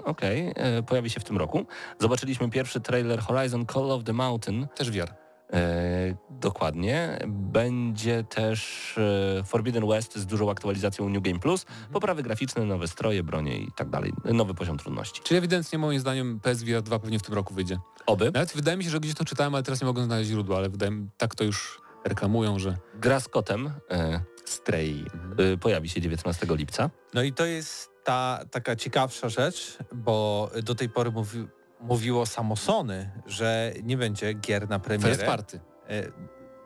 Okej, 0.03 0.53
e, 0.55 0.83
pojawi 0.83 1.09
się 1.09 1.19
w 1.19 1.23
tym 1.23 1.37
roku. 1.37 1.65
Zobaczyliśmy 1.99 2.49
pierwszy 2.49 2.81
trailer 2.81 3.19
Horizon 3.19 3.65
Call 3.65 3.91
of 3.91 4.03
the 4.03 4.13
Mountain. 4.13 4.67
Też 4.75 4.91
VR. 4.91 5.22
E, 5.53 6.15
dokładnie. 6.29 7.19
Będzie 7.27 8.23
też 8.23 8.95
e, 9.39 9.43
Forbidden 9.43 9.87
West 9.87 10.17
z 10.17 10.25
dużą 10.25 10.51
aktualizacją 10.51 11.09
New 11.09 11.23
Game 11.23 11.39
Plus, 11.39 11.65
poprawy 11.91 12.23
graficzne, 12.23 12.65
nowe 12.65 12.87
stroje, 12.87 13.23
bronie 13.23 13.57
i 13.57 13.71
tak 13.75 13.89
dalej. 13.89 14.13
Nowy 14.25 14.53
poziom 14.53 14.77
trudności. 14.77 15.21
Czyli 15.23 15.37
ewidentnie 15.37 15.79
moim 15.79 15.99
zdaniem 15.99 16.39
PSVR 16.39 16.81
2 16.81 16.99
pewnie 16.99 17.19
w 17.19 17.21
tym 17.21 17.33
roku 17.35 17.53
wyjdzie. 17.53 17.77
Oby. 18.05 18.31
Nawet 18.33 18.53
wydaje 18.53 18.77
mi 18.77 18.83
się, 18.83 18.89
że 18.89 18.99
gdzieś 18.99 19.15
to 19.15 19.25
czytałem, 19.25 19.55
ale 19.55 19.63
teraz 19.63 19.81
nie 19.81 19.87
mogę 19.87 20.03
znaleźć 20.03 20.29
źródła, 20.29 20.57
ale 20.57 20.69
wydaje 20.69 20.91
mi 20.91 21.07
tak 21.17 21.35
to 21.35 21.43
już 21.43 21.81
reklamują, 22.05 22.59
że 22.59 22.77
Gra 22.95 23.19
z 23.19 23.27
kotem 23.27 23.71
e, 23.91 24.21
Stray. 24.45 25.05
e, 25.53 25.57
pojawi 25.57 25.89
się 25.89 26.01
19 26.01 26.47
lipca. 26.49 26.89
No 27.13 27.23
i 27.23 27.33
to 27.33 27.45
jest 27.45 27.89
ta 28.03 28.39
taka 28.51 28.75
ciekawsza 28.75 29.29
rzecz, 29.29 29.77
bo 29.93 30.49
do 30.63 30.75
tej 30.75 30.89
pory 30.89 31.11
mówi, 31.11 31.47
mówiło 31.83 32.25
samo 32.25 32.55
Sony, 32.55 33.11
że 33.25 33.73
nie 33.83 33.97
będzie 33.97 34.33
gier 34.33 34.69
na 34.69 34.79
premierę. 34.79 35.09
First 35.11 35.25
party. 35.25 35.59
E, 35.89 36.03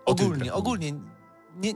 ogólnie, 0.05 0.53
ogólnie 0.53 0.91
nie, 1.55 1.73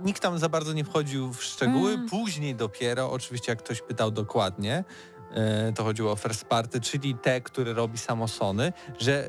nikt 0.00 0.22
tam 0.22 0.38
za 0.38 0.48
bardzo 0.48 0.72
nie 0.72 0.84
wchodził 0.84 1.32
w 1.32 1.42
szczegóły, 1.44 1.92
Mm. 1.92 2.08
później 2.08 2.54
dopiero, 2.54 3.10
oczywiście 3.12 3.52
jak 3.52 3.58
ktoś 3.58 3.82
pytał 3.82 4.10
dokładnie, 4.10 4.84
e, 5.34 5.72
to 5.72 5.84
chodziło 5.84 6.12
o 6.12 6.16
first 6.16 6.44
party, 6.44 6.80
czyli 6.80 7.14
te, 7.14 7.40
które 7.40 7.72
robi 7.72 7.98
samo 7.98 8.28
Sony, 8.28 8.72
że 8.98 9.28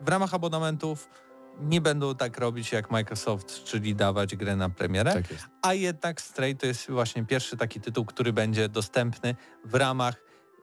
w 0.00 0.08
ramach 0.08 0.34
abonamentów 0.34 1.08
nie 1.60 1.80
będą 1.80 2.14
tak 2.14 2.38
robić 2.38 2.72
jak 2.72 2.90
Microsoft, 2.90 3.64
czyli 3.64 3.94
dawać 3.94 4.36
grę 4.36 4.56
na 4.56 4.70
premierę, 4.70 5.12
Tak 5.12 5.30
jest. 5.30 5.46
a 5.62 5.74
jednak 5.74 6.20
Stray 6.20 6.56
to 6.56 6.66
jest 6.66 6.90
właśnie 6.90 7.24
pierwszy 7.24 7.56
taki 7.56 7.80
tytuł, 7.80 8.04
który 8.04 8.32
będzie 8.32 8.68
dostępny 8.68 9.34
w 9.64 9.74
ramach 9.74 10.14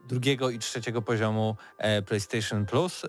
drugiego 0.08 0.50
i 0.50 0.60
trzeciego 0.60 1.02
poziomu 1.02 1.56
e, 1.78 2.02
PlayStation 2.02 2.66
Plus 2.66 3.04
e, 3.06 3.08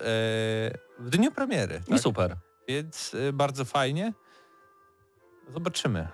w 0.99 1.11
dniu 1.11 1.33
premiery. 1.33 1.81
I 1.87 1.91
Tak? 1.91 2.01
super. 2.01 2.37
Więc 2.69 3.15
e, 3.15 3.33
bardzo 3.33 3.65
fajnie. 3.65 4.13
Zobaczymy. 5.55 6.09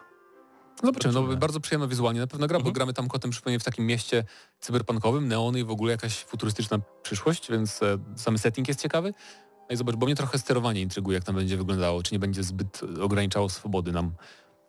Zobaczymy, 0.82 1.14
no, 1.14 1.22
bardzo 1.36 1.60
przyjemna 1.60 1.86
wizualnie. 1.86 2.20
Na 2.20 2.26
pewno 2.26 2.46
gra, 2.46 2.58
bo 2.58 2.60
Mhm. 2.60 2.72
gramy 2.74 2.92
tam 2.92 3.08
kotem 3.08 3.30
przypomnę 3.30 3.58
w 3.58 3.64
takim 3.64 3.86
mieście 3.86 4.24
cyberpunkowym, 4.60 5.28
neony 5.28 5.60
i 5.60 5.64
w 5.64 5.70
ogóle 5.70 5.92
jakaś 5.92 6.24
futurystyczna 6.24 6.78
przyszłość, 7.02 7.50
więc 7.50 7.80
sam 8.16 8.38
setting 8.38 8.68
jest 8.68 8.80
ciekawy. 8.80 9.14
No 9.60 9.74
i 9.74 9.76
zobacz, 9.76 9.96
bo 9.96 10.06
mnie 10.06 10.14
trochę 10.16 10.38
sterowanie 10.38 10.80
intryguje, 10.80 11.14
jak 11.14 11.24
tam 11.24 11.34
będzie 11.34 11.56
wyglądało, 11.56 12.02
czy 12.02 12.14
nie 12.14 12.18
będzie 12.18 12.42
zbyt 12.42 12.80
ograniczało 13.00 13.48
swobody 13.48 13.92
nam. 13.92 14.14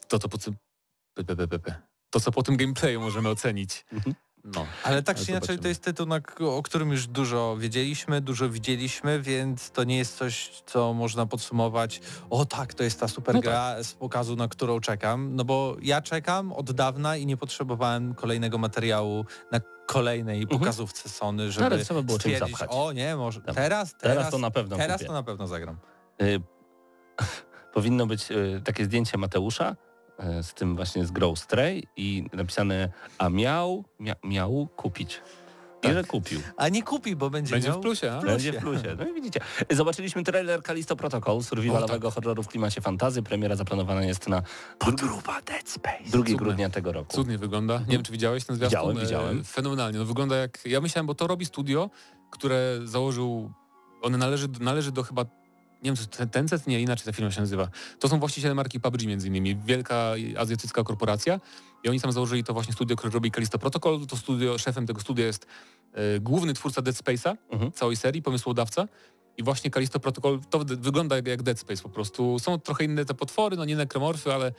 To, 0.08 0.20
co 0.20 0.30
po, 0.30 0.38
co, 0.38 0.52
p, 1.14 1.24
p, 1.24 1.36
p, 1.36 1.48
p, 1.48 1.60
p. 1.60 1.76
to, 2.10 2.20
co 2.20 2.32
po 2.32 2.44
tym 2.44 2.58
gameplayu 2.58 3.02
możemy 3.02 3.30
ocenić. 3.30 3.86
Mhm. 3.94 4.16
No. 4.44 4.66
Ale 4.84 5.04
tak 5.04 5.18
czy 5.18 5.24
inaczej 5.24 5.34
zobaczymy. 5.42 5.60
to 5.62 5.68
jest 5.68 5.84
tytuł, 5.84 6.06
na, 6.06 6.20
o 6.40 6.64
którym 6.64 6.92
już 6.92 7.08
dużo 7.08 7.58
wiedzieliśmy, 7.58 8.22
dużo 8.22 8.50
widzieliśmy, 8.50 9.22
więc 9.22 9.72
to 9.72 9.84
nie 9.84 9.98
jest 9.98 10.18
coś, 10.18 10.50
co 10.66 10.94
można 10.94 11.26
podsumować. 11.26 12.02
O 12.30 12.46
tak, 12.46 12.74
to 12.74 12.84
jest 12.84 13.00
ta 13.00 13.08
super 13.08 13.36
No 13.36 13.42
gra 13.42 13.84
z 13.84 13.94
pokazu, 13.94 14.36
na 14.36 14.48
którą 14.48 14.80
czekam. 14.80 15.36
No 15.36 15.46
bo 15.46 15.76
ja 15.82 16.02
czekam 16.02 16.52
od 16.54 16.72
dawna 16.72 17.18
i 17.18 17.26
nie 17.26 17.38
potrzebowałem 17.38 18.16
kolejnego 18.16 18.58
materiału 18.58 19.26
na 19.52 19.60
kolejnej 19.88 20.42
Mhm. 20.42 20.60
pokazówce 20.60 21.10
Sony, 21.10 21.44
Ale 21.44 21.52
żeby 21.52 21.86
trzeba 21.86 22.02
było 22.02 22.18
stwierdzić, 22.18 22.50
zapchać. 22.50 22.70
o 22.74 22.92
nie, 22.92 23.16
może 23.16 23.42
teraz, 23.42 23.56
Teraz, 23.56 23.96
teraz, 23.98 24.32
to 24.32 24.38
na 24.38 24.52
pewno 24.52 24.78
teraz 24.78 24.98
kupię. 24.98 25.08
to 25.08 25.14
na 25.14 25.24
pewno 25.24 25.48
zagram. 25.48 25.78
Y, 26.22 26.42
powinno 27.74 28.06
być 28.06 28.32
y, 28.32 28.62
takie 28.66 28.86
zdjęcie 28.86 29.18
Mateusza 29.18 29.76
z 30.42 30.54
tym 30.54 30.76
właśnie 30.76 31.06
z 31.06 31.12
Grow 31.12 31.40
Stray 31.40 31.84
i 31.98 32.26
napisane 32.34 32.90
a 33.18 33.30
miał, 33.30 33.84
mia, 34.00 34.16
miał 34.24 34.68
kupić. 34.76 35.22
I 35.84 35.86
Tak. 35.86 35.94
że 35.94 36.04
kupił. 36.04 36.42
A 36.58 36.70
nie 36.70 36.84
kupi, 36.84 37.16
bo 37.16 37.30
będzie, 37.30 37.52
Będzie 37.52 37.70
miał... 37.70 37.80
w 37.80 37.82
plusie, 37.82 38.12
a? 38.14 38.22
Będzie 38.22 38.54
w 38.54 38.58
plusie. 38.58 38.96
No 39.00 39.08
i 39.08 39.14
widzicie. 39.14 39.40
Zobaczyliśmy 39.72 40.24
trailer 40.24 40.62
Kalisto 40.64 40.96
Protocol, 40.96 41.44
survivalowego 41.44 42.12
horroru 42.12 42.44
w 42.44 42.48
klimacie 42.48 42.82
fantazy. 42.82 43.24
Premiera 43.24 43.56
zaplanowana 43.56 44.04
jest 44.06 44.28
na 44.30 44.42
Podróba 44.80 45.42
Dead 45.42 45.70
Space. 45.70 46.04
2 46.06 46.12
Cudne. 46.18 46.36
grudnia 46.36 46.70
tego 46.70 46.92
roku. 46.92 47.14
Cudnie 47.16 47.38
wygląda. 47.38 47.80
Nie 47.80 47.86
wiem, 47.86 48.04
czy 48.04 48.12
widziałeś 48.12 48.46
ten 48.46 48.56
zwiastun? 48.56 48.80
Widziałem, 48.80 48.98
E, 48.98 49.02
widziałem. 49.02 49.44
Fenomenalnie. 49.44 50.00
No 50.00 50.06
wygląda 50.06 50.36
jak... 50.36 50.60
Ja 50.66 50.82
myślałem, 50.82 51.08
bo 51.08 51.16
to 51.16 51.28
robi 51.28 51.46
studio, 51.46 51.90
które 52.32 52.80
założył... 52.84 53.52
One 54.02 54.18
należy, 54.18 54.48
należy 54.60 54.92
do 54.92 55.04
chyba... 55.04 55.26
Nie 55.84 55.90
wiem, 55.94 55.96
co 55.96 56.26
Tencent? 56.28 56.68
Nie, 56.68 56.82
inaczej 56.82 57.06
ta 57.06 57.12
firma 57.12 57.32
się 57.32 57.42
nazywa. 57.42 57.68
To 58.00 58.10
są 58.10 58.20
właściciele 58.20 58.56
marki 58.56 58.80
PUBG 58.80 59.02
między 59.06 59.28
innymi. 59.28 59.56
Wielka 59.66 60.14
azjatycka 60.38 60.84
korporacja. 60.84 61.40
I 61.84 61.90
oni 61.90 62.00
tam 62.02 62.12
założyli 62.12 62.44
to 62.44 62.54
właśnie 62.54 62.74
studio, 62.74 62.96
które 62.96 63.14
robi 63.14 63.32
Callisto 63.32 63.60
Protocol. 63.60 64.06
To 64.08 64.18
studio, 64.18 64.58
szefem 64.58 64.88
tego 64.88 65.02
studia 65.02 65.26
jest 65.26 65.46
e, 65.94 66.20
główny 66.20 66.54
twórca 66.54 66.82
Dead 66.82 66.96
Space'a, 66.96 67.36
Mhm. 67.50 67.72
całej 67.72 67.96
serii, 67.96 68.22
pomysłodawca. 68.22 68.88
I 69.38 69.44
właśnie 69.44 69.72
Kalisto 69.72 70.00
Protocol 70.00 70.40
to 70.50 70.60
wy- 70.60 70.78
wygląda 70.78 71.16
jak, 71.16 71.28
jak 71.28 71.44
Dead 71.44 71.60
Space 71.60 71.84
po 71.84 71.90
prostu. 71.90 72.40
Są 72.40 72.60
trochę 72.60 72.84
inne 72.84 73.06
te 73.06 73.14
potwory, 73.14 73.58
no 73.58 73.66
nie 73.66 73.76
nekromorfy, 73.76 74.34
ale 74.34 74.52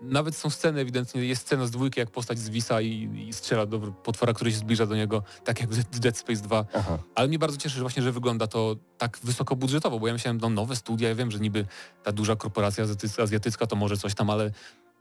nawet 0.00 0.36
są 0.36 0.50
sceny 0.50 0.80
ewidentnie, 0.80 1.24
jest 1.24 1.42
scena 1.42 1.66
z 1.66 1.70
dwójki, 1.70 2.00
jak 2.00 2.10
postać 2.10 2.38
zwisa 2.38 2.80
i, 2.80 3.26
i 3.28 3.32
strzela 3.32 3.66
do 3.66 3.78
potwora, 3.78 4.32
który 4.32 4.50
się 4.50 4.56
zbliża 4.56 4.86
do 4.86 4.96
niego, 4.96 5.22
tak 5.44 5.60
jak 5.60 5.70
w 5.70 5.98
Dead 5.98 6.18
Space 6.18 6.42
2. 6.42 6.64
Aha. 6.74 6.98
Ale 7.14 7.28
mnie 7.28 7.38
bardzo 7.38 7.56
cieszy, 7.56 7.74
że 7.74 7.80
właśnie, 7.80 8.02
że 8.02 8.12
wygląda 8.12 8.46
to 8.46 8.76
tak 8.98 9.18
wysokobudżetowo, 9.22 9.98
bo 9.98 10.06
ja 10.06 10.12
myślałem, 10.12 10.38
no 10.40 10.48
nowe 10.48 10.76
studia, 10.76 11.08
ja 11.08 11.14
wiem, 11.14 11.30
że 11.30 11.38
niby 11.38 11.66
ta 12.02 12.12
duża 12.12 12.36
korporacja 12.36 12.84
azjatycka, 12.84 13.22
azjatycka 13.22 13.66
to 13.66 13.76
może 13.76 13.96
coś 13.96 14.14
tam, 14.14 14.30
ale 14.30 14.50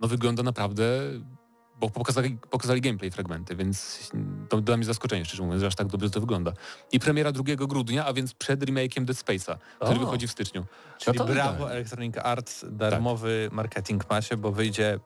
no 0.02 0.08
wygląda 0.08 0.44
naprawdę, 0.44 0.84
bo 1.80 1.90
pokazali, 1.90 2.38
pokazali 2.50 2.82
gameplay 2.82 3.12
fragmenty, 3.12 3.56
więc 3.56 4.10
to 4.50 4.62
dla 4.62 4.78
mnie 4.78 4.86
zaskoczenie, 4.86 5.26
szczerze 5.26 5.44
mówiąc, 5.44 5.62
że 5.62 5.68
aż 5.68 5.76
tak 5.76 5.88
dobrze 5.88 6.10
to 6.10 6.20
wygląda. 6.20 6.54
I 6.92 7.00
premiera 7.00 7.32
2 7.32 7.44
grudnia, 7.56 8.06
a 8.06 8.14
więc 8.14 8.34
przed 8.34 8.60
remake'iem 8.60 9.06
Dead 9.06 9.18
Space'a, 9.18 9.58
który 9.80 9.96
O. 9.96 10.00
wychodzi 10.00 10.28
w 10.28 10.32
styczniu. 10.32 10.66
Czyli 10.98 11.18
to 11.18 11.26
brawo. 11.26 11.72
Electronic 11.72 12.18
Arts, 12.18 12.66
darmowy 12.72 13.50
marketing 13.52 14.10
macie, 14.10 14.38
bo 14.38 14.52
wyjdzie 14.52 15.00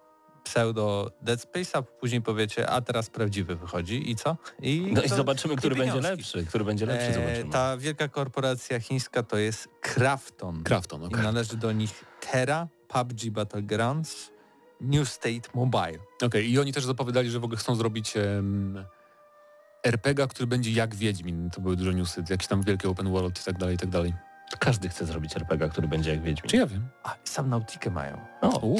pseudo 0.43 1.11
Dead 1.21 1.41
Space, 1.41 1.77
a 1.77 1.81
później 1.81 2.21
powiecie, 2.21 2.69
a 2.69 2.81
teraz 2.81 3.09
prawdziwy 3.09 3.55
wychodzi 3.55 4.11
i 4.11 4.15
co? 4.15 4.37
I, 4.61 4.89
No 4.93 5.01
i 5.01 5.09
zobaczymy, 5.09 5.55
który 5.55 5.75
i 5.75 5.77
będzie 5.79 6.01
lepszy. 6.01 6.45
Który 6.45 6.63
będzie 6.65 6.85
lepszy, 6.85 7.07
E, 7.07 7.13
zobaczymy. 7.13 7.51
ta 7.51 7.77
wielka 7.77 8.07
korporacja 8.07 8.79
chińska 8.79 9.23
to 9.23 9.37
jest 9.37 9.67
Krafton. 9.81 10.63
Krafton, 10.63 11.03
I 11.03 11.05
okej. 11.05 11.23
należy 11.23 11.57
do 11.57 11.71
nich 11.71 12.03
Terra, 12.31 12.67
PUBG 12.87 13.29
Battlegrounds, 13.31 14.31
New 14.81 15.09
State 15.09 15.49
Mobile. 15.53 15.99
Okej, 16.25 16.51
i 16.51 16.59
oni 16.59 16.73
też 16.73 16.85
zapowiadali, 16.85 17.29
że 17.29 17.39
w 17.39 17.43
ogóle 17.43 17.57
chcą 17.59 17.75
zrobić 17.75 18.17
em, 18.17 18.85
RPG, 19.83 20.27
który 20.27 20.47
będzie 20.47 20.71
jak 20.71 20.95
Wiedźmin. 20.95 21.49
To 21.49 21.61
były 21.61 21.75
duże 21.75 21.93
newsy, 21.93 22.23
jakieś 22.29 22.47
tam 22.47 22.61
wielkie 22.61 22.89
open 22.89 23.11
world 23.11 23.41
i 23.41 23.43
tak 23.43 23.57
dalej, 23.57 23.75
i 23.75 23.77
tak 23.77 23.89
dalej. 23.89 24.13
Każdy 24.59 24.89
chce 24.89 25.05
zrobić 25.05 25.35
RPG, 25.35 25.69
który 25.69 25.87
będzie 25.87 26.11
jak 26.11 26.21
Wiedźmin. 26.21 26.49
Czy 26.49 26.57
ja 26.57 26.67
wiem? 26.67 26.87
A, 27.03 27.13
i 27.25 27.29
Subnautikę 27.29 27.91
mają. 27.91 28.21
O. 28.41 28.59
U, 28.59 28.77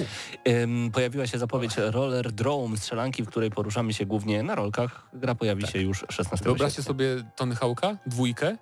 Ym, 0.49 0.91
pojawiła 0.93 1.27
się 1.27 1.37
zapowiedź 1.37 1.77
Roller 1.77 2.31
Drome, 2.31 2.77
strzelanki, 2.77 3.23
w 3.23 3.27
której 3.27 3.51
poruszamy 3.51 3.93
się 3.93 4.05
głównie 4.05 4.43
na 4.43 4.55
rolkach. 4.55 5.07
Gra 5.13 5.35
pojawi 5.35 5.67
się 5.67 5.79
już 5.81 6.05
16 6.09 6.45
Wyobraźcie 6.45 6.75
sierpnia. 6.75 6.87
sobie 6.87 7.31
Tony 7.35 7.55
Hawk'a, 7.55 7.97
dwójkę, 8.07 8.57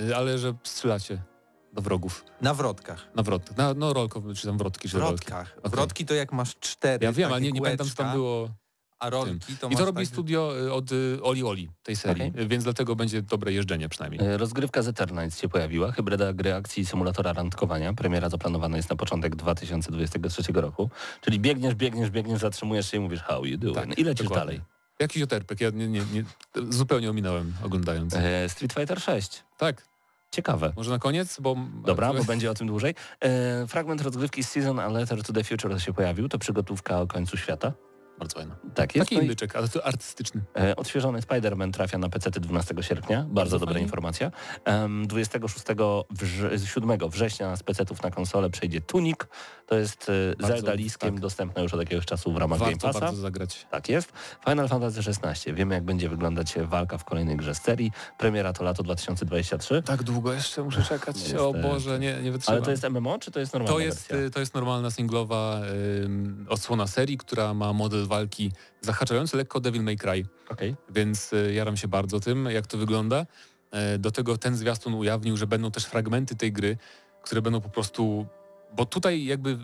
y, 0.00 0.16
ale 0.16 0.38
że 0.38 0.54
strzelacie 0.64 1.22
do 1.72 1.82
wrogów. 1.82 2.24
Na 2.40 2.54
wrotkach. 2.54 3.06
Na 3.14 3.22
wrot, 3.22 3.56
na, 3.56 3.74
no 3.74 3.92
rolko, 3.92 4.22
czy 4.36 4.46
tam 4.46 4.58
wrotki, 4.58 4.88
czy 4.88 4.98
rolki. 4.98 5.10
wrotkach. 5.16 5.54
Okej. 5.58 5.70
Wrotki 5.70 6.06
to 6.06 6.14
jak 6.14 6.32
masz 6.32 6.56
cztery 6.60 7.04
Ja 7.04 7.12
wiem, 7.12 7.32
ale 7.32 7.40
nie, 7.40 7.52
nie 7.52 7.60
pamiętam, 7.62 7.88
co 7.88 7.94
tam 7.94 8.12
było. 8.12 8.48
A 8.98 9.10
rolki 9.10 9.56
to 9.60 9.68
I 9.68 9.76
to 9.76 9.84
robi 9.84 9.98
tak, 9.98 10.06
studio 10.06 10.60
y, 10.60 10.72
od 10.72 10.92
y, 10.92 11.18
Oli 11.22 11.44
Oli, 11.44 11.70
tej 11.82 11.96
serii, 11.96 12.28
Okej. 12.30 12.42
y, 12.42 12.48
więc 12.48 12.64
dlatego 12.64 12.96
będzie 12.96 13.22
dobre 13.22 13.52
jeżdżenie 13.52 13.88
przynajmniej. 13.88 14.26
E, 14.26 14.36
Rozgrywka 14.36 14.82
z 14.82 14.88
Eternights 14.88 15.40
się 15.40 15.48
pojawiła, 15.48 15.92
hybryda 15.92 16.32
gry 16.32 16.54
akcji 16.54 16.82
i 16.82 16.86
symulatora 16.86 17.32
randkowania. 17.32 17.92
Premiera 17.92 18.28
zaplanowana 18.28 18.76
jest 18.76 18.90
na 18.90 18.96
początek 18.96 19.36
2023 19.36 20.52
roku. 20.52 20.90
Czyli 21.20 21.40
biegniesz, 21.40 21.74
biegniesz, 21.74 22.10
biegniesz, 22.10 22.40
zatrzymujesz 22.40 22.90
się 22.90 22.96
i 22.96 23.00
mówisz 23.00 23.20
how 23.22 23.44
you 23.44 23.58
doing 23.58 23.76
Tak, 23.76 23.98
i 23.98 24.04
lecisz 24.04 24.26
dokładnie. 24.26 24.46
dalej. 24.46 24.60
Jakiś 25.00 25.22
oterpek, 25.22 25.60
ja 25.60 25.70
nie, 25.70 25.88
nie, 25.88 26.02
nie, 26.12 26.24
zupełnie 26.70 27.10
ominąłem 27.10 27.54
oglądając. 27.64 28.14
E, 28.14 28.48
Street 28.48 28.72
Fighter 28.72 29.00
6. 29.00 29.44
Tak, 29.58 29.86
Ciekawe. 30.30 30.72
może 30.76 30.90
na 30.90 30.98
koniec, 30.98 31.40
bo... 31.40 31.56
Dobra, 31.86 32.12
bo 32.12 32.24
będzie 32.32 32.50
o 32.50 32.54
tym 32.54 32.66
dłużej. 32.66 32.94
E, 33.20 33.66
fragment 33.66 34.00
rozgrywki 34.02 34.44
Season 34.44 34.78
a 34.78 34.88
Letter 34.88 35.22
to 35.22 35.32
the 35.32 35.44
Future 35.44 35.80
się 35.82 35.92
pojawił. 35.92 36.28
To 36.28 36.38
przygotówka 36.38 37.00
o 37.00 37.06
końcu 37.06 37.36
świata. 37.36 37.72
Bardzo 38.18 38.36
fajne. 38.38 38.56
Tak 38.74 38.94
jest. 38.96 39.08
Taki 39.08 39.16
No 39.16 39.22
indyczek, 39.22 39.56
ale 39.56 39.68
to 39.68 39.86
artystyczny. 39.86 40.42
e, 40.56 40.76
odświeżony 40.76 41.20
Spider-Man 41.20 41.70
trafia 41.72 41.98
na 41.98 42.08
PC 42.08 42.30
12 42.30 42.74
sierpnia. 42.80 43.26
Bardzo 43.28 43.58
dobra 43.58 43.72
fajnie. 43.72 43.84
informacja. 43.86 44.30
Em, 44.64 45.06
26 45.06 45.64
wrze 46.10 46.58
7 46.58 46.98
września 47.10 47.56
z 47.56 47.62
PC-ów 47.62 48.02
na 48.02 48.10
konsolę 48.10 48.50
przejdzie 48.50 48.80
Tunic. 48.80 49.16
To 49.70 49.76
jest 49.78 50.08
e, 50.08 50.12
Bardzo, 50.36 50.56
Zelda 50.56 50.74
Liskiem 50.74 51.10
tak. 51.14 51.20
dostępne 51.20 51.62
już 51.62 51.74
od 51.74 51.80
jakiegoś 51.80 52.06
czasu 52.06 52.32
w 52.32 52.36
ramach 52.36 52.58
Game 52.58 52.70
Warto 52.70 52.86
Passa. 52.86 53.00
bardzo 53.00 53.20
zagrać. 53.20 53.66
Tak 53.70 53.88
jest. 53.88 54.12
Final 54.48 54.68
Fantasy 54.68 55.00
XVI. 55.10 55.54
Wiemy 55.54 55.74
jak 55.74 55.84
będzie 55.84 56.08
wyglądać 56.08 56.54
walka 56.58 56.98
w 56.98 57.04
kolejnej 57.04 57.36
grze 57.36 57.54
z 57.54 57.62
serii. 57.62 57.92
Premiera 58.18 58.52
to 58.52 58.64
lato 58.64 58.82
2023. 58.82 59.82
Tak 59.82 60.02
długo 60.02 60.32
jeszcze 60.32 60.62
muszę 60.62 60.82
czekać. 60.82 61.16
Niestety. 61.16 61.40
O 61.42 61.52
Boże, 61.54 61.98
nie, 61.98 62.22
nie 62.22 62.32
wytrzymam. 62.32 62.56
Ale 62.56 62.64
to 62.64 62.70
jest 62.70 62.82
MMO, 62.90 63.18
czy 63.18 63.30
to 63.30 63.40
jest 63.40 63.52
normalna 63.52 63.74
to 63.76 63.80
jest, 63.80 63.98
wersja? 64.08 64.26
y, 64.26 64.30
to 64.30 64.40
jest 64.40 64.54
normalna 64.54 64.90
singlowa 64.90 65.60
odsłona 66.48 66.86
serii, 66.86 67.18
która 67.18 67.54
ma 67.54 67.72
model 67.72 68.06
walki 68.06 68.52
zahaczający 68.80 69.36
lekko 69.36 69.60
Devil 69.60 69.82
May 69.82 69.96
Cry, 69.96 70.24
Okej. 70.50 70.76
więc 70.90 71.32
y, 71.32 71.52
jaram 71.54 71.76
się 71.76 71.88
bardzo 71.88 72.20
tym, 72.20 72.44
jak 72.46 72.66
to 72.66 72.78
wygląda. 72.78 73.26
E, 73.70 73.98
Do 73.98 74.10
tego 74.10 74.38
ten 74.38 74.56
zwiastun 74.56 74.94
ujawnił, 74.94 75.36
że 75.36 75.46
będą 75.46 75.70
też 75.70 75.84
fragmenty 75.84 76.36
tej 76.36 76.52
gry, 76.52 76.76
które 77.22 77.42
będą 77.42 77.60
po 77.60 77.68
prostu... 77.68 78.26
Bo 78.76 78.86
tutaj 78.86 79.24
jakby 79.24 79.58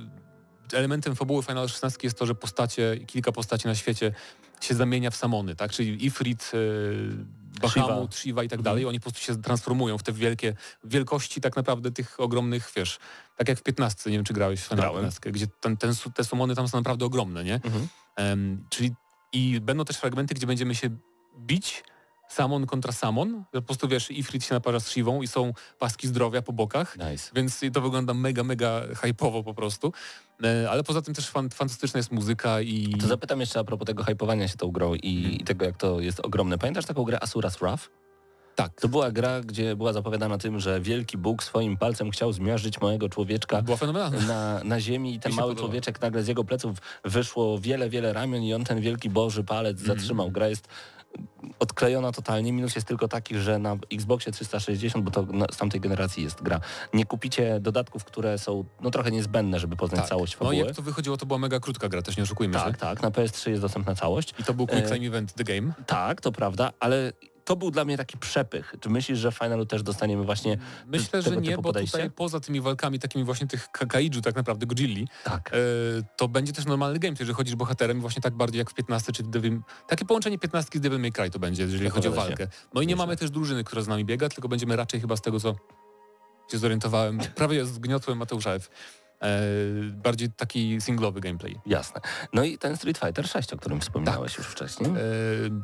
elementem 0.72 1.16
fabuły 1.16 1.42
Final 1.42 1.68
16 1.68 1.98
jest 2.02 2.18
to, 2.18 2.26
że 2.26 2.34
postacie, 2.34 2.96
kilka 3.06 3.32
postaci 3.32 3.66
na 3.66 3.74
świecie 3.74 4.12
się 4.60 4.74
zamienia 4.74 5.10
w 5.10 5.16
samony, 5.16 5.56
tak? 5.56 5.70
Czyli 5.70 6.06
Ifrit, 6.06 6.50
y, 6.54 7.46
Bahamut, 7.60 8.14
Shiva 8.14 8.44
i 8.44 8.48
tak 8.48 8.62
dalej. 8.62 8.86
Oni 8.86 9.00
po 9.00 9.02
prostu 9.02 9.20
się 9.20 9.42
transformują 9.42 9.98
w 9.98 10.02
te 10.02 10.12
wielkie 10.12 10.54
wielkości 10.84 11.40
tak 11.40 11.56
naprawdę 11.56 11.90
tych 11.90 12.20
ogromnych, 12.20 12.72
wiesz, 12.76 12.98
tak 13.36 13.48
jak 13.48 13.58
w 13.58 13.62
15, 13.62 14.10
nie 14.10 14.16
wiem 14.16 14.24
czy 14.24 14.34
grałeś 14.34 14.60
w 14.60 14.64
Final 14.64 14.78
Grałem. 14.78 14.96
15, 14.96 15.32
gdzie 15.32 15.46
ten, 15.60 15.76
ten, 15.76 15.94
te 16.14 16.24
sumony 16.24 16.54
tam 16.54 16.68
są 16.68 16.78
naprawdę 16.78 17.04
ogromne, 17.04 17.44
nie? 17.44 17.54
Mhm. 17.54 17.88
Em, 18.16 18.64
czyli 18.70 18.94
i 19.32 19.60
będą 19.60 19.84
też 19.84 19.96
fragmenty, 19.96 20.34
gdzie 20.34 20.46
będziemy 20.46 20.74
się 20.74 20.90
bić 21.38 21.84
Samon 22.28 22.66
kontra 22.66 22.92
Samon, 22.92 23.44
że 23.54 23.60
po 23.60 23.66
prostu 23.66 23.88
wiesz, 23.88 24.10
Ifrit 24.10 24.44
się 24.44 24.54
naparza 24.54 24.80
z 24.80 24.88
Shivą 24.88 25.22
i 25.22 25.26
są 25.26 25.52
paski 25.78 26.08
zdrowia 26.08 26.42
po 26.42 26.52
bokach, 26.52 26.96
Nice. 27.10 27.30
więc 27.34 27.60
to 27.72 27.80
wygląda 27.80 28.14
mega, 28.14 28.44
mega 28.44 28.80
hype'owo 28.94 29.44
po 29.44 29.54
prostu. 29.54 29.92
E, 30.44 30.70
Ale 30.70 30.82
poza 30.84 31.02
tym 31.02 31.14
też 31.14 31.28
fan, 31.30 31.50
fantastyczna 31.50 31.98
jest 31.98 32.12
muzyka 32.12 32.60
i... 32.60 32.94
To 33.00 33.06
zapytam 33.06 33.40
jeszcze 33.40 33.60
a 33.60 33.64
propos 33.64 33.86
tego 33.86 34.04
hypowania 34.04 34.48
się 34.48 34.56
tą 34.56 34.70
grą 34.70 34.94
i, 34.94 35.38
i 35.40 35.44
tego, 35.44 35.64
jak 35.64 35.76
to 35.76 36.00
jest 36.00 36.20
ogromne. 36.20 36.58
Pamiętasz 36.58 36.84
taką 36.86 37.04
grę 37.04 37.18
Asura's 37.18 37.58
Wrath? 37.58 37.88
Tak. 38.54 38.80
To 38.80 38.88
była 38.88 39.10
gra, 39.10 39.40
gdzie 39.40 39.76
była 39.76 39.92
zapowiadana 39.92 40.38
tym, 40.38 40.60
że 40.60 40.80
wielki 40.80 41.18
Bóg 41.18 41.42
swoim 41.42 41.76
palcem 41.76 42.10
chciał 42.10 42.32
zmiażdżyć 42.32 42.80
małego 42.80 43.08
człowieczka 43.08 43.62
na, 44.28 44.60
na 44.64 44.80
ziemi 44.80 45.14
i 45.14 45.20
ten 45.20 45.32
mały 45.32 45.50
podoba. 45.50 45.60
człowieczek 45.66 46.00
nagle 46.00 46.22
z 46.22 46.28
jego 46.28 46.44
pleców 46.44 46.78
wyszło 47.04 47.58
wiele, 47.58 47.90
wiele 47.90 48.12
ramion 48.12 48.42
i 48.42 48.54
on 48.54 48.64
ten 48.64 48.80
wielki 48.80 49.10
Boży 49.10 49.44
palec 49.44 49.80
Mhm. 49.80 49.98
zatrzymał. 49.98 50.30
Gra 50.30 50.48
jest 50.48 50.68
odklejona 51.58 52.12
totalnie. 52.12 52.52
Minus 52.52 52.74
jest 52.74 52.86
tylko 52.88 53.08
taki, 53.08 53.38
że 53.38 53.58
na 53.58 53.76
Xboxie 53.92 54.32
360, 54.32 55.04
bo 55.04 55.10
to 55.10 55.26
z 55.52 55.56
tamtej 55.56 55.80
generacji 55.80 56.22
jest 56.24 56.42
gra, 56.42 56.60
nie 56.94 57.04
kupicie 57.04 57.60
dodatków, 57.60 58.04
które 58.04 58.38
są 58.38 58.64
no 58.80 58.90
trochę 58.90 59.10
niezbędne, 59.10 59.60
żeby 59.60 59.76
poznać 59.76 60.08
całość 60.08 60.32
No 60.34 60.38
fabuły. 60.38 60.56
jak 60.56 60.76
to 60.76 60.82
wychodziło, 60.82 61.16
to 61.16 61.26
była 61.26 61.38
mega 61.38 61.60
krótka 61.60 61.88
gra, 61.88 62.02
też 62.02 62.16
nie 62.16 62.22
oszukujmy 62.22 62.54
się. 62.58 62.64
tak, 62.64 62.76
tak, 62.78 63.02
na 63.02 63.10
PS3 63.10 63.50
jest 63.50 63.62
dostępna 63.62 63.94
całość. 63.94 64.34
I 64.38 64.44
to 64.44 64.54
był 64.54 64.66
Quick 64.66 64.86
E, 64.86 64.94
Time 64.94 65.06
Event 65.06 65.32
The 65.32 65.44
Game. 65.44 65.72
Tak, 65.86 66.20
to 66.20 66.32
prawda, 66.32 66.70
ale 66.80 67.12
to 67.46 67.56
był 67.56 67.70
dla 67.70 67.84
mnie 67.84 67.96
taki 67.96 68.18
przepych. 68.18 68.74
Czy 68.80 68.88
myślisz, 68.90 69.18
że 69.18 69.30
w 69.30 69.34
finalu 69.34 69.66
też 69.66 69.82
dostaniemy 69.82 70.24
właśnie 70.24 70.58
Myślę, 70.86 71.22
że 71.22 71.36
nie, 71.36 71.56
bo 71.56 71.62
podejście? 71.62 71.98
tutaj 71.98 72.10
poza 72.10 72.40
tymi 72.40 72.60
walkami 72.60 72.98
takimi 72.98 73.24
właśnie 73.24 73.46
tych 73.46 73.70
ka- 73.70 73.86
kaiju 73.86 74.20
tak 74.20 74.36
naprawdę 74.36 74.66
Godzilli, 74.66 75.08
tak. 75.24 75.50
e, 75.52 75.56
to 76.16 76.28
będzie 76.28 76.52
też 76.52 76.64
normalny 76.64 76.98
gameplay, 76.98 77.26
że 77.26 77.32
chodzisz 77.32 77.54
bohaterem 77.54 78.00
właśnie 78.00 78.22
tak 78.22 78.34
bardziej 78.34 78.58
jak 78.58 78.70
w 78.70 78.74
15 78.74 79.12
czy 79.12 79.22
Devil... 79.22 79.60
Takie 79.88 80.04
połączenie 80.04 80.38
15 80.38 80.78
z 80.78 80.80
Devil 80.80 81.00
May 81.00 81.12
Cry 81.12 81.30
to 81.30 81.38
będzie, 81.38 81.62
jeżeli 81.62 81.90
chodzi 81.90 82.08
o 82.08 82.12
walkę. 82.12 82.48
No 82.74 82.80
i 82.80 82.86
nie 82.86 82.96
mamy 82.96 83.16
też 83.16 83.30
drużyny, 83.30 83.64
która 83.64 83.82
z 83.82 83.88
nami 83.88 84.04
biega, 84.04 84.28
tylko 84.28 84.48
będziemy 84.48 84.76
raczej 84.76 85.00
chyba 85.00 85.16
z 85.16 85.20
tego, 85.20 85.40
co 85.40 85.54
się 86.52 86.58
zorientowałem, 86.58 87.18
prawie 87.34 87.66
zgniotłem 87.66 88.18
Mateusza 88.18 88.50
F. 88.54 88.70
E, 89.22 89.40
bardziej 89.90 90.32
taki 90.32 90.80
singlowy 90.80 91.20
gameplay. 91.20 91.60
Jasne. 91.66 92.00
No 92.32 92.44
i 92.44 92.58
ten 92.58 92.76
Street 92.76 92.98
Fighter 92.98 93.28
6, 93.28 93.52
o 93.52 93.56
którym 93.56 93.80
wspominałeś 93.80 94.38
już 94.38 94.46
wcześniej. 94.46 94.90
E, 94.90 94.94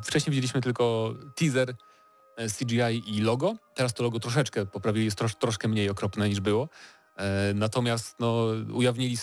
wcześniej 0.03 0.31
widzieliśmy 0.31 0.61
tylko 0.61 1.13
teaser, 1.35 1.75
e, 2.37 2.49
CGI 2.49 3.17
i 3.17 3.21
logo. 3.21 3.55
Teraz 3.75 3.93
to 3.93 4.03
logo 4.03 4.19
troszeczkę 4.19 4.65
poprawili, 4.65 5.05
jest 5.05 5.17
trosz, 5.17 5.35
troszkę 5.35 5.67
mniej 5.67 5.89
okropne 5.89 6.29
niż 6.29 6.39
było. 6.39 6.69
Natomiast 7.55 8.15
no, 8.19 8.45
ujawnili, 8.73 9.17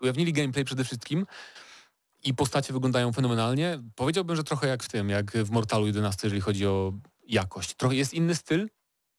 ujawnili 0.00 0.32
gameplay 0.32 0.64
przede 0.64 0.84
wszystkim 0.84 1.26
i 2.24 2.34
postacie 2.34 2.72
wyglądają 2.72 3.12
fenomenalnie. 3.12 3.78
Powiedziałbym, 3.96 4.36
że 4.36 4.44
trochę 4.44 4.68
jak 4.68 4.82
w 4.82 4.88
tym, 4.88 5.08
jak 5.08 5.32
w 5.32 5.50
Mortalu 5.50 5.86
11, 5.86 6.20
jeżeli 6.26 6.40
chodzi 6.40 6.66
o 6.66 6.92
jakość. 7.28 7.74
Trochę 7.74 7.94
jest 7.94 8.14
inny 8.14 8.34
styl, 8.34 8.68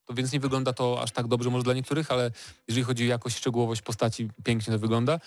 to 0.07 0.13
więc 0.13 0.31
nie 0.31 0.39
wygląda 0.39 0.73
to 0.73 1.01
aż 1.01 1.11
tak 1.11 1.27
dobrze 1.27 1.49
może 1.49 1.63
dla 1.63 1.73
niektórych, 1.73 2.11
ale 2.11 2.31
jeżeli 2.67 2.83
chodzi 2.83 3.03
o 3.03 3.07
jakość, 3.07 3.37
szczegółowość 3.37 3.81
postaci, 3.81 4.29
pięknie 4.43 4.73
to 4.73 4.79
wygląda. 4.79 5.19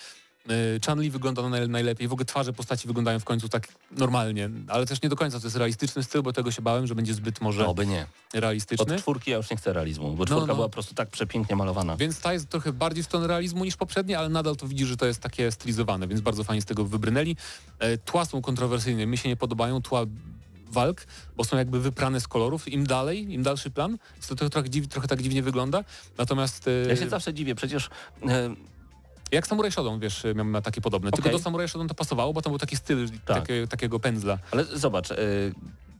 E, 0.49 0.81
Chun-Li 0.87 1.11
wygląda 1.11 1.49
naj, 1.49 1.69
najlepiej, 1.69 2.09
w 2.09 2.13
ogóle 2.13 2.25
twarze 2.25 2.53
postaci 2.53 2.87
wyglądają 2.87 3.19
w 3.19 3.25
końcu 3.25 3.49
tak 3.49 3.69
normalnie, 3.91 4.51
ale 4.69 4.87
też 4.87 5.03
nie 5.03 5.09
do 5.09 5.17
końca 5.17 5.41
to 5.41 5.47
jest 5.47 5.57
realistyczny 5.57 6.03
styl, 6.03 6.23
bo 6.23 6.33
tego 6.33 6.51
się 6.51 6.63
bałem, 6.63 6.87
że 6.87 6.95
będzie 6.95 7.15
zbyt 7.15 7.41
może 7.41 7.67
Oby 7.67 7.87
nie. 7.87 8.03
Od 8.03 8.41
realistyczny. 8.41 8.99
czwórki 8.99 9.31
ja 9.31 9.37
już 9.37 9.51
nie 9.51 9.57
chcę 9.57 9.73
realizmu, 9.73 10.13
bo 10.13 10.27
czwórka 10.27 10.47
no. 10.47 10.55
była 10.55 10.69
po 10.69 10.73
prostu 10.73 10.95
tak 10.95 11.11
przepięknie 11.11 11.57
malowana. 11.57 11.97
Więc 11.97 12.21
ta 12.21 12.33
jest 12.33 12.49
trochę 12.49 12.73
bardziej 12.73 13.03
w 13.03 13.07
stronę 13.07 13.27
realizmu 13.27 13.65
niż 13.65 13.77
poprzednie, 13.77 14.19
ale 14.19 14.29
nadal 14.29 14.57
to 14.57 14.69
widzi, 14.69 14.87
że 14.87 14.97
to 14.97 15.07
jest 15.07 15.21
takie 15.21 15.53
stylizowane, 15.53 16.09
więc 16.09 16.21
bardzo 16.21 16.45
fajnie 16.45 16.63
z 16.63 16.65
tego 16.65 16.85
wybrnęli. 16.85 17.37
E, 17.79 17.99
Tła 17.99 18.25
są 18.25 18.43
kontrowersyjne, 18.43 19.07
mi 19.07 19.19
się 19.19 19.29
nie 19.29 19.37
podobają, 19.37 19.83
tła 19.83 20.07
walk, 20.71 21.07
bo 21.37 21.45
są 21.45 21.57
jakby 21.57 21.81
wyprane 21.81 22.21
z 22.21 22.29
kolorów. 22.29 22.69
Im 22.69 22.87
dalej, 22.87 23.33
im 23.33 23.43
dalszy 23.43 23.71
plan, 23.71 23.99
to, 24.29 24.35
to 24.35 24.51
trochę, 24.51 24.71
dziw, 24.71 24.89
trochę 24.89 25.09
tak 25.09 25.23
dziwnie 25.23 25.43
wygląda. 25.43 25.85
Natomiast 26.19 26.69
e, 26.69 26.89
Ja 26.89 26.97
się 26.97 27.09
zawsze 27.09 27.35
dziwię, 27.35 27.55
przecież 27.55 27.91
e, 28.29 28.55
jak 29.33 29.47
Samurai 29.47 29.73
Shodown, 29.73 30.01
wiesz, 30.01 30.27
miał 30.35 30.45
ma 30.45 30.63
takie 30.63 30.81
podobne. 30.81 31.11
Tylko 31.11 31.29
Okej. 31.29 31.39
do 31.39 31.45
Samurai 31.45 31.69
Shodown 31.69 31.89
to 31.89 31.95
pasowało, 31.95 32.33
bo 32.33 32.43
tam 32.43 32.53
był 32.53 32.59
taki 32.59 32.77
styl 32.77 33.09
Tak. 33.11 33.37
takie, 33.41 33.67
takiego 33.67 34.01
pędzla. 34.01 34.39
Ale 34.51 34.65
zobacz, 34.65 35.11
y, 35.11 35.17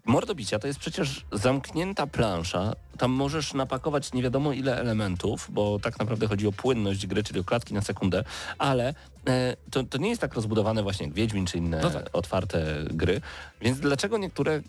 mordobicia 0.07 0.59
to 0.59 0.67
jest 0.67 0.79
przecież 0.79 1.25
zamknięta 1.33 2.07
plansza. 2.07 2.73
Tam 2.99 3.11
możesz 3.11 3.55
napakować 3.55 4.13
nie 4.13 4.23
wiadomo 4.23 4.53
ile 4.53 4.79
elementów, 4.81 5.49
bo 5.51 5.79
tak 5.79 5.99
naprawdę 5.99 6.27
chodzi 6.27 6.47
o 6.47 6.53
płynność 6.53 7.07
gry, 7.07 7.23
czyli 7.23 7.41
o 7.41 7.45
klatki 7.45 7.75
na 7.75 7.81
sekundę, 7.83 8.25
ale 8.59 8.95
e, 9.29 9.57
to, 9.71 9.85
to 9.85 9.99
nie 9.99 10.09
jest 10.09 10.21
tak 10.21 10.35
rozbudowane 10.35 10.83
właśnie 10.83 11.07
jak 11.07 11.15
Wiedźmin 11.15 11.47
czy 11.47 11.59
inne 11.59 11.81
No 11.83 11.91
tak. 11.91 12.11
otwarte 12.13 12.85
gry. 12.91 13.21
Więc 13.61 13.81
dlaczego 13.81 14.19
niektóre 14.19 14.63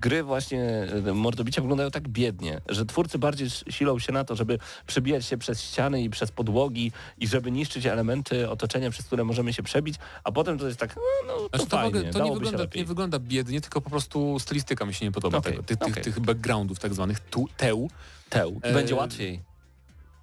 gry 0.00 0.22
właśnie 0.22 0.62
e, 1.06 1.14
mordobicia 1.14 1.62
wyglądają 1.62 1.90
tak 1.90 2.08
biednie, 2.08 2.60
że 2.68 2.86
twórcy 2.86 3.18
bardziej 3.18 3.50
silą 3.50 3.98
się 3.98 4.12
na 4.12 4.24
to, 4.24 4.36
żeby 4.36 4.58
przebijać 4.86 5.26
się 5.26 5.38
przez 5.38 5.62
ściany 5.62 6.02
i 6.02 6.10
przez 6.10 6.32
podłogi 6.32 6.92
i 7.18 7.26
żeby 7.28 7.50
niszczyć 7.50 7.86
elementy 7.86 8.50
otoczenia, 8.50 8.90
przez 8.90 9.06
które 9.06 9.24
możemy 9.24 9.52
się 9.52 9.62
przebić, 9.62 9.96
a 10.24 10.32
potem 10.32 10.58
to 10.58 10.66
jest 10.66 10.80
tak, 10.80 10.96
no, 10.96 11.02
no 11.26 11.34
to 11.34 11.48
Znaczy, 11.48 11.66
to, 11.66 11.76
fajnie, 11.76 12.10
to 12.12 12.24
nie, 12.24 12.32
wygląda, 12.32 12.64
nie 12.74 12.84
wygląda 12.84 13.18
biednie, 13.18 13.60
tylko 13.60 13.80
po 13.80 13.90
prostu 13.90 14.38
stylistyka 14.38 14.84
mi 14.86 14.94
się 14.94 15.06
nie 15.06 15.12
podoba 15.12 15.38
Okej, 15.38 15.52
tego, 15.52 15.62
tych, 15.62 15.76
okej. 15.76 15.94
tych, 15.94 16.04
tych 16.04 16.20
backgroundów 16.20 16.78
tak 16.78 16.94
zwanych, 16.94 17.20
tu, 17.20 17.48
teł. 17.56 17.90
Teł. 18.30 18.60
I 18.64 18.68
E, 18.68 18.72
będzie 18.72 18.94
łatwiej. 18.94 19.42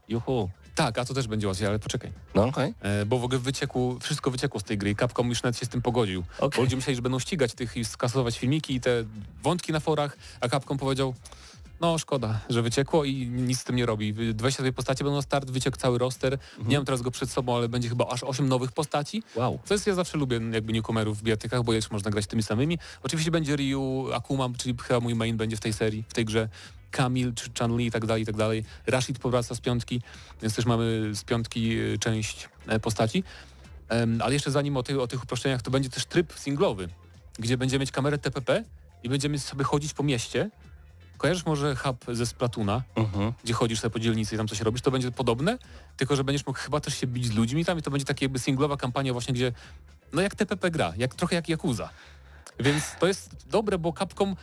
Juhu. 0.07 0.49
Tak, 0.76 0.97
a 0.97 1.05
to 1.05 1.13
też 1.13 1.28
będzie 1.28 1.47
łatwiej, 1.47 1.67
ale 1.67 1.80
poczekaj. 1.80 2.11
No 2.36 2.45
okej. 2.45 2.74
E, 2.82 3.05
bo 3.05 3.19
w 3.19 3.24
ogóle 3.24 3.39
wyciekło, 3.39 3.99
wszystko 3.99 4.32
wyciekło 4.32 4.59
z 4.59 4.63
tej 4.63 4.78
gry 4.78 4.89
i 4.89 4.95
Capcom 4.95 5.30
już 5.30 5.43
nawet 5.43 5.57
się 5.57 5.65
z 5.65 5.69
tym 5.69 5.82
pogodził. 5.82 6.24
Okej. 6.38 6.57
Bo 6.57 6.61
ludzie 6.61 6.76
myśleli, 6.76 6.95
że 6.95 7.01
będą 7.01 7.19
ścigać 7.19 7.53
tych 7.53 7.78
i 7.78 7.86
skasować 7.86 8.39
filmiki 8.39 8.76
i 8.76 8.82
te 8.82 9.03
wątki 9.43 9.72
na 9.72 9.80
forach, 9.80 10.17
a 10.41 10.49
Capcom 10.49 10.78
powiedział, 10.78 11.13
no 11.82 11.97
szkoda, 11.97 12.39
że 12.49 12.61
wyciekło 12.61 13.05
i 13.05 13.28
nic 13.28 13.59
z 13.59 13.63
tym 13.63 13.76
nie 13.76 13.86
robi. 13.86 14.13
22 14.34 14.72
postacie 14.72 15.03
będą 15.03 15.15
na 15.15 15.22
start, 15.22 15.51
wyciekł 15.51 15.78
cały 15.78 15.97
roster. 15.97 16.38
Nie 16.65 16.78
mam 16.78 16.86
teraz 16.86 17.01
go 17.01 17.11
przed 17.11 17.30
sobą, 17.30 17.55
ale 17.55 17.69
będzie 17.69 17.89
chyba 17.89 18.07
aż 18.07 18.24
8 18.24 18.47
nowych 18.47 18.72
postaci. 18.72 19.24
Wow. 19.36 19.59
To 19.67 19.74
jest, 19.74 19.88
ja 19.88 19.93
zawsze 19.93 20.17
lubię 20.17 20.39
jakby 20.51 20.74
newcomerów 20.74 21.19
w 21.19 21.24
biatykach, 21.24 21.63
bo 21.63 21.74
jeszcze 21.74 21.93
można 21.93 22.11
grać 22.11 22.28
tymi 22.28 22.43
samymi. 22.43 22.78
Oczywiście 23.03 23.32
będzie 23.32 23.55
Ryu, 23.55 24.07
Akuma, 24.13 24.49
czyli 24.57 24.76
chyba 24.84 24.99
mój 24.99 25.15
main 25.15 25.38
będzie 25.38 25.57
w 25.57 25.59
tej 25.59 25.74
serii, 25.74 26.03
w 26.09 26.13
tej 26.13 26.26
grze. 26.26 26.49
Kamil, 26.92 27.34
czy 27.34 27.50
Chun-Li 27.50 27.86
i 27.86 27.92
tak 27.92 28.06
dalej, 28.06 28.24
i 28.24 28.26
tak 28.26 28.36
dalej. 28.36 28.64
Rashid 28.88 29.20
powraca 29.20 29.56
z 29.56 29.60
piątki, 29.62 30.02
więc 30.42 30.56
też 30.56 30.66
mamy 30.66 31.16
z 31.16 31.24
piątki 31.24 31.80
y, 31.80 31.98
część 32.00 32.50
e, 32.68 32.80
postaci. 32.80 33.24
Ale 34.22 34.34
jeszcze 34.34 34.52
zanim 34.52 34.78
o, 34.78 34.84
tych 34.84 35.00
o 35.00 35.08
tych 35.08 35.24
uproszczeniach, 35.24 35.62
to 35.62 35.72
będzie 35.72 35.89
też 35.89 36.06
tryb 36.06 36.34
singlowy, 36.39 36.89
gdzie 37.39 37.58
będziemy 37.58 37.80
mieć 37.80 37.92
kamerę 37.92 38.18
TPP 38.18 38.64
i 39.04 39.10
będziemy 39.10 39.39
sobie 39.39 39.64
chodzić 39.64 39.94
po 39.94 40.04
mieście. 40.04 40.50
Kojarzysz 41.18 41.46
może 41.46 41.76
hub 41.76 42.06
ze 42.12 42.26
Splatuna, 42.26 42.82
Mhm. 42.96 43.34
gdzie 43.44 43.54
chodzisz 43.54 43.80
sobie 43.80 43.92
po 43.92 44.00
dzielnicy 44.00 44.36
i 44.36 44.38
tam 44.38 44.48
coś 44.48 44.62
robisz, 44.62 44.82
to 44.82 44.92
będzie 44.92 45.12
podobne, 45.12 45.58
tylko 45.98 46.16
że 46.16 46.24
będziesz 46.24 46.46
mógł 46.46 46.60
chyba 46.60 46.80
też 46.80 46.98
się 47.00 47.08
bić 47.08 47.26
z 47.28 47.32
ludźmi 47.32 47.66
tam 47.66 47.80
i 47.80 47.82
to 47.82 47.92
będzie 47.92 48.06
taka 48.06 48.20
jakby 48.22 48.39
singlowa 48.39 48.78
kampania 48.78 49.14
właśnie, 49.14 49.34
gdzie 49.34 49.52
no 50.14 50.22
jak 50.22 50.36
TPP 50.36 50.72
gra, 50.72 50.94
jak, 50.98 51.16
trochę 51.16 51.36
jak 51.36 51.50
Yakuza. 51.50 51.89
Więc 52.60 52.84
to 53.00 53.08
jest 53.08 53.36
dobre, 53.50 53.78
bo 53.78 53.94
Capcom 53.94 54.36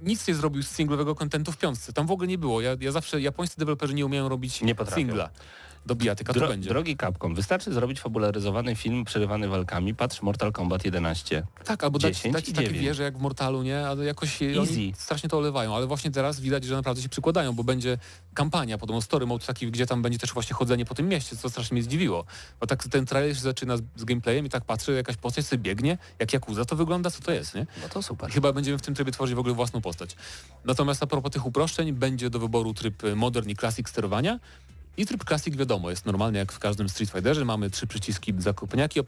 nic 0.00 0.28
nie 0.28 0.34
zrobił 0.34 0.62
z 0.62 0.68
singlowego 0.68 1.14
kontentu 1.14 1.52
w 1.52 1.56
piątce. 1.58 1.92
Tam 1.92 2.06
w 2.06 2.10
ogóle 2.10 2.28
nie 2.28 2.38
było. 2.38 2.60
Ja, 2.60 2.76
ja 2.80 2.92
zawsze, 2.92 3.20
japońscy 3.20 3.58
deweloperzy 3.58 3.94
nie 3.94 4.06
umieją 4.06 4.28
robić 4.28 4.60
Nie 4.62 4.74
potrafią. 4.74 4.96
singla 5.00 5.30
do 5.88 5.94
bijatyka, 5.94 6.32
to 6.32 6.40
Dro- 6.40 6.48
będzie. 6.48 6.68
drogi 6.68 6.96
Capcom, 6.96 7.34
wystarczy 7.34 7.72
zrobić 7.72 8.00
fabularyzowany 8.00 8.76
film 8.76 9.04
przerywany 9.04 9.48
walkami. 9.48 9.94
Patrz 9.94 10.22
Mortal 10.22 10.52
Kombat 10.52 10.84
11. 10.84 11.42
Tak, 11.64 11.84
albo 11.84 11.98
dać, 11.98 12.14
10 12.16 12.34
dać 12.34 12.44
takie 12.46 12.62
9. 12.62 12.78
wieże 12.78 13.02
jak 13.02 13.18
w 13.18 13.20
Mortalu, 13.20 13.62
nie? 13.62 13.86
Ale 13.86 14.04
jakoś 14.04 14.42
Easy. 14.42 14.92
strasznie 14.94 15.28
to 15.28 15.38
olewają. 15.38 15.76
Ale 15.76 15.86
właśnie 15.86 16.10
teraz 16.10 16.40
widać, 16.40 16.64
że 16.64 16.74
naprawdę 16.74 17.02
się 17.02 17.08
przykładają, 17.08 17.52
bo 17.52 17.64
będzie 17.64 17.98
kampania, 18.34 18.78
podobno 18.78 19.02
story 19.02 19.26
mode 19.26 19.46
taki, 19.46 19.70
gdzie 19.70 19.86
tam 19.86 20.02
będzie 20.02 20.18
też 20.18 20.32
właśnie 20.32 20.54
chodzenie 20.54 20.84
po 20.84 20.94
tym 20.94 21.08
mieście, 21.08 21.36
co 21.36 21.50
strasznie 21.50 21.74
mnie 21.74 21.82
zdziwiło. 21.82 22.24
Bo 22.60 22.66
tak 22.66 22.88
ten 22.88 23.06
trailer 23.06 23.36
się 23.36 23.42
zaczyna 23.42 23.76
z, 23.76 23.82
z 23.96 24.04
gameplayem 24.04 24.46
i 24.46 24.48
tak 24.48 24.64
patrzę, 24.64 24.92
jakaś 24.92 25.16
postać 25.16 25.46
sobie 25.46 25.62
biegnie, 25.62 25.98
jak 26.18 26.32
Yakuza, 26.32 26.64
to 26.64 26.76
wygląda, 26.76 27.10
co 27.10 27.20
to 27.20 27.32
jest, 27.32 27.54
nie? 27.54 27.66
No 27.82 27.88
to 27.88 28.02
super. 28.02 28.30
I 28.30 28.32
chyba 28.32 28.52
będziemy 28.52 28.78
w 28.78 28.82
tym 28.82 28.94
trybie 28.94 29.12
tworzyć 29.12 29.34
w 29.34 29.38
ogóle 29.38 29.54
własną 29.54 29.80
postać. 29.80 30.16
Natomiast 30.64 31.02
a 31.02 31.06
propos 31.06 31.32
tych 31.32 31.46
uproszczeń, 31.46 31.92
będzie 31.92 32.30
do 32.30 32.38
wyboru 32.38 32.74
tryb 32.74 33.02
Modern 33.16 33.48
i 33.50 33.56
Classic 33.56 33.88
sterowania. 33.88 34.38
I 34.98 35.06
tryb 35.06 35.24
Classic 35.24 35.56
wiadomo, 35.56 35.90
jest 35.90 36.06
normalny 36.06 36.38
jak 36.38 36.52
w 36.52 36.58
każdym 36.58 36.88
Street 36.88 37.10
Fighterze. 37.10 37.44
Mamy 37.44 37.70
trzy 37.70 37.86
przyciski 37.86 38.34
za 38.38 38.52
kopniaki 38.52 39.00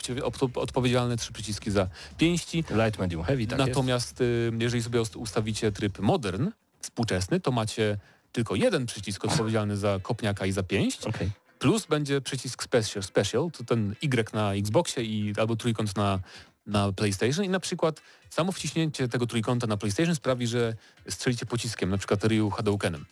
odpowiedzialne, 0.54 1.16
trzy 1.16 1.32
przyciski 1.32 1.70
za 1.70 1.88
pięści. 2.18 2.64
Light, 2.70 2.98
medium, 2.98 3.24
heavy, 3.24 3.46
tak. 3.46 3.58
Natomiast 3.58 4.20
y, 4.20 4.52
jeżeli 4.58 4.82
sobie 4.82 5.00
ust- 5.00 5.16
ustawicie 5.16 5.72
tryb 5.72 5.98
Modern, 5.98 6.48
współczesny, 6.80 7.40
to 7.40 7.50
macie 7.52 7.98
tylko 8.32 8.54
jeden 8.54 8.86
przycisk 8.86 9.24
odpowiedzialny 9.24 9.76
za 9.76 10.00
kopniaka 10.02 10.46
i 10.46 10.52
za 10.52 10.62
pięść. 10.62 11.06
Okej. 11.06 11.30
Plus 11.58 11.86
będzie 11.86 12.20
przycisk 12.20 12.62
special, 12.62 13.02
special 13.02 13.50
to 13.50 13.64
ten 13.64 13.94
Y 14.02 14.32
na 14.32 14.54
Xboxie 14.54 15.04
i 15.04 15.34
albo 15.40 15.56
trójkąt 15.56 15.96
na, 15.96 16.20
na 16.66 16.92
PlayStation 16.92 17.44
i 17.44 17.48
na 17.48 17.60
przykład 17.60 18.02
samo 18.30 18.52
wciśnięcie 18.52 19.08
tego 19.08 19.26
trójkąta 19.26 19.66
na 19.66 19.76
PlayStation 19.76 20.14
sprawi, 20.14 20.46
że 20.46 20.74
strzelicie 21.08 21.46
pociskiem, 21.46 21.90
na 21.90 21.98
przykład 21.98 22.24
Ryu 22.24 22.50
Hadoukenem. 22.50 23.04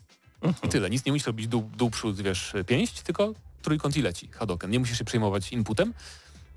I 0.64 0.68
tyle, 0.68 0.91
nic 0.91 1.05
nie 1.05 1.12
musisz 1.12 1.26
robić 1.26 1.49
dół, 1.49 1.70
dół 1.76 1.91
przód, 1.91 2.20
wiesz, 2.20 2.53
pięść, 2.66 3.03
tylko 3.03 3.34
trójkąt 3.62 3.97
i 3.97 4.03
leci 4.03 4.28
Hadouken. 4.32 4.70
Nie 4.70 4.78
musisz 4.78 4.99
się 4.99 5.05
przejmować 5.05 5.53
inputem. 5.53 5.95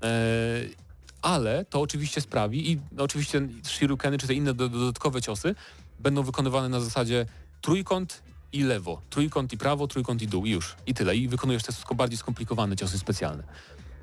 Eee, 0.02 0.74
ale 1.22 1.64
to 1.64 1.80
oczywiście 1.80 2.20
sprawi 2.20 2.72
i 2.72 2.80
oczywiście 2.98 3.48
shurikeny 3.62 4.18
czy 4.18 4.26
te 4.26 4.34
inne 4.34 4.54
do- 4.54 4.68
dodatkowe 4.68 5.22
ciosy 5.22 5.54
będą 6.00 6.22
wykonywane 6.22 6.68
na 6.68 6.80
zasadzie 6.80 7.26
trójkąt 7.60 8.22
i 8.52 8.62
lewo, 8.62 9.00
trójkąt 9.10 9.52
i 9.52 9.58
prawo, 9.58 9.86
trójkąt 9.86 10.22
i 10.22 10.26
dół 10.28 10.46
i 10.46 10.50
już. 10.50 10.76
I 10.86 10.94
tyle. 10.94 11.16
I 11.16 11.28
wykonujesz 11.28 11.62
te 11.62 11.72
bardziej 11.94 12.18
skomplikowane 12.18 12.76
ciosy 12.76 12.98
specjalne. 12.98 13.42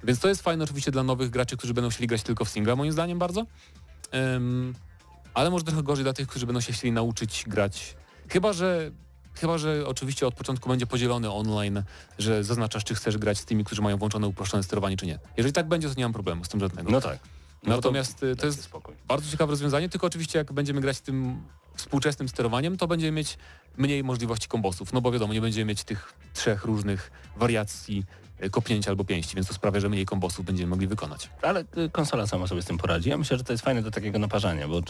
Więc 0.03 0.19
to 0.19 0.27
jest 0.27 0.41
fajne 0.41 0.63
oczywiście 0.63 0.91
dla 0.91 1.03
nowych 1.03 1.29
graczy, 1.29 1.57
którzy 1.57 1.73
będą 1.73 1.89
chcieli 1.89 2.07
grać 2.07 2.23
tylko 2.23 2.45
w 2.45 2.49
singla, 2.49 2.75
moim 2.75 2.91
zdaniem 2.91 3.19
bardzo. 3.19 3.45
Em, 4.11 4.73
ale 5.33 5.49
może 5.49 5.65
trochę 5.65 5.83
gorzej 5.83 6.03
dla 6.03 6.13
tych, 6.13 6.27
którzy 6.27 6.45
będą 6.45 6.61
się 6.61 6.73
chcieli 6.73 6.91
nauczyć 6.91 7.43
grać. 7.47 7.95
Chyba, 8.29 8.53
że 8.53 8.91
Chyba, 9.41 9.57
że 9.57 9.87
oczywiście 9.87 10.27
od 10.27 10.33
początku 10.33 10.69
będzie 10.69 10.87
podzielony 10.87 11.31
online, 11.31 11.83
że 12.19 12.43
zaznaczasz, 12.43 12.83
czy 12.83 12.95
chcesz 12.95 13.17
grać 13.17 13.37
z 13.37 13.45
tymi, 13.45 13.63
którzy 13.63 13.81
mają 13.81 13.97
włączone 13.97 14.27
uproszczone 14.27 14.63
sterowanie, 14.63 14.97
czy 14.97 15.05
nie. 15.05 15.19
Jeżeli 15.37 15.53
tak 15.53 15.67
będzie, 15.67 15.89
to 15.89 15.93
nie 15.97 16.03
mam 16.05 16.13
problemu 16.13 16.45
z 16.45 16.49
tym 16.49 16.59
żadnego. 16.59 16.91
No 16.91 17.01
tak. 17.01 17.19
No 17.63 17.75
Natomiast 17.75 18.17
y, 18.17 18.19
to 18.19 18.25
dajcie 18.25 18.45
jest 18.47 18.63
spokój. 18.63 18.95
bardzo 19.07 19.31
ciekawe 19.31 19.49
rozwiązanie, 19.51 19.89
tylko 19.89 20.07
oczywiście 20.07 20.39
jak 20.39 20.53
będziemy 20.53 20.81
grać 20.81 21.01
tym 21.01 21.41
współczesnym 21.75 22.29
sterowaniem, 22.29 22.77
to 22.77 22.87
będziemy 22.87 23.11
mieć 23.11 23.37
mniej 23.77 24.03
możliwości 24.03 24.47
kombosów, 24.47 24.93
no 24.93 25.01
bo 25.01 25.11
wiadomo, 25.11 25.33
nie 25.33 25.41
będziemy 25.41 25.65
mieć 25.65 25.83
tych 25.83 26.13
trzech 26.33 26.65
różnych 26.65 27.11
wariacji 27.37 28.05
y, 28.43 28.49
kopnięcia 28.49 28.89
albo 28.91 29.03
pięści, 29.03 29.35
więc 29.35 29.47
to 29.47 29.53
sprawia, 29.53 29.79
że 29.79 29.89
mniej 29.89 30.05
kombosów 30.05 30.45
będziemy 30.45 30.69
mogli 30.69 30.87
wykonać. 30.87 31.29
Ale 31.41 31.63
y, 31.77 31.89
konsola 31.91 32.27
sama 32.27 32.47
sobie 32.47 32.61
z 32.61 32.65
tym 32.65 32.77
poradzi. 32.77 33.09
Ja 33.09 33.17
myślę, 33.17 33.37
że 33.37 33.43
to 33.43 33.53
jest 33.53 33.63
fajne 33.63 33.81
do 33.81 33.91
takiego 33.91 34.19
naparzania, 34.19 34.67
bo 34.67 34.81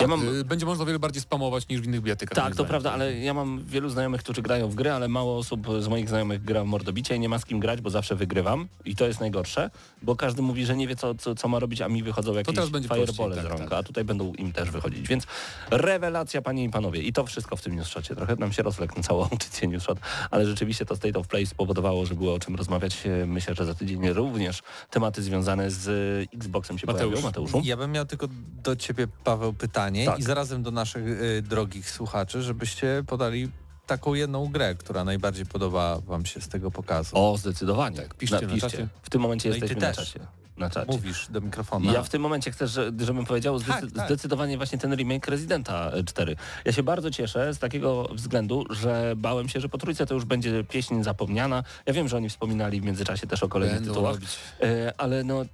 ja 0.00 0.06
mam... 0.06 0.28
Y, 0.28 0.44
Będzie 0.44 0.66
można 0.66 0.82
o 0.84 0.86
wiele 0.86 0.98
bardziej 0.98 1.22
spamować 1.22 1.68
niż 1.68 1.80
w 1.80 1.84
innych 1.84 2.00
bibliotykach. 2.00 2.36
Tak, 2.36 2.48
to 2.48 2.54
zdaniem. 2.54 2.68
prawda, 2.68 2.92
ale 2.92 3.18
ja 3.18 3.34
mam 3.34 3.64
wielu 3.66 3.88
znajomych, 3.88 4.20
którzy 4.20 4.42
grają 4.42 4.68
w 4.68 4.74
gry, 4.74 4.90
ale 4.92 5.08
mało 5.08 5.38
osób 5.38 5.66
z 5.80 5.88
moich 5.88 6.08
znajomych 6.08 6.44
gra 6.44 6.64
w 6.64 6.66
mordobicie 6.66 7.16
i 7.16 7.20
nie 7.20 7.28
ma 7.28 7.38
z 7.38 7.44
kim 7.44 7.60
grać, 7.60 7.80
bo 7.80 7.90
zawsze 7.90 8.14
wygrywam 8.16 8.68
i 8.84 8.96
to 8.96 9.06
jest 9.06 9.20
najgorsze, 9.20 9.70
bo 10.02 10.16
każdy 10.16 10.42
mówi, 10.42 10.66
że 10.66 10.76
nie 10.76 10.88
wie 10.88 10.96
co, 10.96 11.14
co, 11.14 11.34
co 11.34 11.48
ma 11.48 11.58
robić, 11.58 11.80
a 11.80 11.88
mi 11.88 12.02
wychodzą 12.02 12.34
jakieś 12.34 12.54
teraz 12.54 12.70
będzie 12.70 12.88
firebole 12.88 13.06
prościej, 13.12 13.32
z 13.32 13.36
tak, 13.36 13.58
rąk, 13.58 13.70
tak. 13.70 13.78
a 13.78 13.82
tutaj 13.82 14.04
będą 14.04 14.32
im 14.32 14.52
też 14.52 14.70
wychodzić, 14.70 15.08
więc 15.08 15.26
rewelacja 15.70 16.42
panie 16.42 16.64
i 16.64 16.70
panowie 16.70 17.02
i 17.02 17.12
to 17.12 17.26
wszystko 17.26 17.56
w 17.56 17.62
tym 17.62 17.76
newsshocie. 17.76 18.16
Trochę 18.16 18.36
nam 18.36 18.52
się 18.52 18.62
rozlekł 18.62 18.96
na 18.96 19.02
całą 19.02 19.22
audycję 19.30 19.68
newsshot, 19.68 19.98
ale 20.30 20.46
rzeczywiście 20.46 20.86
to 20.86 20.96
State 20.96 21.18
of 21.18 21.28
Play 21.28 21.46
spowodowało, 21.46 22.06
że 22.06 22.14
było 22.14 22.34
o 22.34 22.38
czym 22.38 22.56
rozmawiać. 22.56 23.02
Myślę, 23.26 23.54
że 23.54 23.64
za 23.64 23.74
tydzień 23.74 24.08
również 24.08 24.62
tematy 24.90 25.22
związane 25.22 25.70
z 25.70 25.88
Xboxem 26.34 26.78
się 26.78 26.86
Mateusz. 26.86 27.10
pojawią. 27.10 27.26
Mateuszu? 27.26 27.60
Ja 27.64 27.76
bym 27.76 27.92
miał 27.92 28.06
tylko 28.06 28.28
do 28.62 28.76
ciebie, 28.76 29.06
Paweł, 29.24 29.52
pytanie 29.66 30.06
Tak. 30.06 30.18
i 30.18 30.22
zarazem 30.22 30.62
do 30.62 30.70
naszych 30.70 31.06
y, 31.08 31.42
drogich 31.42 31.90
słuchaczy, 31.90 32.42
żebyście 32.42 33.02
podali 33.06 33.48
taką 33.86 34.14
jedną 34.14 34.46
grę, 34.48 34.74
która 34.74 35.04
najbardziej 35.04 35.46
podoba 35.46 35.98
wam 36.06 36.26
się 36.26 36.40
z 36.40 36.48
tego 36.48 36.70
pokazu. 36.70 37.16
O, 37.16 37.36
zdecydowanie. 37.38 37.96
Tak, 37.96 38.14
piszcie 38.14 38.46
na 38.46 38.56
czacie. 38.58 38.88
W 39.02 39.10
tym 39.10 39.20
momencie 39.20 39.48
No 39.48 39.54
jesteśmy 39.54 39.80
na 39.80 39.92
czacie. 39.92 40.20
Na 40.56 40.70
czacie. 40.70 40.92
Mówisz 40.92 41.26
do 41.30 41.40
mikrofonu. 41.40 41.92
Ja 41.92 42.02
w 42.02 42.08
tym 42.08 42.22
momencie 42.22 42.50
chcę, 42.50 42.66
że, 42.68 42.92
żebym 43.00 43.24
powiedział 43.26 43.58
zdecy- 43.58 43.80
Tak, 43.80 43.92
tak. 43.92 44.06
zdecydowanie 44.06 44.56
właśnie 44.56 44.78
ten 44.78 44.94
remake 44.96 45.28
Residenta 45.30 45.92
4. 46.06 46.36
Ja 46.64 46.72
się 46.72 46.82
bardzo 46.82 47.10
cieszę 47.10 47.54
z 47.54 47.58
takiego 47.58 48.08
względu, 48.14 48.64
że 48.70 49.14
bałem 49.16 49.48
się, 49.48 49.60
że 49.60 49.68
po 49.68 49.78
trójce 49.78 50.06
to 50.06 50.14
już 50.14 50.24
będzie 50.24 50.64
pieśń 50.64 51.02
zapomniana. 51.02 51.64
Ja 51.86 51.92
wiem, 51.92 52.08
że 52.08 52.16
oni 52.16 52.28
wspominali 52.28 52.80
w 52.80 52.84
międzyczasie 52.84 53.26
też 53.26 53.42
o 53.42 53.48
kolejnych 53.48 53.78
Będą 53.78 53.92
tytułach, 53.94 54.14
robić. 54.14 54.30
e, 54.62 54.92
ale 54.98 55.24
no... 55.24 55.44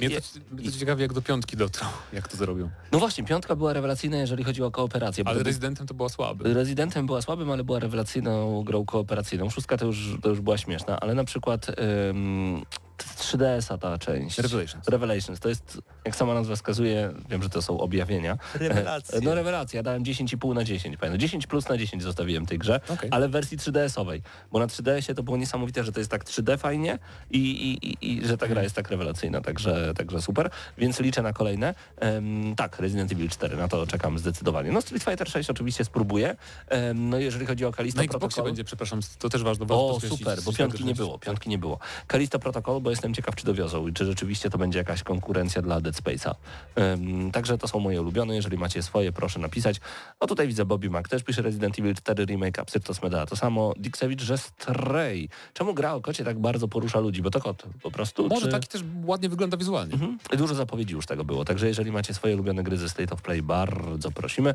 Mnie 0.00 0.10
to, 0.10 0.54
mnie 0.54 0.70
to 0.70 0.78
ciekawi, 0.78 1.02
jak 1.02 1.12
do 1.12 1.22
piątki 1.22 1.56
dotrą, 1.56 1.86
jak 2.12 2.28
to 2.28 2.36
zrobią. 2.36 2.70
No 2.92 2.98
właśnie, 2.98 3.24
piątka 3.24 3.56
była 3.56 3.72
rewelacyjna, 3.72 4.16
jeżeli 4.16 4.44
chodzi 4.44 4.62
o 4.62 4.70
kooperację. 4.70 5.24
Ale 5.26 5.42
rezydentem 5.42 5.86
to 5.86 5.94
była 5.94 6.08
słaby. 6.08 6.54
Rezydentem 6.54 7.06
była 7.06 7.22
słabym, 7.22 7.50
ale 7.50 7.64
była 7.64 7.78
rewelacyjną 7.78 8.62
grą 8.64 8.84
kooperacyjną. 8.84 9.50
Szóstka 9.50 9.76
to 9.76 9.86
już, 9.86 10.16
to 10.22 10.28
już 10.28 10.40
była 10.40 10.58
śmieszna, 10.58 11.00
ale 11.00 11.14
na 11.14 11.24
przykład 11.24 11.66
ym, 12.10 12.64
3DS-a 13.04 13.78
ta 13.78 13.98
część. 13.98 14.38
Revelations. 14.38 14.88
Revelations. 14.88 15.40
To 15.40 15.48
jest, 15.48 15.78
jak 16.04 16.16
sama 16.16 16.34
nazwa 16.34 16.56
wskazuje, 16.56 17.12
wiem, 17.28 17.42
że 17.42 17.48
to 17.48 17.62
są 17.62 17.80
objawienia. 17.80 18.38
Rewelacje. 18.54 19.20
No 19.20 19.34
rewelacja, 19.34 19.82
dałem 19.82 20.02
10,5 20.02 20.54
na 20.54 20.64
10, 20.64 20.96
pamiętam. 20.96 21.20
10 21.20 21.46
plus 21.46 21.68
na 21.68 21.78
10 21.78 22.02
zostawiłem 22.02 22.46
tej 22.46 22.58
grze, 22.58 22.80
Okej. 22.88 23.08
ale 23.12 23.28
w 23.28 23.30
wersji 23.30 23.58
3DS-owej, 23.58 24.20
bo 24.52 24.58
na 24.58 24.66
3DS-ie 24.66 25.14
to 25.14 25.22
było 25.22 25.36
niesamowite, 25.36 25.84
że 25.84 25.92
to 25.92 26.00
jest 26.00 26.10
tak 26.10 26.24
3D 26.24 26.58
fajnie 26.58 26.98
i, 27.30 27.38
i, 27.38 27.88
i, 27.90 28.12
i 28.12 28.26
że 28.26 28.38
ta 28.38 28.48
gra 28.48 28.62
jest 28.62 28.74
tak 28.74 28.90
rewelacyjna, 28.90 29.40
także, 29.40 29.94
także 29.96 30.22
super, 30.22 30.50
więc 30.78 31.00
liczę 31.00 31.22
na 31.22 31.32
kolejne. 31.32 31.74
Em, 31.96 32.54
tak, 32.56 32.78
Resident 32.78 33.12
Evil 33.12 33.28
4, 33.28 33.56
na 33.56 33.68
to 33.68 33.86
czekam 33.86 34.18
zdecydowanie. 34.18 34.72
No 34.72 34.80
Street 34.80 35.04
Fighter 35.04 35.28
6 35.28 35.50
oczywiście 35.50 35.84
spróbuję, 35.84 36.36
Em, 36.68 37.10
no 37.10 37.18
jeżeli 37.18 37.46
chodzi 37.46 37.64
o 37.64 37.72
Kalisto 37.72 37.98
Na 37.98 38.04
Xboxie 38.04 38.20
Protocol... 38.20 38.44
będzie, 38.44 38.64
przepraszam, 38.64 39.00
to 39.18 39.28
też 39.28 39.42
ważne. 39.42 39.66
O, 39.68 40.00
super, 40.00 40.42
bo 40.42 40.52
piątki 40.52 40.84
nie 40.84 40.90
6. 40.90 40.98
było, 40.98 41.18
piątki 41.18 41.50
nie 41.50 41.58
było. 41.58 41.78
Kalisto 42.06 42.38
Protocol, 42.38 42.80
bo 42.86 42.90
jestem 42.90 43.14
ciekaw, 43.14 43.34
czy 43.34 43.46
dowiozą 43.46 43.86
i 43.86 43.92
czy 43.92 44.04
rzeczywiście 44.04 44.50
to 44.50 44.58
będzie 44.58 44.78
jakaś 44.78 45.02
konkurencja 45.02 45.62
dla 45.62 45.80
Dead 45.80 45.96
Space'a. 45.96 46.34
Ym, 46.78 47.30
także 47.32 47.58
to 47.58 47.68
są 47.68 47.80
moje 47.80 48.00
ulubione, 48.00 48.34
jeżeli 48.34 48.58
macie 48.58 48.82
swoje, 48.82 49.12
proszę 49.12 49.38
napisać. 49.38 49.80
No 50.20 50.26
tutaj 50.26 50.46
widzę 50.48 50.64
Bobby 50.64 50.90
Mac, 50.90 51.08
też 51.08 51.22
pisze 51.22 51.42
Resident 51.42 51.78
Evil 51.78 51.94
4 51.94 52.24
Remake, 52.24 52.58
Absyrtos 52.58 53.02
Medea, 53.02 53.26
to 53.26 53.36
samo. 53.36 53.74
Dixewicz, 53.76 54.22
że 54.22 54.38
Stray. 54.38 55.28
Czemu 55.54 55.74
gra 55.74 55.94
o 55.94 56.00
kocie 56.00 56.24
tak 56.24 56.38
bardzo 56.38 56.68
porusza 56.68 57.00
ludzi? 57.00 57.22
Bo 57.22 57.30
to 57.30 57.40
kot 57.40 57.62
po 57.82 57.90
prostu? 57.90 58.28
Może 58.28 58.46
czy... 58.46 58.52
taki 58.52 58.68
też 58.68 58.84
ładnie 59.04 59.28
wygląda 59.28 59.56
wizualnie. 59.56 59.94
Mhm. 59.94 60.18
Dużo 60.36 60.54
zapowiedzi 60.54 60.94
już 60.94 61.06
tego 61.06 61.24
było, 61.24 61.44
także 61.44 61.68
jeżeli 61.68 61.92
macie 61.92 62.14
swoje 62.14 62.34
ulubione 62.34 62.62
gry 62.62 62.76
ze 62.76 62.88
State 62.88 63.14
of 63.14 63.22
Play, 63.22 63.42
bardzo 63.42 64.10
prosimy. 64.10 64.54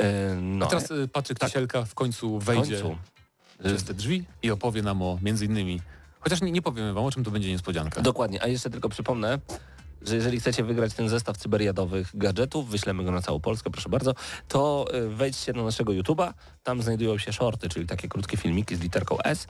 Yy, 0.00 0.06
no, 0.42 0.66
A 0.66 0.68
teraz 0.68 0.90
y, 0.90 1.08
Patryk 1.08 1.38
Tak. 1.38 1.52
W 1.86 1.94
końcu 1.94 2.38
w 2.38 2.44
wejdzie 2.44 2.82
końcu. 2.82 2.96
przez 3.64 3.84
te 3.84 3.94
drzwi 3.94 4.24
i 4.42 4.50
opowie 4.50 4.82
nam 4.82 5.02
o 5.02 5.18
między 5.22 5.44
innymi, 5.44 5.80
chociaż 6.22 6.40
nie, 6.42 6.52
nie 6.52 6.62
powiemy 6.62 6.92
wam 6.92 7.04
o 7.04 7.10
czym 7.10 7.24
to 7.24 7.30
będzie 7.30 7.50
niespodzianka. 7.50 8.00
Dokładnie, 8.00 8.42
a 8.42 8.46
jeszcze 8.46 8.70
tylko 8.70 8.88
przypomnę, 8.88 9.38
że 10.06 10.14
jeżeli 10.16 10.40
chcecie 10.40 10.64
wygrać 10.64 10.94
ten 10.94 11.08
zestaw 11.08 11.36
cyberiadowych 11.36 12.10
gadżetów, 12.14 12.68
wyślemy 12.68 13.04
go 13.04 13.12
na 13.12 13.22
całą 13.22 13.40
Polskę, 13.40 13.70
proszę 13.70 13.88
bardzo, 13.88 14.14
to 14.48 14.86
y, 14.94 15.08
wejdźcie 15.08 15.52
na 15.52 15.62
naszego 15.62 15.92
YouTube'a, 15.92 16.32
tam 16.62 16.82
znajdują 16.82 17.18
się 17.18 17.32
shorty, 17.32 17.68
czyli 17.68 17.86
takie 17.86 18.08
krótkie 18.08 18.36
filmiki 18.36 18.76
z 18.76 18.80
literką 18.80 19.18
S 19.18 19.44
y, 19.44 19.48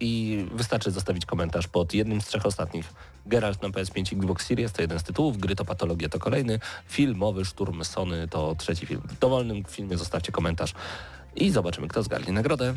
i 0.00 0.44
wystarczy 0.52 0.90
zostawić 0.90 1.26
komentarz 1.26 1.68
pod 1.68 1.94
jednym 1.94 2.20
z 2.20 2.26
trzech 2.26 2.46
ostatnich. 2.46 2.94
Geralt 3.26 3.62
na 3.62 3.68
PS5 3.68 4.12
i 4.12 4.16
Xbox 4.16 4.46
Series 4.46 4.72
to 4.72 4.82
jeden 4.82 4.98
z 4.98 5.02
tytułów, 5.02 5.38
Gry 5.38 5.56
to 5.56 5.64
Patologia 5.64 6.08
to 6.08 6.18
kolejny, 6.18 6.58
filmowy 6.86 7.44
Szturm 7.44 7.84
Sony 7.84 8.28
to 8.28 8.54
trzeci 8.58 8.86
film. 8.86 9.02
W 9.08 9.18
dowolnym 9.18 9.64
filmie 9.64 9.98
zostawcie 9.98 10.32
komentarz 10.32 10.74
i 11.36 11.50
zobaczymy, 11.50 11.88
kto 11.88 12.02
zgarnie 12.02 12.32
nagrodę. 12.32 12.74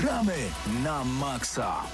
Gramy 0.00 0.48
na 0.80 1.04
maksa. 1.04 1.84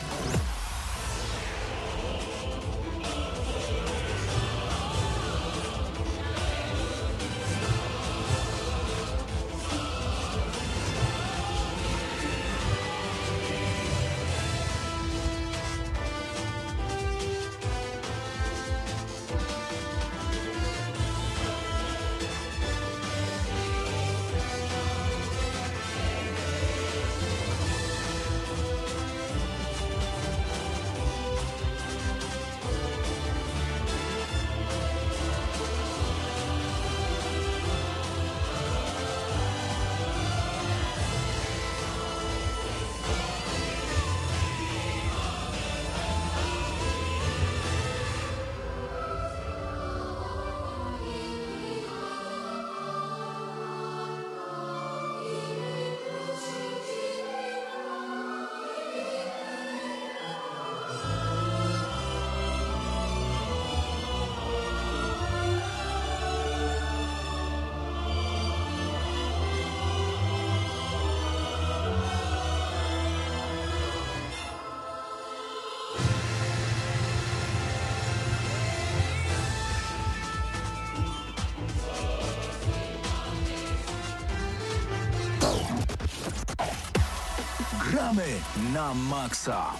Na 88.72 88.94
maksa. 88.94 89.72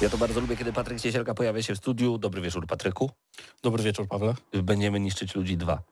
Ja 0.00 0.08
to 0.08 0.18
bardzo 0.18 0.40
lubię, 0.40 0.56
kiedy 0.56 0.72
Patryk 0.72 1.00
Ciesielka 1.00 1.34
pojawia 1.34 1.62
się 1.62 1.74
w 1.74 1.78
studiu. 1.78 2.18
Dobry 2.18 2.40
wieczór, 2.40 2.66
Patryku. 2.66 3.10
Dobry 3.62 3.82
wieczór, 3.82 4.08
Pawle. 4.08 4.34
Będziemy 4.62 5.00
niszczyć 5.00 5.34
ludzi 5.34 5.56
2. 5.56 5.82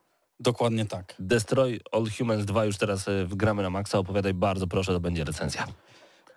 Dokładnie 0.40 0.86
tak. 0.86 1.14
Destroy 1.18 1.80
All 1.92 2.06
Humans 2.18 2.44
2 2.44 2.64
już 2.64 2.76
teraz 2.78 3.08
e, 3.08 3.24
wgramy 3.24 3.62
na 3.62 3.70
maksa. 3.70 3.98
Opowiadaj 3.98 4.34
bardzo 4.34 4.66
proszę, 4.66 4.92
to 4.92 5.00
będzie 5.00 5.24
recenzja. 5.24 5.66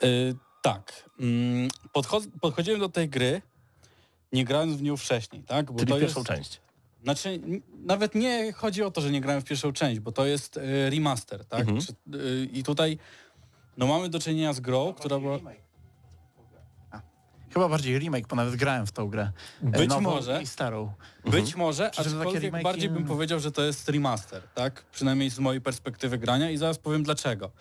Y, 0.03 0.35
tak. 0.61 1.09
Mm, 1.19 1.67
podcho- 1.93 2.29
podchodziłem 2.41 2.79
do 2.79 2.89
tej 2.89 3.09
gry, 3.09 3.41
nie 4.31 4.45
grając 4.45 4.75
w 4.75 4.81
nią 4.81 4.97
wcześniej, 4.97 5.43
tak? 5.43 5.71
Bo 5.71 5.79
Czyli 5.79 5.91
to 5.93 5.99
pierwszą 5.99 6.19
jest, 6.19 6.27
część. 6.27 6.61
Znaczy, 7.03 7.39
nawet 7.85 8.15
nie 8.15 8.53
chodzi 8.53 8.83
o 8.83 8.91
to, 8.91 9.01
że 9.01 9.11
nie 9.11 9.21
grałem 9.21 9.41
w 9.41 9.45
pierwszą 9.45 9.73
część, 9.73 9.99
bo 9.99 10.11
to 10.11 10.25
jest 10.25 10.57
y, 10.57 10.89
remaster, 10.89 11.45
tak? 11.45 11.59
Mhm. 11.59 11.81
Czy, 11.81 11.93
y, 12.17 12.49
I 12.53 12.63
tutaj 12.63 12.97
no 13.79 13.87
mamy 13.87 14.09
do 14.09 14.19
czynienia 14.19 14.53
z 14.53 14.59
grą, 14.59 14.93
która 14.93 15.19
była... 15.19 15.39
Chyba 17.53 17.69
bardziej 17.69 17.99
remake, 17.99 18.27
bo 18.27 18.35
nawet 18.35 18.55
grałem 18.55 18.85
w 18.85 18.91
tą 18.91 19.07
grę. 19.07 19.31
E, 19.63 19.69
Być 19.69 19.89
nową 19.89 20.01
może. 20.01 20.41
I 20.41 20.47
starą. 20.47 20.93
Być 21.25 21.55
może, 21.55 21.89
Przy 21.89 22.03
czym 22.03 22.11
takie 22.11 22.21
aczkolwiek 22.21 22.63
bardziej 22.63 22.89
bym 22.89 23.05
powiedział, 23.05 23.39
że 23.39 23.51
to 23.51 23.61
jest 23.61 23.89
remaster, 23.89 24.43
tak? 24.55 24.85
Przynajmniej 24.91 25.29
z 25.29 25.39
mojej 25.39 25.61
perspektywy 25.61 26.17
grania 26.17 26.49
i 26.49 26.57
zaraz 26.57 26.77
powiem 26.77 27.03
dlaczego. 27.03 27.51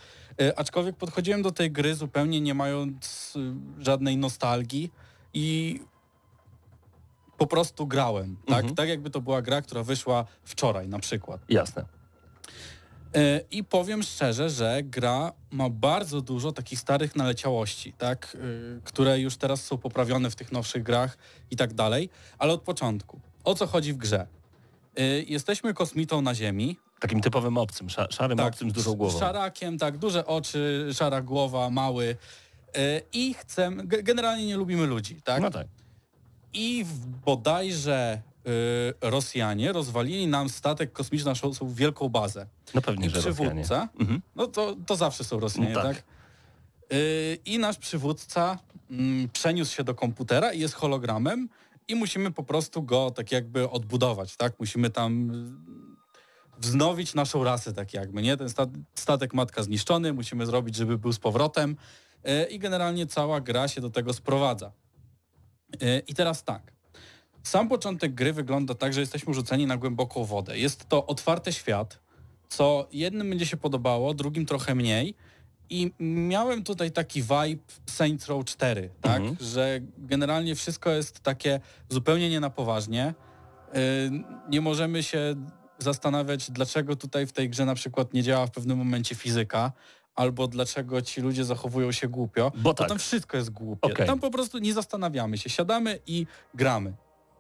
E, 0.41 0.59
aczkolwiek 0.59 0.97
podchodziłem 0.97 1.43
do 1.43 1.51
tej 1.51 1.71
gry 1.71 1.95
zupełnie 1.95 2.41
nie 2.41 2.55
mając 2.55 3.33
y, 3.37 3.85
żadnej 3.85 4.17
nostalgii 4.17 4.93
i 5.35 5.81
po 7.39 7.47
prostu 7.47 7.87
grałem, 7.87 8.37
tak? 8.47 8.59
Mhm. 8.59 8.75
Tak 8.75 8.89
jakby 8.89 9.11
to 9.11 9.21
była 9.21 9.43
gra, 9.43 9.63
która 9.63 9.83
wyszła 9.83 10.25
wczoraj 10.45 10.89
na 10.89 10.99
przykład. 10.99 11.41
Jasne. 11.49 11.98
E, 13.15 13.41
I 13.51 13.65
powiem 13.65 14.03
szczerze, 14.03 14.51
że 14.51 14.81
gra 14.83 15.33
ma 15.51 15.69
bardzo 15.71 16.21
dużo 16.21 16.53
takich 16.53 16.79
starych 16.81 17.17
naleciałości, 17.17 17.93
tak? 17.93 18.35
y, 18.35 18.81
które 18.85 19.21
już 19.21 19.37
teraz 19.37 19.65
są 19.65 19.79
poprawione 19.79 20.31
w 20.31 20.37
tych 20.37 20.53
nowszych 20.53 20.83
grach 20.83 21.19
i 21.51 21.57
tak 21.57 21.75
dalej, 21.75 22.11
ale 22.39 22.53
od 22.53 22.63
początku. 22.63 23.21
O 23.45 23.55
co 23.55 23.67
chodzi 23.67 23.93
w 23.93 23.97
grze? 23.97 24.27
Y, 24.99 25.25
Jesteśmy 25.29 25.75
kosmitą 25.75 26.23
na 26.23 26.35
Ziemi. 26.35 26.77
Takim 27.01 27.21
typowym 27.21 27.59
obcym, 27.59 27.91
sza, 27.91 28.07
szarym 28.11 28.41
obcym 28.41 28.71
z 28.71 28.73
dużą 28.73 28.95
głową. 28.95 29.19
Szarakiem, 29.19 29.79
tak, 29.79 29.99
duże 29.99 30.27
oczy, 30.27 30.89
szara 30.95 31.21
głowa, 31.23 31.71
mały. 31.71 32.17
I 33.13 33.35
chcemy, 33.35 33.85
ge- 33.85 34.03
generalnie 34.03 34.47
nie 34.47 34.57
lubimy 34.57 34.87
ludzi, 34.87 35.23
tak? 35.23 35.43
No 35.43 35.51
tak. 35.51 35.67
I 36.53 36.85
w 36.85 37.07
bodajże 37.07 38.23
Rosjanie 39.01 39.73
rozwalili 39.73 40.27
nam 40.27 40.49
statek 40.49 40.93
kosmiczny, 40.93 41.31
naszą 41.31 41.51
wielką 41.63 42.09
bazę. 42.09 42.47
No 42.75 42.83
pewnie, 42.83 43.07
I 43.07 43.11
że 43.11 43.21
przywódca, 43.21 43.89
Mhm. 44.01 44.23
no 44.37 44.47
to, 44.47 44.77
to 44.87 44.97
zawsze 44.97 45.25
są 45.25 45.41
Rosjanie, 45.41 45.73
No 45.75 45.83
tak? 45.83 45.97
tak. 45.97 46.05
Yy, 46.91 46.99
I 47.45 47.59
nasz 47.59 47.79
przywódca 47.79 48.59
mm, 48.91 49.29
przeniósł 49.29 49.75
się 49.75 49.85
do 49.85 49.95
komputera 49.95 50.53
i 50.53 50.61
jest 50.61 50.75
hologramem 50.75 51.49
i 51.89 51.95
musimy 51.95 52.31
po 52.31 52.43
prostu 52.43 52.83
go 52.83 53.11
tak 53.11 53.33
jakby 53.33 53.71
odbudować, 53.71 54.37
tak? 54.37 54.53
Musimy 54.61 54.91
tam 54.91 55.31
y, 55.31 56.61
wznowić 56.61 57.15
naszą 57.15 57.45
rasę 57.45 57.73
tak 57.73 57.95
jakby, 57.95 58.23
nie? 58.23 58.37
Ten 58.37 58.49
sta 58.49 58.67
statek 58.95 59.35
matka 59.35 59.63
zniszczony, 59.63 60.13
musimy 60.13 60.47
zrobić, 60.47 60.77
żeby 60.77 60.99
był 60.99 61.13
z 61.13 61.19
powrotem 61.19 61.77
i 62.51 62.59
generalnie 62.59 63.07
cała 63.07 63.41
gra 63.41 63.69
się 63.69 63.81
do 63.81 63.91
tego 63.91 64.13
sprowadza. 64.13 64.73
I 66.07 66.15
teraz 66.15 66.45
tak. 66.45 66.73
Sam 67.43 67.69
początek 67.69 68.15
gry 68.15 68.33
wygląda 68.33 68.75
tak, 68.75 68.93
że 68.93 69.01
jesteśmy 69.01 69.35
rzuceni 69.35 69.67
na 69.67 69.77
głęboką 69.77 70.25
wodę. 70.25 70.59
Jest 70.59 70.89
to 70.89 71.07
otwarty 71.07 71.53
świat, 71.53 71.99
co 72.49 72.89
jednym 72.93 73.31
będzie 73.31 73.47
się 73.47 73.57
podobało, 73.57 74.15
drugim 74.15 74.47
trochę 74.47 74.75
mniej. 74.75 75.15
I 75.71 75.93
miałem 76.01 76.65
tutaj 76.65 76.91
taki 76.91 77.23
vibe 77.23 77.63
Saints 77.87 78.27
Row 78.27 78.45
4, 78.45 78.91
tak? 79.01 79.17
Mhm. 79.17 79.37
Że 79.41 79.81
generalnie 79.99 80.55
wszystko 80.55 80.91
jest 80.91 81.21
takie 81.21 81.61
zupełnie 81.89 82.31
nie 82.31 82.41
na 82.41 82.51
poważnie. 82.51 83.15
Yy, 83.75 83.81
Nie 84.49 84.61
możemy 84.61 85.03
się 85.03 85.35
zastanawiać, 85.79 86.51
dlaczego 86.51 86.97
tutaj 86.97 87.27
w 87.27 87.33
tej 87.33 87.51
grze 87.51 87.65
na 87.65 87.75
przykład 87.75 88.15
nie 88.15 88.23
działa 88.23 88.47
w 88.47 88.51
pewnym 88.51 88.79
momencie 88.79 89.15
fizyka, 89.15 89.73
albo 90.15 90.49
dlaczego 90.49 91.03
ci 91.03 91.21
ludzie 91.21 91.45
zachowują 91.45 91.93
się 91.93 92.09
głupio. 92.09 92.53
Bo 92.55 92.75
tak. 92.75 92.89
tam 92.89 92.99
wszystko 92.99 93.37
jest 93.37 93.51
głupie. 93.51 93.93
Okej. 93.93 94.07
Tam 94.07 94.21
po 94.21 94.31
prostu 94.31 94.59
nie 94.59 94.73
zastanawiamy 94.73 95.39
się. 95.39 95.51
Siadamy 95.51 95.99
i 96.07 96.27
gramy. 96.55 96.93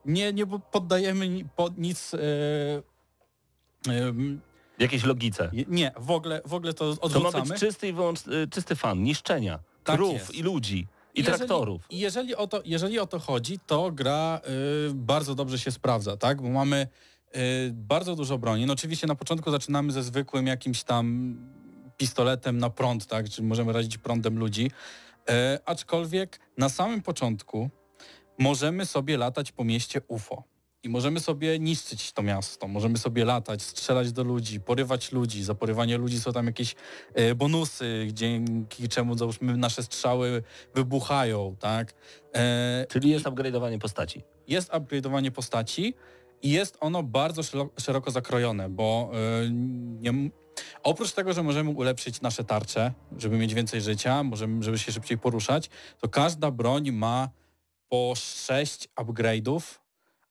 Nie, 0.09 0.33
nie 0.33 0.47
poddajemy 0.47 1.29
pod 1.57 1.79
nic... 1.79 2.13
Yy, 2.13 3.93
yy, 3.95 4.39
Jakiejś 4.79 5.05
logice. 5.05 5.51
nie, 5.69 5.93
w 5.99 6.11
ogóle, 6.11 6.41
w 6.47 6.55
ogóle 6.55 6.75
to 6.75 6.97
To 6.97 7.09
ma 7.21 7.27
odrzucamy. 7.29 7.45
być 7.51 7.61
czysty 7.61 7.89
i 7.89 7.93
wyłączny, 7.93 8.37
y, 8.37 8.49
czysty 8.49 8.77
fan, 8.77 9.03
niszczenia. 9.03 9.59
Tak 9.85 9.97
Krów 9.97 10.13
jest. 10.13 10.35
i 10.35 10.43
ludzi. 10.43 10.87
I 11.15 11.21
Jeżeli- 11.21 11.37
traktorów. 11.37 11.83
I 11.91 11.99
jeżeli 11.99 12.35
o 12.37 12.47
to, 12.47 12.63
jeżeli 12.65 12.99
o 12.99 13.07
to 13.07 13.19
chodzi, 13.19 13.59
to 13.67 13.93
gra 13.93 14.41
y, 14.91 14.95
bardzo 14.95 15.35
dobrze 15.35 15.59
się 15.59 15.71
sprawdza, 15.71 16.17
tak? 16.17 16.43
Bo 16.43 16.49
mamy 16.49 16.87
y, 17.37 17.71
bardzo 17.75 18.17
dużo 18.17 18.39
broni. 18.39 18.67
No 18.67 18.73
oczywiście 18.73 19.07
na 19.07 19.15
początku 19.15 19.51
zaczynamy 19.51 19.93
ze 19.93 20.03
zwykłym 20.03 20.47
jakimś 20.47 20.83
tam 20.85 21.37
pistoletem 21.97 22.59
na 22.59 22.71
prąd, 22.71 23.07
tak? 23.07 23.29
Czyli 23.31 23.47
możemy 23.49 23.73
razić 23.73 23.99
prądem 23.99 24.39
ludzi. 24.39 24.71
E, 25.29 25.59
aczkolwiek 25.65 26.41
na 26.59 26.69
samym 26.69 27.03
początku 27.03 27.71
możemy 28.39 28.87
sobie 28.87 29.17
latać 29.17 29.53
po 29.53 29.65
mieście 29.65 30.01
UFO. 30.09 30.45
I 30.83 30.89
możemy 30.89 31.21
sobie 31.21 31.59
niszczyć 31.59 32.13
to 32.13 32.23
miasto, 32.23 32.69
możemy 32.69 32.99
sobie 32.99 33.25
latać, 33.25 33.63
strzelać 33.63 34.13
do 34.13 34.25
ludzi, 34.25 34.61
porywać 34.61 35.13
ludzi. 35.13 35.45
Za 35.45 35.55
porywanie 35.55 35.99
ludzi 35.99 36.21
są 36.21 36.33
tam 36.33 36.47
jakieś 36.47 36.75
e, 37.15 37.35
bonusy, 37.35 38.09
dzięki 38.13 38.89
czemu 38.89 39.19
załóżmy 39.19 39.57
nasze 39.57 39.83
strzały 39.83 40.43
wybuchają, 40.75 41.57
tak? 41.61 41.95
E, 42.35 42.87
Czyli 42.89 43.11
jest 43.11 43.25
upgrade'owanie 43.25 43.79
postaci. 43.79 44.23
jest 44.49 44.71
upgrade'owanie 44.71 45.31
postaci 45.31 45.95
i 46.43 46.51
jest 46.51 46.77
ono 46.81 47.03
bardzo 47.03 47.43
szeroko, 47.79 48.11
zakrojone, 48.11 48.69
bo 48.69 49.11
e, 49.13 49.51
nie, 50.01 50.31
oprócz 50.83 51.13
tego, 51.13 51.33
że 51.33 51.43
możemy 51.43 51.71
ulepszyć 51.71 52.21
nasze 52.21 52.45
tarcze, 52.45 52.93
żeby 53.19 53.39
mieć 53.39 53.55
więcej 53.55 53.81
życia, 53.81 54.23
możemy, 54.23 54.63
żeby 54.63 54.79
się 54.79 54.93
szybciej 54.93 55.19
poruszać, 55.19 55.71
to 56.01 56.09
każda 56.09 56.51
broń 56.51 56.91
ma 56.93 57.29
po 57.89 58.13
6 58.17 58.89
upgrade'ów, 58.97 59.61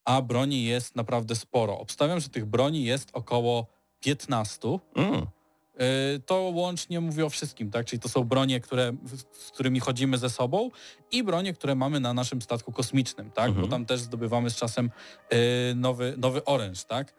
a 0.06 0.22
broni 0.22 0.64
jest 0.64 0.96
naprawdę 0.96 1.36
sporo. 1.36 1.80
Obstawiam, 1.80 2.20
że 2.20 2.30
tych 2.30 2.46
broni 2.46 2.84
jest 2.84 3.10
około 3.14 3.68
15. 4.00 4.80
Mm. 4.96 5.14
Yy, 5.14 6.20
To 6.26 6.36
łącznie 6.36 7.00
mówię 7.00 7.26
o 7.26 7.30
wszystkim, 7.30 7.72
tak? 7.72 7.86
Czyli 7.86 8.00
to 8.00 8.10
są 8.10 8.24
bronie, 8.24 8.60
które, 8.60 8.94
z 9.34 9.52
którymi 9.52 9.80
chodzimy 9.80 10.18
ze 10.18 10.30
sobą 10.30 10.70
i 11.12 11.24
bronie, 11.24 11.54
które 11.54 11.76
mamy 11.76 12.00
na 12.00 12.14
naszym 12.14 12.42
statku 12.42 12.72
kosmicznym, 12.72 13.32
tak? 13.32 13.48
Mhm. 13.48 13.66
Bo 13.66 13.72
tam 13.72 13.86
też 13.86 14.00
zdobywamy 14.00 14.50
z 14.50 14.56
czasem 14.56 14.92
yy, 15.32 15.38
nowy, 15.76 16.14
nowy 16.18 16.46
oręż, 16.46 16.84
tak? 16.84 17.14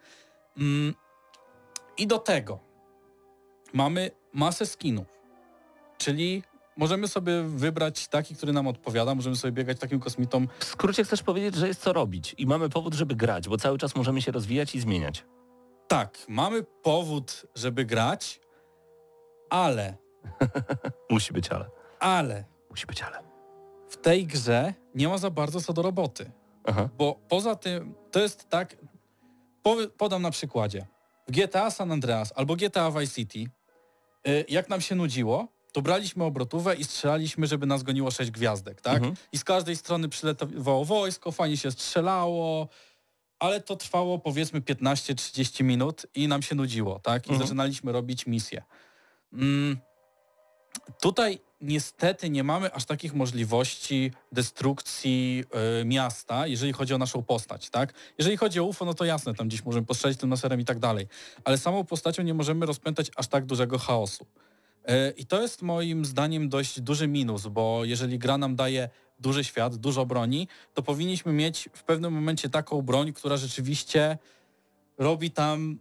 Mm, 0.58 0.94
I 1.98 2.06
do 2.06 2.18
tego 2.18 2.58
mamy 3.72 4.10
masę 4.32 4.66
skinów, 4.66 5.06
czyli 5.98 6.42
możemy 6.78 7.08
sobie 7.08 7.42
wybrać 7.42 8.08
taki, 8.08 8.36
który 8.36 8.52
nam 8.52 8.66
odpowiada, 8.66 9.14
możemy 9.14 9.36
sobie 9.36 9.52
biegać 9.52 9.78
takim 9.78 10.00
kosmitą 10.00 10.46
W 10.58 10.64
skrócie 10.64 11.04
chcesz 11.04 11.22
powiedzieć, 11.22 11.54
że 11.54 11.68
jest 11.68 11.80
co 11.80 11.92
robić 11.92 12.34
i 12.38 12.46
mamy 12.46 12.68
powód, 12.68 12.94
żeby 12.94 13.14
grać, 13.16 13.48
bo 13.48 13.56
cały 13.56 13.78
czas 13.78 13.96
możemy 13.96 14.22
się 14.22 14.32
rozwijać 14.32 14.74
i 14.74 14.80
zmieniać. 14.80 15.24
Tak, 15.88 16.18
mamy 16.28 16.62
powód, 16.62 17.46
żeby 17.54 17.84
grać, 17.84 18.40
ale, 19.50 19.96
Musi 21.10 21.32
być 21.32 21.48
ale. 21.48 21.70
ale 22.00 22.44
Musi 22.70 22.86
być 22.86 23.02
ale. 23.02 23.22
w 23.88 23.96
tej 23.96 24.26
grze 24.26 24.74
nie 24.94 25.08
ma 25.08 25.18
za 25.18 25.30
bardzo 25.30 25.60
co 25.60 25.72
do 25.72 25.82
roboty. 25.82 26.30
Aha. 26.64 26.88
Bo 26.98 27.20
poza 27.28 27.54
tym, 27.56 27.94
to 28.10 28.20
jest 28.20 28.48
tak, 28.48 28.76
podam 29.98 30.22
na 30.22 30.30
przykładzie. 30.30 30.86
W 31.28 31.30
GTA 31.30 31.70
San 31.70 31.92
Andreas 31.92 32.32
albo 32.36 32.56
GTA 32.56 32.90
Vice 32.90 33.14
City, 33.14 33.50
y, 34.28 34.44
jak 34.48 34.68
nam 34.68 34.80
się 34.80 34.94
nudziło, 34.94 35.48
to 35.72 35.82
braliśmy 35.82 36.24
obrotówę 36.24 36.76
i 36.76 36.84
strzelaliśmy, 36.84 37.46
żeby 37.46 37.66
nas 37.66 37.82
goniło 37.82 38.10
sześć 38.10 38.30
gwiazdek, 38.30 38.80
tak? 38.80 38.96
Mhm. 38.96 39.14
I 39.32 39.38
z 39.38 39.44
każdej 39.44 39.76
strony 39.76 40.08
przyletowało 40.08 40.84
wojsko, 40.84 41.32
fajnie 41.32 41.56
się 41.56 41.70
strzelało, 41.70 42.68
ale 43.38 43.60
to 43.60 43.76
trwało 43.76 44.18
powiedzmy 44.18 44.60
15-30 44.60 45.64
minut 45.64 46.06
i 46.14 46.28
nam 46.28 46.42
się 46.42 46.54
nudziło, 46.54 46.98
tak? 46.98 47.26
I 47.26 47.30
Mhm. 47.30 47.46
zaczynaliśmy 47.46 47.92
robić 47.92 48.26
misje. 48.26 48.62
Mm, 49.32 49.78
tutaj 51.00 51.38
niestety 51.60 52.30
nie 52.30 52.44
mamy 52.44 52.72
aż 52.72 52.84
takich 52.84 53.14
możliwości 53.14 54.12
destrukcji 54.32 55.44
y, 55.80 55.84
miasta, 55.84 56.46
jeżeli 56.46 56.72
chodzi 56.72 56.94
o 56.94 56.98
naszą 56.98 57.22
postać, 57.22 57.70
tak? 57.70 57.94
Jeżeli 58.18 58.36
chodzi 58.36 58.60
o 58.60 58.64
UFO, 58.64 58.84
no 58.84 58.94
to 58.94 59.04
jasne, 59.04 59.34
tam 59.34 59.48
gdzieś 59.48 59.64
możemy 59.64 59.86
postrzelić 59.86 60.18
tym 60.18 60.30
laserem 60.30 60.60
i 60.60 60.64
tak 60.64 60.78
dalej, 60.78 61.08
ale 61.44 61.58
samą 61.58 61.84
postacią 61.84 62.22
nie 62.22 62.34
możemy 62.34 62.66
rozpętać 62.66 63.10
aż 63.16 63.26
tak 63.28 63.46
dużego 63.46 63.78
chaosu. 63.78 64.26
Y, 64.90 65.14
I 65.16 65.26
to 65.26 65.42
jest 65.42 65.62
moim 65.62 66.04
zdaniem 66.04 66.48
dość 66.48 66.80
duży 66.80 67.08
minus, 67.08 67.46
bo 67.46 67.84
jeżeli 67.84 68.18
gra 68.18 68.38
nam 68.38 68.56
daje 68.56 68.88
duży 69.20 69.44
świat, 69.44 69.76
dużo 69.76 70.06
broni, 70.06 70.48
to 70.74 70.82
powinniśmy 70.82 71.32
mieć 71.32 71.68
w 71.72 71.84
pewnym 71.84 72.12
momencie 72.12 72.48
taką 72.48 72.82
broń, 72.82 73.12
która 73.12 73.36
rzeczywiście 73.36 74.18
robi 74.98 75.30
tam 75.30 75.78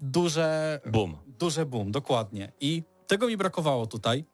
duże, 0.00 0.80
Boom. 0.86 1.16
duże 1.38 1.66
boom, 1.66 1.90
dokładnie. 1.90 2.52
I 2.60 2.82
tego 3.06 3.26
mi 3.28 3.36
brakowało 3.36 3.86
tutaj. 3.86 4.24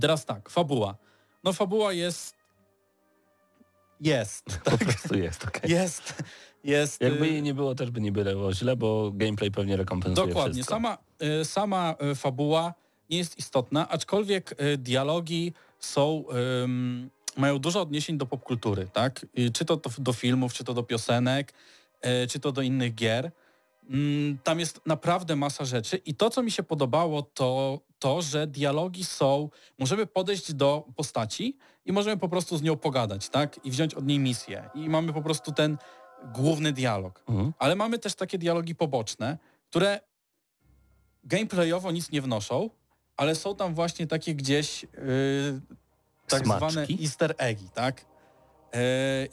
Teraz 0.00 0.24
tak, 0.24 0.50
fabuła. 0.50 0.96
No 1.44 1.52
fabuła 1.52 1.92
jest... 1.92 2.36
Jest. 4.00 4.44
Po 4.70 4.78
prostu 4.78 5.18
jest, 5.18 5.44
okej. 5.44 5.70
Jest. 5.70 6.22
Jest. 6.64 7.00
Jakby 7.00 7.24
y, 7.24 7.28
jej 7.28 7.42
nie 7.42 7.54
było, 7.54 7.74
też 7.74 7.90
by 7.90 8.00
nie 8.00 8.12
było 8.12 8.54
źle, 8.54 8.76
bo 8.76 9.10
gameplay 9.14 9.50
pewnie 9.50 9.76
rekompensuje 9.76 10.28
Dokładnie. 10.28 10.54
wszystko. 10.54 10.74
Sama, 10.74 10.98
y, 11.40 11.44
sama 11.44 11.94
y, 12.12 12.14
fabuła 12.14 12.74
nie 13.10 13.18
jest 13.18 13.38
istotna, 13.38 13.88
aczkolwiek 13.88 14.52
y, 14.62 14.78
dialogi 14.78 15.52
są, 15.78 16.24
ym, 16.64 17.10
mają 17.36 17.58
dużo 17.58 17.80
odniesień 17.80 18.18
do 18.18 18.26
popkultury, 18.26 18.88
tak? 18.92 19.26
Czy 19.52 19.64
to 19.64 19.76
do, 19.76 19.90
do 19.98 20.12
filmów, 20.12 20.52
czy 20.54 20.64
to 20.64 20.74
do 20.74 20.82
piosenek, 20.82 21.52
y, 22.24 22.26
czy 22.26 22.40
to 22.40 22.52
do 22.52 22.62
innych 22.62 22.94
gier. 22.94 23.30
Mm, 23.90 24.38
Tam 24.44 24.60
jest 24.60 24.80
naprawdę 24.86 25.36
masa 25.36 25.64
rzeczy 25.64 25.96
i 25.96 26.14
to, 26.14 26.30
co 26.30 26.42
mi 26.42 26.50
się 26.50 26.62
podobało, 26.62 27.22
to 27.22 27.80
to, 27.98 28.22
że 28.22 28.46
dialogi 28.46 29.04
są, 29.04 29.50
możemy 29.78 30.06
podejść 30.06 30.54
do 30.54 30.86
postaci 30.96 31.56
i 31.84 31.92
możemy 31.92 32.16
po 32.16 32.28
prostu 32.28 32.56
z 32.56 32.62
nią 32.62 32.76
pogadać, 32.76 33.28
tak? 33.28 33.60
I 33.64 33.70
wziąć 33.70 33.94
od 33.94 34.06
niej 34.06 34.18
misję. 34.18 34.70
I 34.74 34.88
mamy 34.88 35.12
po 35.12 35.22
prostu 35.22 35.52
ten 35.52 35.78
główny 36.34 36.72
dialog. 36.72 37.24
Mhm. 37.28 37.52
Ale 37.58 37.76
mamy 37.76 37.98
też 37.98 38.14
takie 38.14 38.38
dialogi 38.38 38.74
poboczne, 38.74 39.38
które 39.70 40.00
gameplayowo 41.24 41.92
nic 41.92 42.10
nie 42.10 42.22
wnoszą, 42.22 42.70
ale 43.16 43.34
są 43.34 43.56
tam 43.56 43.74
właśnie 43.74 44.06
takie 44.06 44.34
gdzieś 44.34 44.82
yy, 44.82 45.60
tak 46.28 46.44
Smaczki? 46.44 46.72
zwane 46.72 46.86
easter 47.02 47.34
eggi, 47.38 47.68
tak? 47.74 48.04
Yy, 48.74 48.80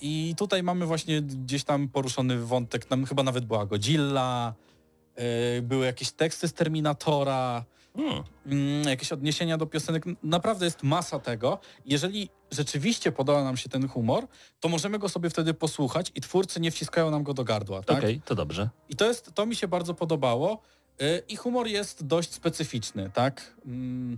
I 0.01 0.35
tutaj 0.37 0.63
mamy 0.63 0.85
właśnie 0.85 1.21
gdzieś 1.21 1.63
tam 1.63 1.87
poruszony 1.87 2.39
wątek, 2.39 2.85
tam 2.85 3.05
chyba 3.05 3.23
nawet 3.23 3.45
była 3.45 3.65
Godzilla, 3.65 4.53
yy, 5.17 5.61
były 5.61 5.85
jakieś 5.85 6.11
teksty 6.11 6.47
z 6.47 6.53
Terminatora, 6.53 7.65
Hmm. 7.95 8.23
mm, 8.45 8.87
jakieś 8.87 9.11
odniesienia 9.11 9.57
do 9.57 9.65
piosenek. 9.65 10.03
Naprawdę 10.23 10.65
jest 10.65 10.83
masa 10.83 11.19
tego. 11.19 11.59
Jeżeli 11.85 12.29
rzeczywiście 12.51 13.11
podoba 13.11 13.43
nam 13.43 13.57
się 13.57 13.69
ten 13.69 13.87
humor, 13.87 14.27
to 14.59 14.69
możemy 14.69 14.99
go 14.99 15.09
sobie 15.09 15.29
wtedy 15.29 15.53
posłuchać 15.53 16.11
i 16.15 16.21
twórcy 16.21 16.59
nie 16.59 16.71
wciskają 16.71 17.11
nam 17.11 17.23
go 17.23 17.33
do 17.33 17.43
gardła, 17.43 17.83
tak? 17.83 17.97
Okej, 17.97 18.21
to 18.25 18.35
dobrze. 18.35 18.69
I 18.89 18.95
to 18.95 19.05
jest, 19.05 19.33
to 19.33 19.45
mi 19.45 19.55
się 19.55 19.67
bardzo 19.67 19.93
podobało. 19.93 20.61
Y, 21.01 21.23
I 21.29 21.35
humor 21.35 21.67
jest 21.67 22.07
dość 22.07 22.33
specyficzny, 22.33 23.09
tak? 23.13 23.55
Mm, 23.65 24.17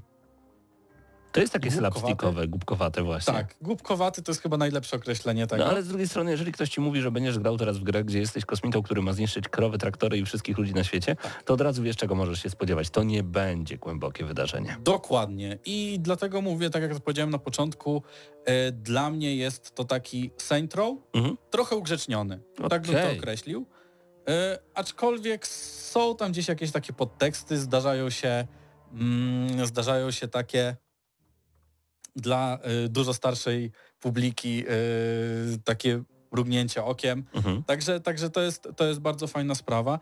To 1.31 1.39
jest 1.41 1.53
takie 1.53 1.69
Głupkowate? 1.69 1.99
slapstickowe, 1.99 2.47
głupkowate 2.47 3.03
właśnie. 3.03 3.33
tak, 3.33 3.55
głupkowaty 3.61 4.21
to 4.21 4.31
jest 4.31 4.41
chyba 4.41 4.57
najlepsze 4.57 4.97
określenie 4.97 5.47
tego. 5.47 5.63
No 5.63 5.69
ale 5.69 5.83
z 5.83 5.87
drugiej 5.87 6.07
strony, 6.07 6.31
jeżeli 6.31 6.51
ktoś 6.51 6.69
ci 6.69 6.81
mówi, 6.81 7.01
że 7.01 7.11
będziesz 7.11 7.39
grał 7.39 7.57
teraz 7.57 7.77
w 7.77 7.83
grę, 7.83 8.03
gdzie 8.03 8.19
jesteś 8.19 8.45
kosmitą, 8.45 8.81
który 8.81 9.01
ma 9.01 9.13
zniszczyć 9.13 9.49
krowy, 9.49 9.77
traktory 9.77 10.17
i 10.17 10.25
wszystkich 10.25 10.57
ludzi 10.57 10.73
na 10.73 10.83
świecie, 10.83 11.15
to 11.45 11.53
od 11.53 11.61
razu 11.61 11.83
wiesz, 11.83 11.95
czego 11.97 12.15
możesz 12.15 12.43
się 12.43 12.49
spodziewać. 12.49 12.89
To 12.89 13.03
nie 13.03 13.23
będzie 13.23 13.77
głębokie 13.77 14.25
wydarzenie. 14.25 14.77
Dokładnie. 14.83 15.57
I 15.65 15.97
dlatego 15.99 16.41
mówię, 16.41 16.69
tak 16.69 16.81
jak 16.83 16.99
powiedziałem 16.99 17.29
na 17.29 17.39
początku, 17.39 18.03
y, 18.67 18.71
dla 18.71 19.09
mnie 19.09 19.35
jest 19.35 19.75
to 19.75 19.83
taki 19.85 20.31
Saint 20.37 20.75
Row, 20.75 20.97
Mhm. 21.13 21.37
trochę 21.49 21.75
ugrzeczniony. 21.75 22.39
Tak 22.69 22.81
bym 22.81 22.95
to 22.95 23.11
określił. 23.17 23.65
Y, 24.31 24.57
aczkolwiek 24.73 25.47
są 25.47 26.15
tam 26.15 26.31
gdzieś 26.31 26.47
jakieś 26.47 26.71
takie 26.71 26.93
podteksty, 26.93 27.57
zdarzają 27.57 28.09
się, 28.09 28.47
mm, 28.93 29.65
zdarzają 29.65 30.11
się 30.11 30.27
takie 30.27 30.75
dla 32.15 32.59
y, 32.85 32.89
dużo 32.89 33.13
starszej 33.13 33.71
publiki 33.99 34.63
y, 34.69 35.59
takie 35.63 36.03
mrugnięcia 36.31 36.85
okiem. 36.85 37.25
Mhm. 37.33 37.63
Także, 37.63 37.99
także 37.99 38.29
to, 38.29 38.41
jest, 38.41 38.67
to 38.75 38.87
jest 38.87 38.99
bardzo 38.99 39.27
fajna 39.27 39.55
sprawa. 39.55 39.99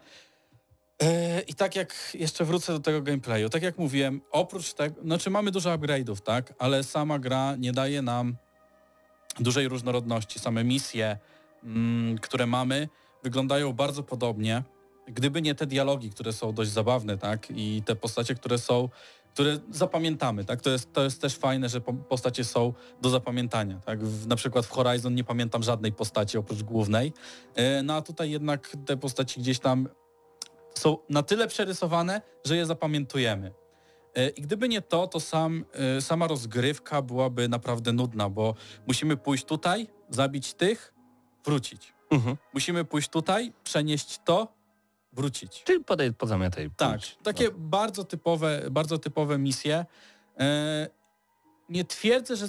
E, 1.01 1.41
I 1.41 1.53
tak 1.53 1.75
jak 1.75 1.95
jeszcze 2.13 2.45
wrócę 2.45 2.73
do 2.73 2.79
tego 2.79 3.01
gameplayu, 3.01 3.49
tak 3.49 3.63
jak 3.63 3.77
mówiłem, 3.77 4.21
oprócz 4.31 4.73
tego, 4.73 5.01
znaczy 5.01 5.29
mamy 5.29 5.51
dużo 5.51 5.69
upgrade'ów, 5.77 6.21
tak, 6.21 6.53
ale 6.59 6.83
sama 6.83 7.19
gra 7.19 7.55
nie 7.55 7.71
daje 7.71 8.01
nam 8.01 8.35
dużej 9.39 9.67
różnorodności. 9.67 10.39
Same 10.39 10.63
misje, 10.63 11.17
mm, 11.63 12.17
które 12.17 12.45
mamy, 12.47 12.87
wyglądają 13.23 13.73
bardzo 13.73 14.03
podobnie. 14.03 14.63
Gdyby 15.07 15.41
nie 15.41 15.55
te 15.55 15.65
dialogi, 15.65 16.09
które 16.09 16.33
są 16.33 16.53
dość 16.53 16.71
zabawne, 16.71 17.17
tak, 17.17 17.47
i 17.49 17.83
te 17.85 17.95
postacie, 17.95 18.35
które 18.35 18.57
są, 18.57 18.89
które 19.33 19.59
zapamiętamy, 19.71 20.45
tak, 20.45 20.61
to 20.61 20.69
jest, 20.69 20.93
to 20.93 21.03
jest 21.03 21.21
też 21.21 21.35
fajne, 21.35 21.69
że 21.69 21.81
po- 21.81 21.93
postacie 21.93 22.43
są 22.43 22.73
do 23.01 23.09
zapamiętania, 23.09 23.79
tak, 23.85 24.03
w, 24.03 24.27
na 24.27 24.35
przykład 24.35 24.65
w 24.65 24.69
Horizon 24.69 25.15
nie 25.15 25.23
pamiętam 25.23 25.63
żadnej 25.63 25.91
postaci 25.91 26.37
oprócz 26.37 26.63
głównej, 26.63 27.13
e, 27.55 27.83
no 27.83 27.95
a 27.95 28.01
tutaj 28.01 28.31
jednak 28.31 28.77
te 28.85 28.97
postaci 28.97 29.39
gdzieś 29.39 29.59
tam 29.59 29.87
są 30.75 30.97
na 31.09 31.23
tyle 31.23 31.47
przerysowane, 31.47 32.21
że 32.45 32.55
je 32.55 32.65
zapamiętujemy. 32.65 33.51
E, 34.15 34.29
I 34.29 34.41
gdyby 34.41 34.69
nie 34.69 34.81
to, 34.81 35.07
to 35.07 35.19
sam, 35.19 35.65
e, 35.97 36.01
sama 36.01 36.27
rozgrywka 36.27 37.01
byłaby 37.01 37.47
naprawdę 37.49 37.93
nudna, 37.93 38.29
bo 38.29 38.55
musimy 38.87 39.17
pójść 39.17 39.45
tutaj, 39.45 39.87
zabić 40.09 40.53
tych, 40.53 40.93
wrócić. 41.45 41.98
Mhm. 42.09 42.37
Musimy 42.53 42.85
pójść 42.85 43.09
tutaj, 43.09 43.53
przenieść 43.63 44.19
to, 44.25 44.47
wrócić. 45.13 45.63
Czyli 45.63 45.83
podaj, 45.83 46.13
pozamiataj. 46.13 46.69
Tak, 46.77 46.99
takie 47.23 47.43
No. 47.45 47.51
bardzo 47.57 48.03
typowe, 48.03 48.61
bardzo 48.71 48.97
typowe 48.97 49.37
misje. 49.37 49.85
E, 50.39 50.89
nie 51.69 51.85
twierdzę, 51.85 52.35
że, 52.35 52.47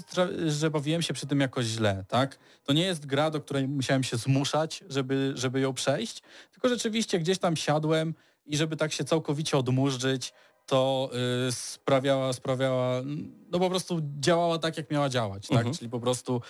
że 0.50 0.70
bawiłem 0.70 1.02
się 1.02 1.14
przy 1.14 1.26
tym 1.26 1.40
jakoś 1.40 1.64
źle, 1.66 2.04
tak? 2.08 2.38
To 2.64 2.72
nie 2.72 2.82
jest 2.82 3.06
gra, 3.06 3.30
do 3.30 3.40
której 3.40 3.68
musiałem 3.68 4.02
się 4.02 4.16
zmuszać, 4.16 4.84
żeby, 4.88 5.32
żeby 5.34 5.61
ją 5.61 5.72
przejść, 5.74 6.22
tylko 6.52 6.68
rzeczywiście 6.68 7.18
gdzieś 7.18 7.38
tam 7.38 7.56
siadłem 7.56 8.14
i 8.46 8.56
żeby 8.56 8.76
tak 8.76 8.92
się 8.92 9.04
całkowicie 9.04 9.58
odmurzyć, 9.58 10.32
to 10.66 11.11
y, 11.48 11.52
sprawiała, 11.52 12.32
sprawiała, 12.32 13.02
no 13.50 13.58
po 13.58 13.70
prostu 13.70 14.00
działała 14.20 14.58
tak, 14.58 14.76
jak 14.76 14.90
miała 14.90 15.08
działać, 15.08 15.48
tak? 15.48 15.58
Mhm. 15.58 15.74
Czyli 15.74 15.90
po 15.90 16.00
prostu 16.00 16.42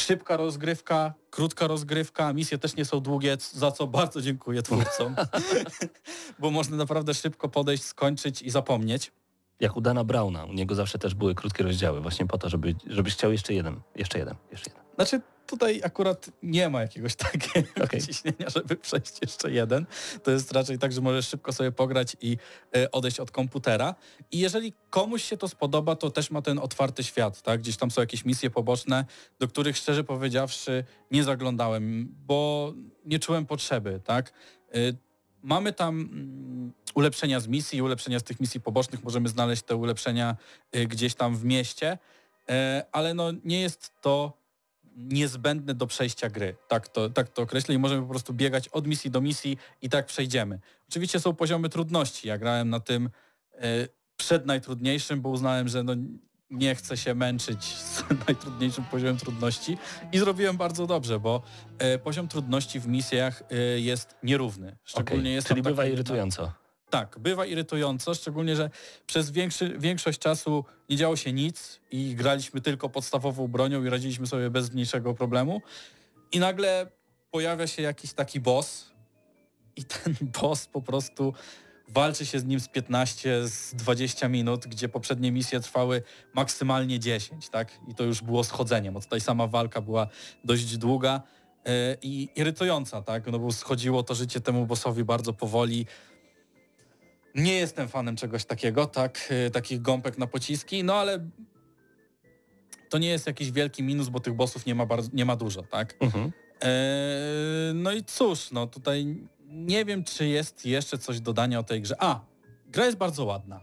szybka 0.00 0.36
rozgrywka, 0.36 1.14
krótka 1.30 1.66
rozgrywka, 1.66 2.32
misje 2.32 2.58
też 2.58 2.76
nie 2.76 2.84
są 2.84 3.00
długie, 3.00 3.36
za 3.52 3.72
co 3.72 3.86
bardzo 3.86 4.22
dziękuję 4.22 4.62
twórcom, 4.62 5.16
bo 6.38 6.50
można 6.50 6.76
naprawdę 6.76 7.14
szybko 7.14 7.48
podejść, 7.48 7.84
skończyć 7.84 8.42
i 8.42 8.50
zapomnieć. 8.50 9.12
Jak 9.60 9.76
u 9.76 9.80
Dana 9.80 10.04
Brauna, 10.04 10.44
u 10.44 10.52
niego 10.52 10.74
zawsze 10.74 10.98
też 10.98 11.14
były 11.14 11.34
krótkie 11.34 11.64
rozdziały, 11.64 12.00
właśnie 12.00 12.26
po 12.26 12.38
to, 12.38 12.48
żeby, 12.48 12.74
żebyś 12.86 13.14
chciał 13.14 13.32
jeszcze 13.32 13.54
jeden, 13.54 13.80
jeszcze 13.96 14.18
jeden, 14.18 14.34
jeszcze 14.50 14.70
jeden. 14.70 14.84
Znaczy 14.94 15.20
tutaj 15.46 15.80
akurat 15.84 16.30
nie 16.42 16.68
ma 16.68 16.80
jakiegoś 16.80 17.16
takiego 17.32 17.84
Okej. 17.84 18.02
ciśnienia, 18.02 18.50
żeby 18.54 18.76
przejść 18.76 19.18
jeszcze 19.22 19.50
jeden. 19.50 19.86
To 20.22 20.30
jest 20.30 20.52
raczej 20.52 20.78
tak, 20.78 20.92
że 20.92 21.00
możesz 21.00 21.28
szybko 21.28 21.52
sobie 21.52 21.72
pograć 21.72 22.16
i 22.20 22.36
e, 22.76 22.90
odejść 22.90 23.20
od 23.20 23.30
komputera. 23.30 23.94
I 24.30 24.38
jeżeli 24.38 24.72
komuś 24.90 25.24
się 25.24 25.36
to 25.36 25.48
spodoba, 25.48 25.96
to 25.96 26.10
też 26.10 26.30
ma 26.30 26.42
ten 26.42 26.58
otwarty 26.58 27.04
świat, 27.04 27.42
tak? 27.42 27.60
Gdzieś 27.60 27.76
tam 27.76 27.90
są 27.90 28.00
jakieś 28.00 28.24
misje 28.24 28.50
poboczne, 28.50 29.04
do 29.38 29.48
których 29.48 29.76
szczerze 29.76 30.04
powiedziawszy 30.04 30.84
nie 31.10 31.24
zaglądałem, 31.24 32.14
bo 32.26 32.72
nie 33.04 33.18
czułem 33.18 33.46
potrzeby, 33.46 34.00
tak? 34.04 34.32
Mamy 35.42 35.72
tam 35.72 36.00
mm, 36.00 36.72
ulepszenia 36.94 37.40
z 37.40 37.48
misji, 37.48 37.82
ulepszenia 37.82 38.18
z 38.18 38.22
tych 38.22 38.40
misji 38.40 38.60
pobocznych, 38.60 39.04
możemy 39.04 39.28
znaleźć 39.28 39.62
te 39.62 39.76
ulepszenia 39.76 40.36
y, 40.76 40.86
gdzieś 40.86 41.14
tam 41.14 41.36
w 41.36 41.44
mieście, 41.44 41.98
e, 42.48 42.84
ale 42.92 43.14
no 43.14 43.30
nie 43.44 43.60
jest 43.60 43.92
to 44.00 44.40
niezbędne 44.96 45.74
do 45.74 45.86
przejścia 45.86 46.30
gry. 46.30 46.56
Tak 46.68 46.88
to, 46.88 47.10
tak 47.10 47.28
to 47.28 47.42
określę 47.42 47.74
i 47.74 47.78
możemy 47.78 48.02
po 48.02 48.08
prostu 48.08 48.34
biegać 48.34 48.68
od 48.68 48.86
misji 48.86 49.10
do 49.10 49.20
misji 49.20 49.58
i 49.82 49.88
tak 49.88 50.06
przejdziemy. 50.06 50.60
Oczywiście 50.88 51.20
są 51.20 51.34
poziomy 51.34 51.68
trudności. 51.68 52.28
Ja 52.28 52.38
grałem 52.38 52.70
na 52.70 52.80
tym 52.80 53.10
e, 53.54 53.88
przed 54.16 54.46
najtrudniejszym, 54.46 55.20
bo 55.20 55.28
uznałem, 55.28 55.68
że 55.68 55.82
no 55.82 55.92
nie 56.50 56.74
chcę 56.74 56.96
się 56.96 57.14
męczyć 57.14 57.64
z 57.64 58.02
najtrudniejszym 58.26 58.84
poziomem 58.84 59.16
trudności 59.16 59.78
i 60.12 60.18
zrobiłem 60.18 60.56
bardzo 60.56 60.86
dobrze, 60.86 61.20
bo 61.20 61.42
e, 61.78 61.98
poziom 61.98 62.28
trudności 62.28 62.80
w 62.80 62.86
misjach 62.88 63.42
e, 63.50 63.56
jest 63.80 64.14
nierówny. 64.22 64.76
Szczególnie 64.84 65.20
Okej, 65.22 65.34
jest 65.34 65.48
Czyli 65.48 65.62
bywa 65.62 65.82
taki- 65.82 65.92
irytująco. 65.94 66.52
tak, 66.90 67.18
bywa 67.18 67.46
irytująco, 67.46 68.14
szczególnie, 68.14 68.56
że 68.56 68.70
przez 69.06 69.30
większy, 69.30 69.78
większość 69.78 70.18
czasu 70.18 70.64
nie 70.88 70.96
działo 70.96 71.16
się 71.16 71.32
nic 71.32 71.80
i 71.90 72.14
graliśmy 72.14 72.60
tylko 72.60 72.88
podstawową 72.88 73.48
bronią 73.48 73.84
i 73.84 73.88
radziliśmy 73.88 74.26
sobie 74.26 74.50
bez 74.50 74.72
mniejszego 74.72 75.14
problemu. 75.14 75.62
I 76.32 76.38
nagle 76.38 76.90
pojawia 77.30 77.66
się 77.66 77.82
jakiś 77.82 78.12
taki 78.12 78.40
boss 78.40 78.90
i 79.76 79.84
ten 80.04 80.14
boss 80.20 80.66
po 80.66 80.82
prostu 80.82 81.34
walczy 81.90 82.26
się 82.26 82.40
z 82.40 82.44
nim 82.44 82.60
z 82.60 82.68
15, 82.68 83.48
z 83.48 83.74
20 83.74 84.28
minut, 84.28 84.66
gdzie 84.66 84.88
poprzednie 84.88 85.32
misje 85.32 85.60
trwały 85.60 86.02
maksymalnie 86.34 86.98
10, 86.98 87.48
tak? 87.48 87.80
I 87.88 87.94
to 87.94 88.04
już 88.04 88.22
było 88.22 88.44
schodzeniem, 88.44 88.94
bo 88.94 89.00
tutaj 89.00 89.20
sama 89.20 89.46
walka 89.46 89.80
była 89.80 90.08
dość 90.44 90.76
długa 90.76 91.22
e, 91.66 91.96
i 92.02 92.28
irytująca, 92.36 93.02
tak? 93.02 93.26
No 93.26 93.38
bo 93.38 93.52
schodziło 93.52 94.02
to 94.02 94.14
życie 94.14 94.40
temu 94.40 94.66
bossowi 94.66 95.04
bardzo 95.04 95.32
powoli. 95.32 95.86
Nie 97.34 97.54
jestem 97.54 97.88
fanem 97.88 98.16
czegoś 98.16 98.44
takiego, 98.44 98.86
tak, 98.86 99.28
y, 99.46 99.50
takich 99.50 99.82
gąbek 99.82 100.18
na 100.18 100.26
pociski, 100.26 100.84
no 100.84 100.94
ale 100.94 101.28
to 102.88 102.98
nie 102.98 103.08
jest 103.08 103.26
jakiś 103.26 103.50
wielki 103.50 103.82
minus, 103.82 104.08
bo 104.08 104.20
tych 104.20 104.34
bossów 104.34 104.66
nie 104.66 104.74
ma, 104.74 104.86
bardzo, 104.86 105.10
nie 105.12 105.24
ma 105.24 105.36
dużo, 105.36 105.62
tak. 105.62 105.94
Mhm. 106.00 106.32
Eee, 106.60 107.74
no 107.74 107.92
i 107.92 108.04
cóż, 108.04 108.50
no 108.50 108.66
tutaj 108.66 109.16
nie 109.50 109.84
wiem, 109.84 110.04
czy 110.04 110.26
jest 110.26 110.66
jeszcze 110.66 110.98
coś 110.98 111.20
do 111.20 111.24
dodania 111.24 111.58
o 111.58 111.62
tej 111.62 111.82
grze. 111.82 111.96
A, 111.98 112.20
gra 112.66 112.86
jest 112.86 112.98
bardzo 112.98 113.24
ładna. 113.24 113.60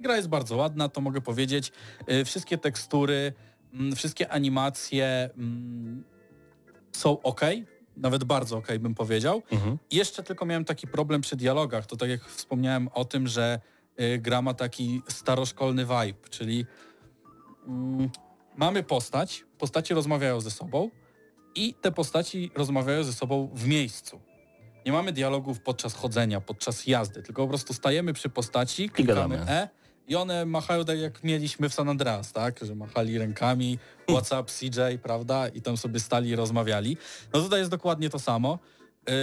Gra 0.00 0.16
jest 0.16 0.28
bardzo 0.28 0.56
ładna, 0.56 0.88
to 0.88 1.00
mogę 1.00 1.20
powiedzieć. 1.20 1.72
E, 2.06 2.24
wszystkie 2.24 2.58
tekstury, 2.58 3.32
mm, 3.72 3.96
wszystkie 3.96 4.32
animacje 4.32 5.30
mm, 5.36 6.04
są 6.92 7.22
ok, 7.22 7.40
nawet 7.96 8.24
bardzo 8.24 8.56
ok 8.56 8.68
bym 8.80 8.94
powiedział. 8.94 9.42
Mhm. 9.50 9.78
Jeszcze 9.90 10.22
tylko 10.22 10.46
miałem 10.46 10.64
taki 10.64 10.86
problem 10.86 11.20
przy 11.20 11.36
dialogach, 11.36 11.86
to 11.86 11.96
tak 11.96 12.10
jak 12.10 12.24
wspomniałem 12.24 12.88
o 12.88 13.04
tym, 13.04 13.26
że 13.26 13.60
y, 14.00 14.18
gra 14.18 14.42
ma 14.42 14.54
taki 14.54 15.02
staroszkolny 15.08 15.84
vibe, 15.84 16.28
czyli 16.30 16.66
mm, 17.68 18.10
mamy 18.56 18.82
postać, 18.82 19.44
postacie 19.58 19.94
rozmawiają 19.94 20.40
ze 20.40 20.50
sobą 20.50 20.90
i 21.54 21.74
te 21.74 21.92
postaci 21.92 22.50
rozmawiają 22.54 23.04
ze 23.04 23.12
sobą 23.12 23.50
w 23.54 23.66
miejscu. 23.66 24.20
Nie 24.86 24.92
mamy 24.92 25.12
dialogów 25.12 25.60
podczas 25.60 25.94
chodzenia, 25.94 26.40
podczas 26.40 26.86
jazdy, 26.86 27.22
tylko 27.22 27.42
po 27.42 27.48
prostu 27.48 27.74
stajemy 27.74 28.12
przy 28.12 28.28
postaci, 28.28 28.90
klikamy 28.90 29.36
gadamy. 29.36 29.50
E 29.50 29.68
i 30.08 30.16
one 30.16 30.46
machają 30.46 30.84
tak 30.84 30.98
jak 30.98 31.24
mieliśmy 31.24 31.68
w 31.68 31.74
San 31.74 31.88
Andreas, 31.88 32.32
tak? 32.32 32.60
Że 32.64 32.74
machali 32.74 33.18
rękami, 33.18 33.78
what's 34.08 34.40
up 34.40 34.50
CJ, 34.52 34.98
prawda? 35.02 35.48
I 35.48 35.62
tam 35.62 35.76
sobie 35.76 36.00
stali 36.00 36.30
i 36.30 36.36
rozmawiali. 36.36 36.96
No 37.34 37.40
tutaj 37.40 37.58
jest 37.58 37.70
dokładnie 37.70 38.10
to 38.10 38.18
samo. 38.18 38.58
Yy, 39.08 39.14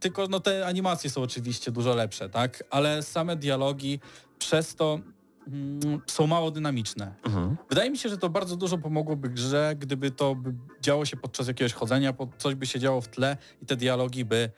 tylko 0.00 0.26
no 0.26 0.40
te 0.40 0.66
animacje 0.66 1.10
są 1.10 1.22
oczywiście 1.22 1.70
dużo 1.70 1.94
lepsze, 1.94 2.28
tak? 2.28 2.64
Ale 2.70 3.02
same 3.02 3.36
dialogi 3.36 4.00
przez 4.38 4.74
to 4.74 5.00
mm, 5.48 6.00
są 6.06 6.26
mało 6.26 6.50
dynamiczne. 6.50 7.14
Mhm. 7.24 7.56
Wydaje 7.68 7.90
mi 7.90 7.98
się, 7.98 8.08
że 8.08 8.18
to 8.18 8.28
bardzo 8.28 8.56
dużo 8.56 8.78
pomogłoby 8.78 9.28
grze, 9.28 9.74
gdyby 9.78 10.10
to 10.10 10.36
działo 10.80 11.04
się 11.04 11.16
podczas 11.16 11.48
jakiegoś 11.48 11.72
chodzenia, 11.72 12.14
coś 12.38 12.54
by 12.54 12.66
się 12.66 12.80
działo 12.80 13.00
w 13.00 13.08
tle 13.08 13.36
i 13.62 13.66
te 13.66 13.76
dialogi 13.76 14.24
by 14.24 14.50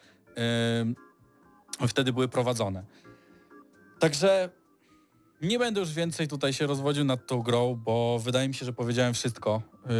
wtedy 1.88 2.12
były 2.12 2.28
prowadzone. 2.28 2.84
Także 3.98 4.50
nie 5.42 5.58
będę 5.58 5.80
już 5.80 5.92
więcej 5.92 6.28
tutaj 6.28 6.52
się 6.52 6.66
rozwodził 6.66 7.04
nad 7.04 7.26
tą 7.26 7.42
grą, 7.42 7.80
bo 7.84 8.18
wydaje 8.18 8.48
mi 8.48 8.54
się, 8.54 8.66
że 8.66 8.72
powiedziałem 8.72 9.14
wszystko, 9.14 9.62
yy, 9.86 9.90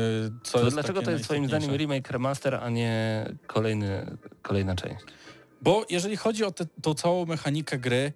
co 0.43 0.59
To 0.59 0.65
jest 0.65 0.77
dlaczego 0.77 1.03
to 1.03 1.11
jest 1.11 1.25
twoim 1.25 1.49
zdaniem 1.49 1.77
remake, 1.77 2.11
remaster, 2.11 2.55
a 2.55 2.71
nie 2.71 3.25
kolejny, 3.47 4.17
kolejna 4.43 4.75
część? 4.75 5.05
Bo 5.63 5.87
jeżeli 5.91 6.17
chodzi 6.17 6.45
o 6.45 6.51
tę 6.51 6.95
całą 6.97 7.27
mechanikę 7.27 7.79
gry, 7.79 8.13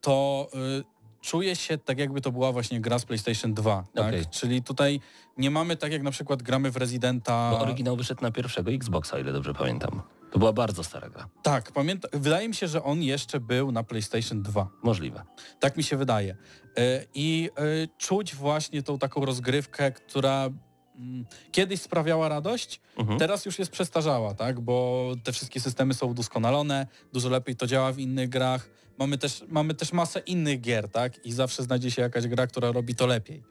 to 0.00 0.48
y, 0.80 0.84
czuję 1.20 1.56
się 1.56 1.78
tak 1.78 1.98
jakby 1.98 2.20
to 2.20 2.32
była 2.32 2.52
właśnie 2.52 2.80
gra 2.80 2.98
z 2.98 3.04
PlayStation 3.04 3.54
2, 3.54 3.84
tak? 3.94 4.06
Okej. 4.06 4.26
Czyli 4.30 4.62
tutaj 4.62 5.00
nie 5.38 5.50
mamy 5.50 5.76
tak 5.76 5.92
jak 5.92 6.02
na 6.02 6.10
przykład 6.10 6.42
gramy 6.42 6.70
w 6.70 6.76
Residenta... 6.76 7.50
Bo 7.50 7.60
oryginał 7.60 7.96
wyszedł 7.96 8.22
na 8.22 8.30
pierwszego 8.30 8.70
Xboxa, 8.70 9.18
ile 9.18 9.32
dobrze 9.32 9.54
pamiętam. 9.54 10.02
To 10.32 10.38
była 10.38 10.52
bardzo 10.52 10.84
stara 10.84 11.08
gra. 11.08 11.28
Tak, 11.42 11.72
pamiętam. 11.72 12.10
Wydaje 12.14 12.48
mi 12.48 12.54
się, 12.54 12.68
że 12.68 12.82
on 12.82 13.02
jeszcze 13.02 13.40
był 13.40 13.72
na 13.72 13.82
PlayStation 13.82 14.42
2. 14.42 14.68
Możliwe. 14.82 15.22
Tak 15.60 15.76
mi 15.76 15.82
się 15.82 15.96
wydaje. 15.96 16.36
Y, 16.78 17.06
I 17.14 17.50
y, 17.84 17.88
czuć 17.98 18.34
właśnie 18.34 18.82
tą 18.82 18.98
taką 18.98 19.24
rozgrywkę, 19.24 19.92
która 19.92 20.50
mm, 20.96 21.26
kiedyś 21.52 21.80
sprawiała 21.82 22.28
radość, 22.28 22.80
Mhm. 22.96 23.18
Teraz 23.18 23.46
już 23.46 23.58
jest 23.58 23.70
przestarzała, 23.70 24.34
tak? 24.34 24.60
Bo 24.60 25.12
te 25.24 25.32
wszystkie 25.32 25.60
systemy 25.60 25.94
są 25.94 26.06
udoskonalone, 26.06 26.86
dużo 27.12 27.28
lepiej 27.28 27.56
to 27.56 27.66
działa 27.66 27.92
w 27.92 27.98
innych 27.98 28.28
grach. 28.28 28.70
Mamy 28.98 29.18
też, 29.18 29.44
mamy 29.48 29.74
też 29.74 29.92
masę 29.92 30.20
innych 30.20 30.60
gier, 30.60 30.88
tak? 30.88 31.26
I 31.26 31.32
zawsze 31.32 31.62
znajdzie 31.62 31.90
się 31.90 32.02
jakaś 32.02 32.26
gra, 32.26 32.46
która 32.46 32.72
robi 32.72 32.94
to 32.94 33.06
lepiej. 33.06 33.42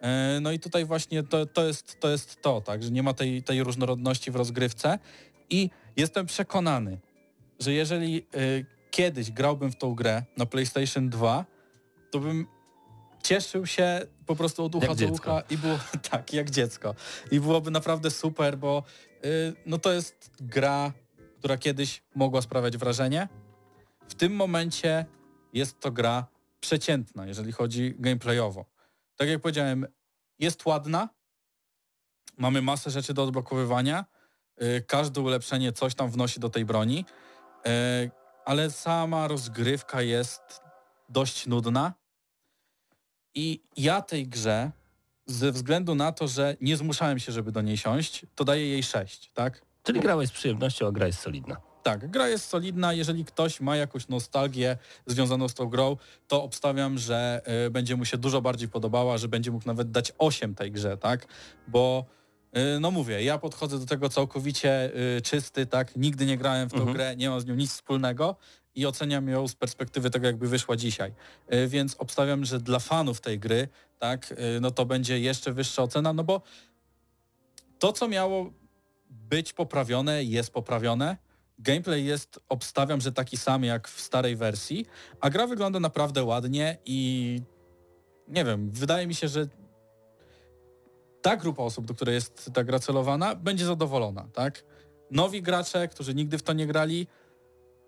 E, 0.00 0.38
No 0.40 0.52
i 0.52 0.58
tutaj 0.58 0.84
właśnie 0.84 1.22
to, 1.22 1.46
to, 1.46 1.66
jest, 1.66 2.00
to 2.00 2.08
jest 2.08 2.42
to, 2.42 2.60
tak? 2.60 2.82
Że 2.82 2.90
nie 2.90 3.02
ma 3.02 3.14
tej, 3.14 3.42
tej 3.42 3.62
różnorodności 3.62 4.30
w 4.30 4.36
rozgrywce 4.36 4.98
i 5.50 5.70
jestem 5.96 6.26
przekonany, 6.26 6.98
że 7.60 7.72
jeżeli 7.72 8.26
y, 8.34 8.66
kiedyś 8.90 9.30
grałbym 9.30 9.72
w 9.72 9.76
tą 9.76 9.94
grę 9.94 10.22
na 10.36 10.46
PlayStation 10.46 11.08
2, 11.08 11.44
to 12.10 12.18
bym 12.18 12.46
cieszył 13.22 13.66
się 13.66 14.00
po 14.26 14.36
prostu 14.36 14.64
od 14.64 14.74
ucha 14.74 14.86
Jak 14.86 14.96
do 14.96 15.06
dziecko. 15.06 15.32
ucha 15.32 15.42
i 15.50 15.56
było 15.56 15.78
tak, 16.10 16.32
jak 16.32 16.50
dziecko. 16.50 16.94
I 17.30 17.40
byłoby 17.40 17.70
naprawdę 17.70 18.10
super, 18.10 18.58
bo 18.58 18.82
y, 19.24 19.54
no 19.66 19.78
to 19.78 19.92
jest 19.92 20.30
gra, 20.40 20.92
która 21.38 21.56
kiedyś 21.58 22.02
mogła 22.14 22.42
sprawiać 22.42 22.76
wrażenie. 22.76 23.28
W 24.08 24.14
tym 24.14 24.36
momencie 24.36 25.06
jest 25.52 25.80
to 25.80 25.90
gra 25.90 26.26
przeciętna, 26.60 27.26
jeżeli 27.26 27.52
chodzi 27.52 27.94
gameplayowo. 27.98 28.64
Tak 29.16 29.28
jak 29.28 29.40
powiedziałem, 29.40 29.86
jest 30.38 30.66
ładna, 30.66 31.08
mamy 32.38 32.62
masę 32.62 32.90
rzeczy 32.90 33.14
do 33.14 33.22
odblokowywania, 33.24 34.04
każde 34.86 35.20
ulepszenie 35.20 35.72
coś 35.72 35.94
tam 35.94 36.10
wnosi 36.10 36.40
do 36.40 36.50
tej 36.50 36.64
broni, 36.64 37.04
y, 37.66 38.10
ale 38.44 38.70
sama 38.70 39.28
rozgrywka 39.28 40.02
jest 40.02 40.60
dość 41.08 41.46
nudna. 41.46 41.94
I 43.34 43.62
ja 43.76 44.02
tej 44.02 44.28
grze, 44.28 44.70
ze 45.26 45.52
względu 45.52 45.94
na 45.94 46.12
to, 46.12 46.28
że 46.28 46.56
nie 46.60 46.76
zmuszałem 46.76 47.18
się, 47.18 47.32
żeby 47.32 47.52
do 47.52 47.60
niej 47.62 47.76
siąść, 47.76 48.26
to 48.34 48.44
daję 48.44 48.66
jej 48.66 48.82
6, 48.82 49.30
tak? 49.34 49.62
Czyli 49.82 50.00
grałeś 50.00 50.28
z 50.28 50.32
przyjemnością, 50.32 50.86
a 50.86 50.92
gra 50.92 51.06
jest 51.06 51.20
solidna. 51.20 51.56
Tak, 51.82 52.10
gra 52.10 52.28
jest 52.28 52.48
solidna. 52.48 52.92
Jeżeli 52.92 53.24
ktoś 53.24 53.60
ma 53.60 53.76
jakąś 53.76 54.08
nostalgię 54.08 54.76
związaną 55.06 55.48
z 55.48 55.54
tą 55.54 55.66
grą, 55.66 55.96
to 56.28 56.42
obstawiam, 56.42 56.98
że 56.98 57.42
y, 57.66 57.70
będzie 57.70 57.96
mu 57.96 58.04
się 58.04 58.18
dużo 58.18 58.42
bardziej 58.42 58.68
podobała, 58.68 59.18
że 59.18 59.28
będzie 59.28 59.50
mógł 59.50 59.66
nawet 59.66 59.90
dać 59.90 60.12
8 60.18 60.54
tej 60.54 60.72
grze, 60.72 60.96
tak? 60.96 61.26
Bo 61.68 62.04
y, 62.08 62.19
no 62.80 62.90
mówię, 62.90 63.22
ja 63.22 63.38
podchodzę 63.38 63.78
do 63.78 63.86
tego 63.86 64.08
całkowicie 64.08 64.90
y, 65.16 65.22
czysty, 65.22 65.66
tak? 65.66 65.96
Nigdy 65.96 66.26
nie 66.26 66.36
grałem 66.38 66.68
w 66.68 66.72
tą 66.72 66.78
Mhm. 66.78 66.96
grę, 66.96 67.16
nie 67.16 67.30
mam 67.30 67.40
z 67.40 67.46
nią 67.46 67.54
nic 67.54 67.72
wspólnego 67.72 68.36
i 68.74 68.86
oceniam 68.86 69.28
ją 69.28 69.48
z 69.48 69.54
perspektywy 69.54 70.10
tego, 70.10 70.26
jakby 70.26 70.48
wyszła 70.48 70.76
dzisiaj. 70.76 71.12
Y, 71.54 71.68
więc 71.68 71.94
obstawiam, 71.98 72.44
że 72.44 72.58
dla 72.60 72.78
fanów 72.78 73.20
tej 73.20 73.38
gry, 73.38 73.68
tak, 73.98 74.32
y, 74.32 74.60
no 74.60 74.70
to 74.70 74.86
będzie 74.86 75.20
jeszcze 75.20 75.52
wyższa 75.52 75.82
ocena, 75.82 76.12
no 76.12 76.24
bo 76.24 76.42
to, 77.78 77.92
co 77.92 78.08
miało 78.08 78.52
być 79.10 79.52
poprawione, 79.52 80.24
jest 80.24 80.50
poprawione. 80.52 81.16
Gameplay 81.58 82.04
jest, 82.04 82.40
obstawiam, 82.48 83.00
że 83.00 83.12
taki 83.12 83.36
sam 83.36 83.64
jak 83.64 83.88
w 83.88 84.00
starej 84.00 84.36
wersji, 84.36 84.86
a 85.20 85.30
gra 85.30 85.46
wygląda 85.46 85.80
naprawdę 85.80 86.24
ładnie 86.24 86.78
i 86.84 87.40
nie 88.28 88.44
wiem, 88.44 88.70
wydaje 88.70 89.06
mi 89.06 89.14
się, 89.14 89.28
że 89.28 89.46
ta 91.22 91.36
grupa 91.36 91.62
osób, 91.62 91.86
do 91.86 91.94
której 91.94 92.14
jest 92.14 92.50
ta 92.54 92.64
gra 92.64 92.78
celowana, 92.78 93.34
będzie 93.34 93.66
zadowolona, 93.66 94.28
tak? 94.32 94.64
Nowi 95.10 95.42
gracze, 95.42 95.88
którzy 95.88 96.14
nigdy 96.14 96.38
w 96.38 96.42
to 96.42 96.52
nie 96.52 96.66
grali, 96.66 97.06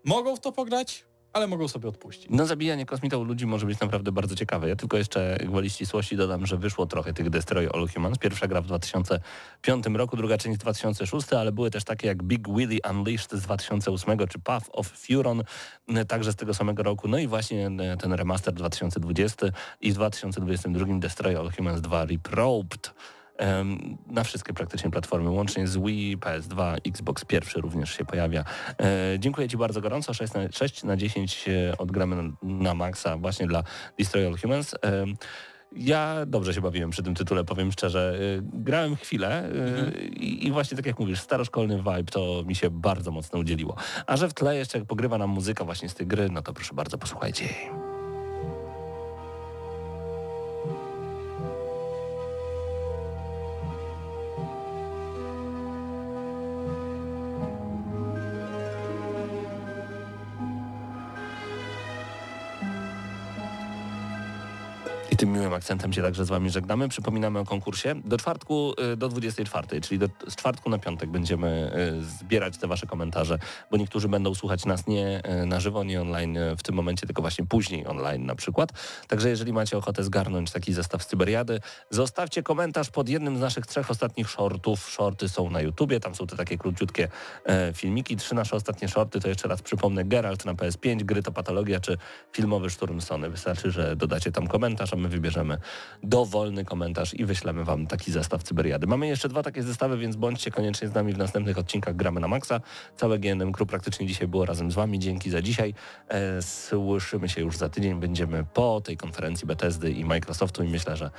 mogą 0.05 0.35
w 0.35 0.39
to 0.39 0.51
pograć, 0.51 1.05
ale 1.33 1.47
mogą 1.47 1.67
sobie 1.67 1.89
odpuścić. 1.89 2.27
No 2.29 2.45
zabijanie 2.45 2.85
kosmitą 2.85 3.23
ludzi 3.23 3.45
może 3.45 3.65
być 3.65 3.79
naprawdę 3.79 4.11
bardzo 4.11 4.35
ciekawe. 4.35 4.69
Ja 4.69 4.75
tylko 4.75 4.97
jeszcze 4.97 5.37
gwoli 5.45 5.69
ścisłości 5.69 6.17
dodam, 6.17 6.45
że 6.45 6.57
wyszło 6.57 6.85
trochę 6.85 7.13
tych 7.13 7.29
Destroy 7.29 7.69
All 7.73 7.87
Humans. 7.87 8.17
Pierwsza 8.17 8.47
gra 8.47 8.61
w 8.61 8.65
2005 8.65 9.85
roku, 9.85 10.17
druga 10.17 10.37
część 10.37 10.57
w 10.57 10.61
2006, 10.61 11.33
ale 11.33 11.51
były 11.51 11.71
też 11.71 11.83
takie 11.83 12.07
jak 12.07 12.23
Big 12.23 12.49
Willy 12.49 12.79
Unleashed 12.91 13.31
z 13.31 13.41
2008 13.41 14.17
czy 14.27 14.39
Path 14.39 14.69
of 14.71 14.87
Furon 14.87 15.43
także 16.07 16.31
z 16.31 16.35
tego 16.35 16.53
samego 16.53 16.83
roku. 16.83 17.07
No 17.07 17.17
i 17.17 17.27
właśnie 17.27 17.71
ten 17.99 18.13
remaster 18.13 18.53
2020 18.53 19.47
i 19.81 19.91
w 19.91 19.95
2022 19.95 20.85
Destroy 20.99 21.37
All 21.37 21.51
Humans 21.51 21.81
2 21.81 22.05
Reprobed. 22.05 22.93
Na 24.07 24.23
wszystkie 24.23 24.53
praktycznie 24.53 24.91
platformy, 24.91 25.29
łącznie 25.29 25.67
z 25.67 25.77
Wii, 25.77 26.17
PS2, 26.17 26.75
Xbox 26.87 27.25
pierwszy 27.25 27.61
również 27.61 27.97
się 27.97 28.05
pojawia. 28.05 28.45
E, 28.79 29.19
dziękuję 29.19 29.49
Ci 29.49 29.57
bardzo 29.57 29.81
gorąco, 29.81 30.13
6 30.13 30.33
na, 30.33 30.51
6 30.51 30.83
na 30.83 30.97
10 30.97 31.45
e, 31.47 31.77
odgramy 31.77 32.15
na, 32.15 32.23
na 32.43 32.73
maksa 32.73 33.17
właśnie 33.17 33.47
dla 33.47 33.63
Destroy 33.97 34.27
All 34.27 34.37
Humans. 34.37 34.75
Ja 35.75 36.25
dobrze 36.25 36.53
się 36.53 36.61
bawiłem 36.61 36.89
przy 36.89 37.03
tym 37.03 37.15
tytule, 37.15 37.43
powiem 37.43 37.71
szczerze. 37.71 38.17
E, 38.37 38.41
Grałem 38.53 38.95
chwilę 38.95 39.49
e, 39.49 40.05
i, 40.05 40.47
i 40.47 40.51
właśnie 40.51 40.77
tak 40.77 40.85
jak 40.85 40.99
mówisz, 40.99 41.19
staroszkolny 41.19 41.77
vibe 41.77 42.03
to 42.03 42.43
mi 42.45 42.55
się 42.55 42.69
bardzo 42.69 43.11
mocno 43.11 43.39
udzieliło. 43.39 43.75
A 44.07 44.17
że 44.17 44.29
w 44.29 44.33
tle 44.33 44.55
jeszcze 44.55 44.85
pogrywa 44.85 45.17
nam 45.17 45.29
muzyka 45.29 45.65
właśnie 45.65 45.89
z 45.89 45.95
tej 45.95 46.07
gry, 46.07 46.29
no 46.29 46.41
to 46.41 46.53
proszę 46.53 46.73
bardzo, 46.73 46.97
posłuchajcie 46.97 47.45
jej. 47.45 47.92
I 65.13 65.17
tym 65.17 65.31
miłym 65.31 65.53
akcentem 65.53 65.93
się 65.93 66.01
także 66.01 66.25
z 66.25 66.29
Wami 66.29 66.49
żegnamy. 66.49 66.89
Przypominamy 66.89 67.39
o 67.39 67.45
konkursie. 67.45 67.95
Do 68.05 68.17
czwartku, 68.17 68.73
y, 68.93 68.97
do 68.97 69.09
24, 69.09 69.81
czyli 69.81 69.99
do, 69.99 70.07
z 70.27 70.35
czwartku 70.35 70.69
na 70.69 70.77
piątek 70.77 71.09
będziemy 71.09 71.71
y, 71.99 72.03
zbierać 72.03 72.57
te 72.57 72.67
Wasze 72.67 72.87
komentarze, 72.87 73.39
bo 73.71 73.77
niektórzy 73.77 74.09
będą 74.09 74.35
słuchać 74.35 74.65
nas 74.65 74.87
nie 74.87 75.21
y, 75.41 75.45
na 75.45 75.59
żywo, 75.59 75.83
nie 75.83 76.01
online 76.01 76.37
w 76.57 76.63
tym 76.63 76.75
momencie, 76.75 77.07
tylko 77.07 77.21
właśnie 77.21 77.45
później 77.45 77.87
online 77.87 78.25
na 78.25 78.35
przykład. 78.35 78.69
Także 79.07 79.29
jeżeli 79.29 79.53
macie 79.53 79.77
ochotę 79.77 80.03
zgarnąć 80.03 80.51
taki 80.51 80.73
zestaw 80.73 81.03
z 81.03 81.07
Cyberiady, 81.07 81.59
zostawcie 81.89 82.43
komentarz 82.43 82.89
pod 82.89 83.09
jednym 83.09 83.37
z 83.37 83.39
naszych 83.39 83.65
trzech 83.65 83.91
ostatnich 83.91 84.29
shortów. 84.29 84.89
Shorty 84.89 85.29
są 85.29 85.49
na 85.49 85.61
YouTubie, 85.61 85.99
tam 85.99 86.15
są 86.15 86.27
te 86.27 86.35
takie 86.35 86.57
króciutkie 86.57 87.07
e, 87.45 87.73
filmiki. 87.73 88.15
Trzy 88.15 88.35
nasze 88.35 88.55
ostatnie 88.55 88.87
shorty 88.87 89.19
to 89.19 89.27
jeszcze 89.27 89.47
raz 89.47 89.61
przypomnę 89.61 90.05
Geralt 90.05 90.45
na 90.45 90.53
PS5, 90.53 91.03
Gry 91.03 91.23
to 91.23 91.31
Patologia 91.31 91.79
czy 91.79 91.97
filmowy 92.31 92.69
Szturm 92.69 93.01
Sony. 93.01 93.29
Wystarczy, 93.29 93.71
że 93.71 93.95
dodacie 93.95 94.31
tam 94.31 94.47
komentarz, 94.47 94.93
a 94.93 95.02
my 95.02 95.02
wybierzemy 95.09 95.57
dowolny 96.03 96.65
komentarz 96.65 97.13
i 97.13 97.25
wyślemy 97.25 97.63
Wam 97.63 97.87
taki 97.87 98.11
zestaw 98.11 98.43
Cyberiady. 98.43 98.87
Mamy 98.87 99.07
jeszcze 99.07 99.29
dwa 99.29 99.43
takie 99.43 99.63
zestawy, 99.63 99.97
więc 99.97 100.15
bądźcie 100.15 100.51
koniecznie 100.51 100.87
z 100.87 100.93
nami 100.93 101.13
w 101.13 101.17
następnych 101.17 101.57
odcinkach 101.57 101.95
Gramy 101.95 102.19
na 102.19 102.27
Maxa. 102.27 102.61
Całe 102.95 103.19
GNM 103.19 103.51
Crew 103.51 103.69
praktycznie 103.69 104.07
dzisiaj 104.07 104.27
było 104.27 104.45
razem 104.45 104.71
z 104.71 104.75
Wami. 104.75 104.99
Dzięki 104.99 105.29
za 105.29 105.41
dzisiaj. 105.41 105.73
E, 106.07 106.41
słyszymy 106.41 107.29
się 107.29 107.41
już 107.41 107.57
za 107.57 107.69
tydzień. 107.69 107.99
Będziemy 107.99 108.45
po 108.53 108.81
tej 108.81 108.97
konferencji 108.97 109.47
Bethesdy 109.47 109.91
i 109.91 110.05
Microsoftu 110.05 110.63
i 110.63 110.69
myślę, 110.69 110.97
że 110.97 111.11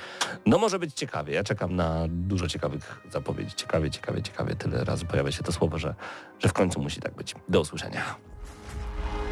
no 0.47 0.59
może 0.59 0.78
być 0.78 0.95
ciekawie. 0.95 1.35
Ja 1.35 1.45
czekam 1.45 1.76
na 1.76 2.05
dużo 2.09 2.49
ciekawych 2.49 3.03
zapowiedzi. 3.11 3.55
Ciekawie, 3.55 3.91
ciekawie, 3.91 4.22
ciekawie. 4.22 4.57
Tyle 4.57 4.85
razy 4.85 5.05
pojawia 5.05 5.32
się 5.32 5.43
to 5.43 5.53
słowo, 5.53 5.78
że, 5.78 5.95
że 6.39 6.49
w 6.49 6.53
końcu 6.53 6.80
musi 6.80 7.01
tak 7.01 7.14
być. 7.14 7.35
Do 7.49 7.61
usłyszenia. 7.61 8.34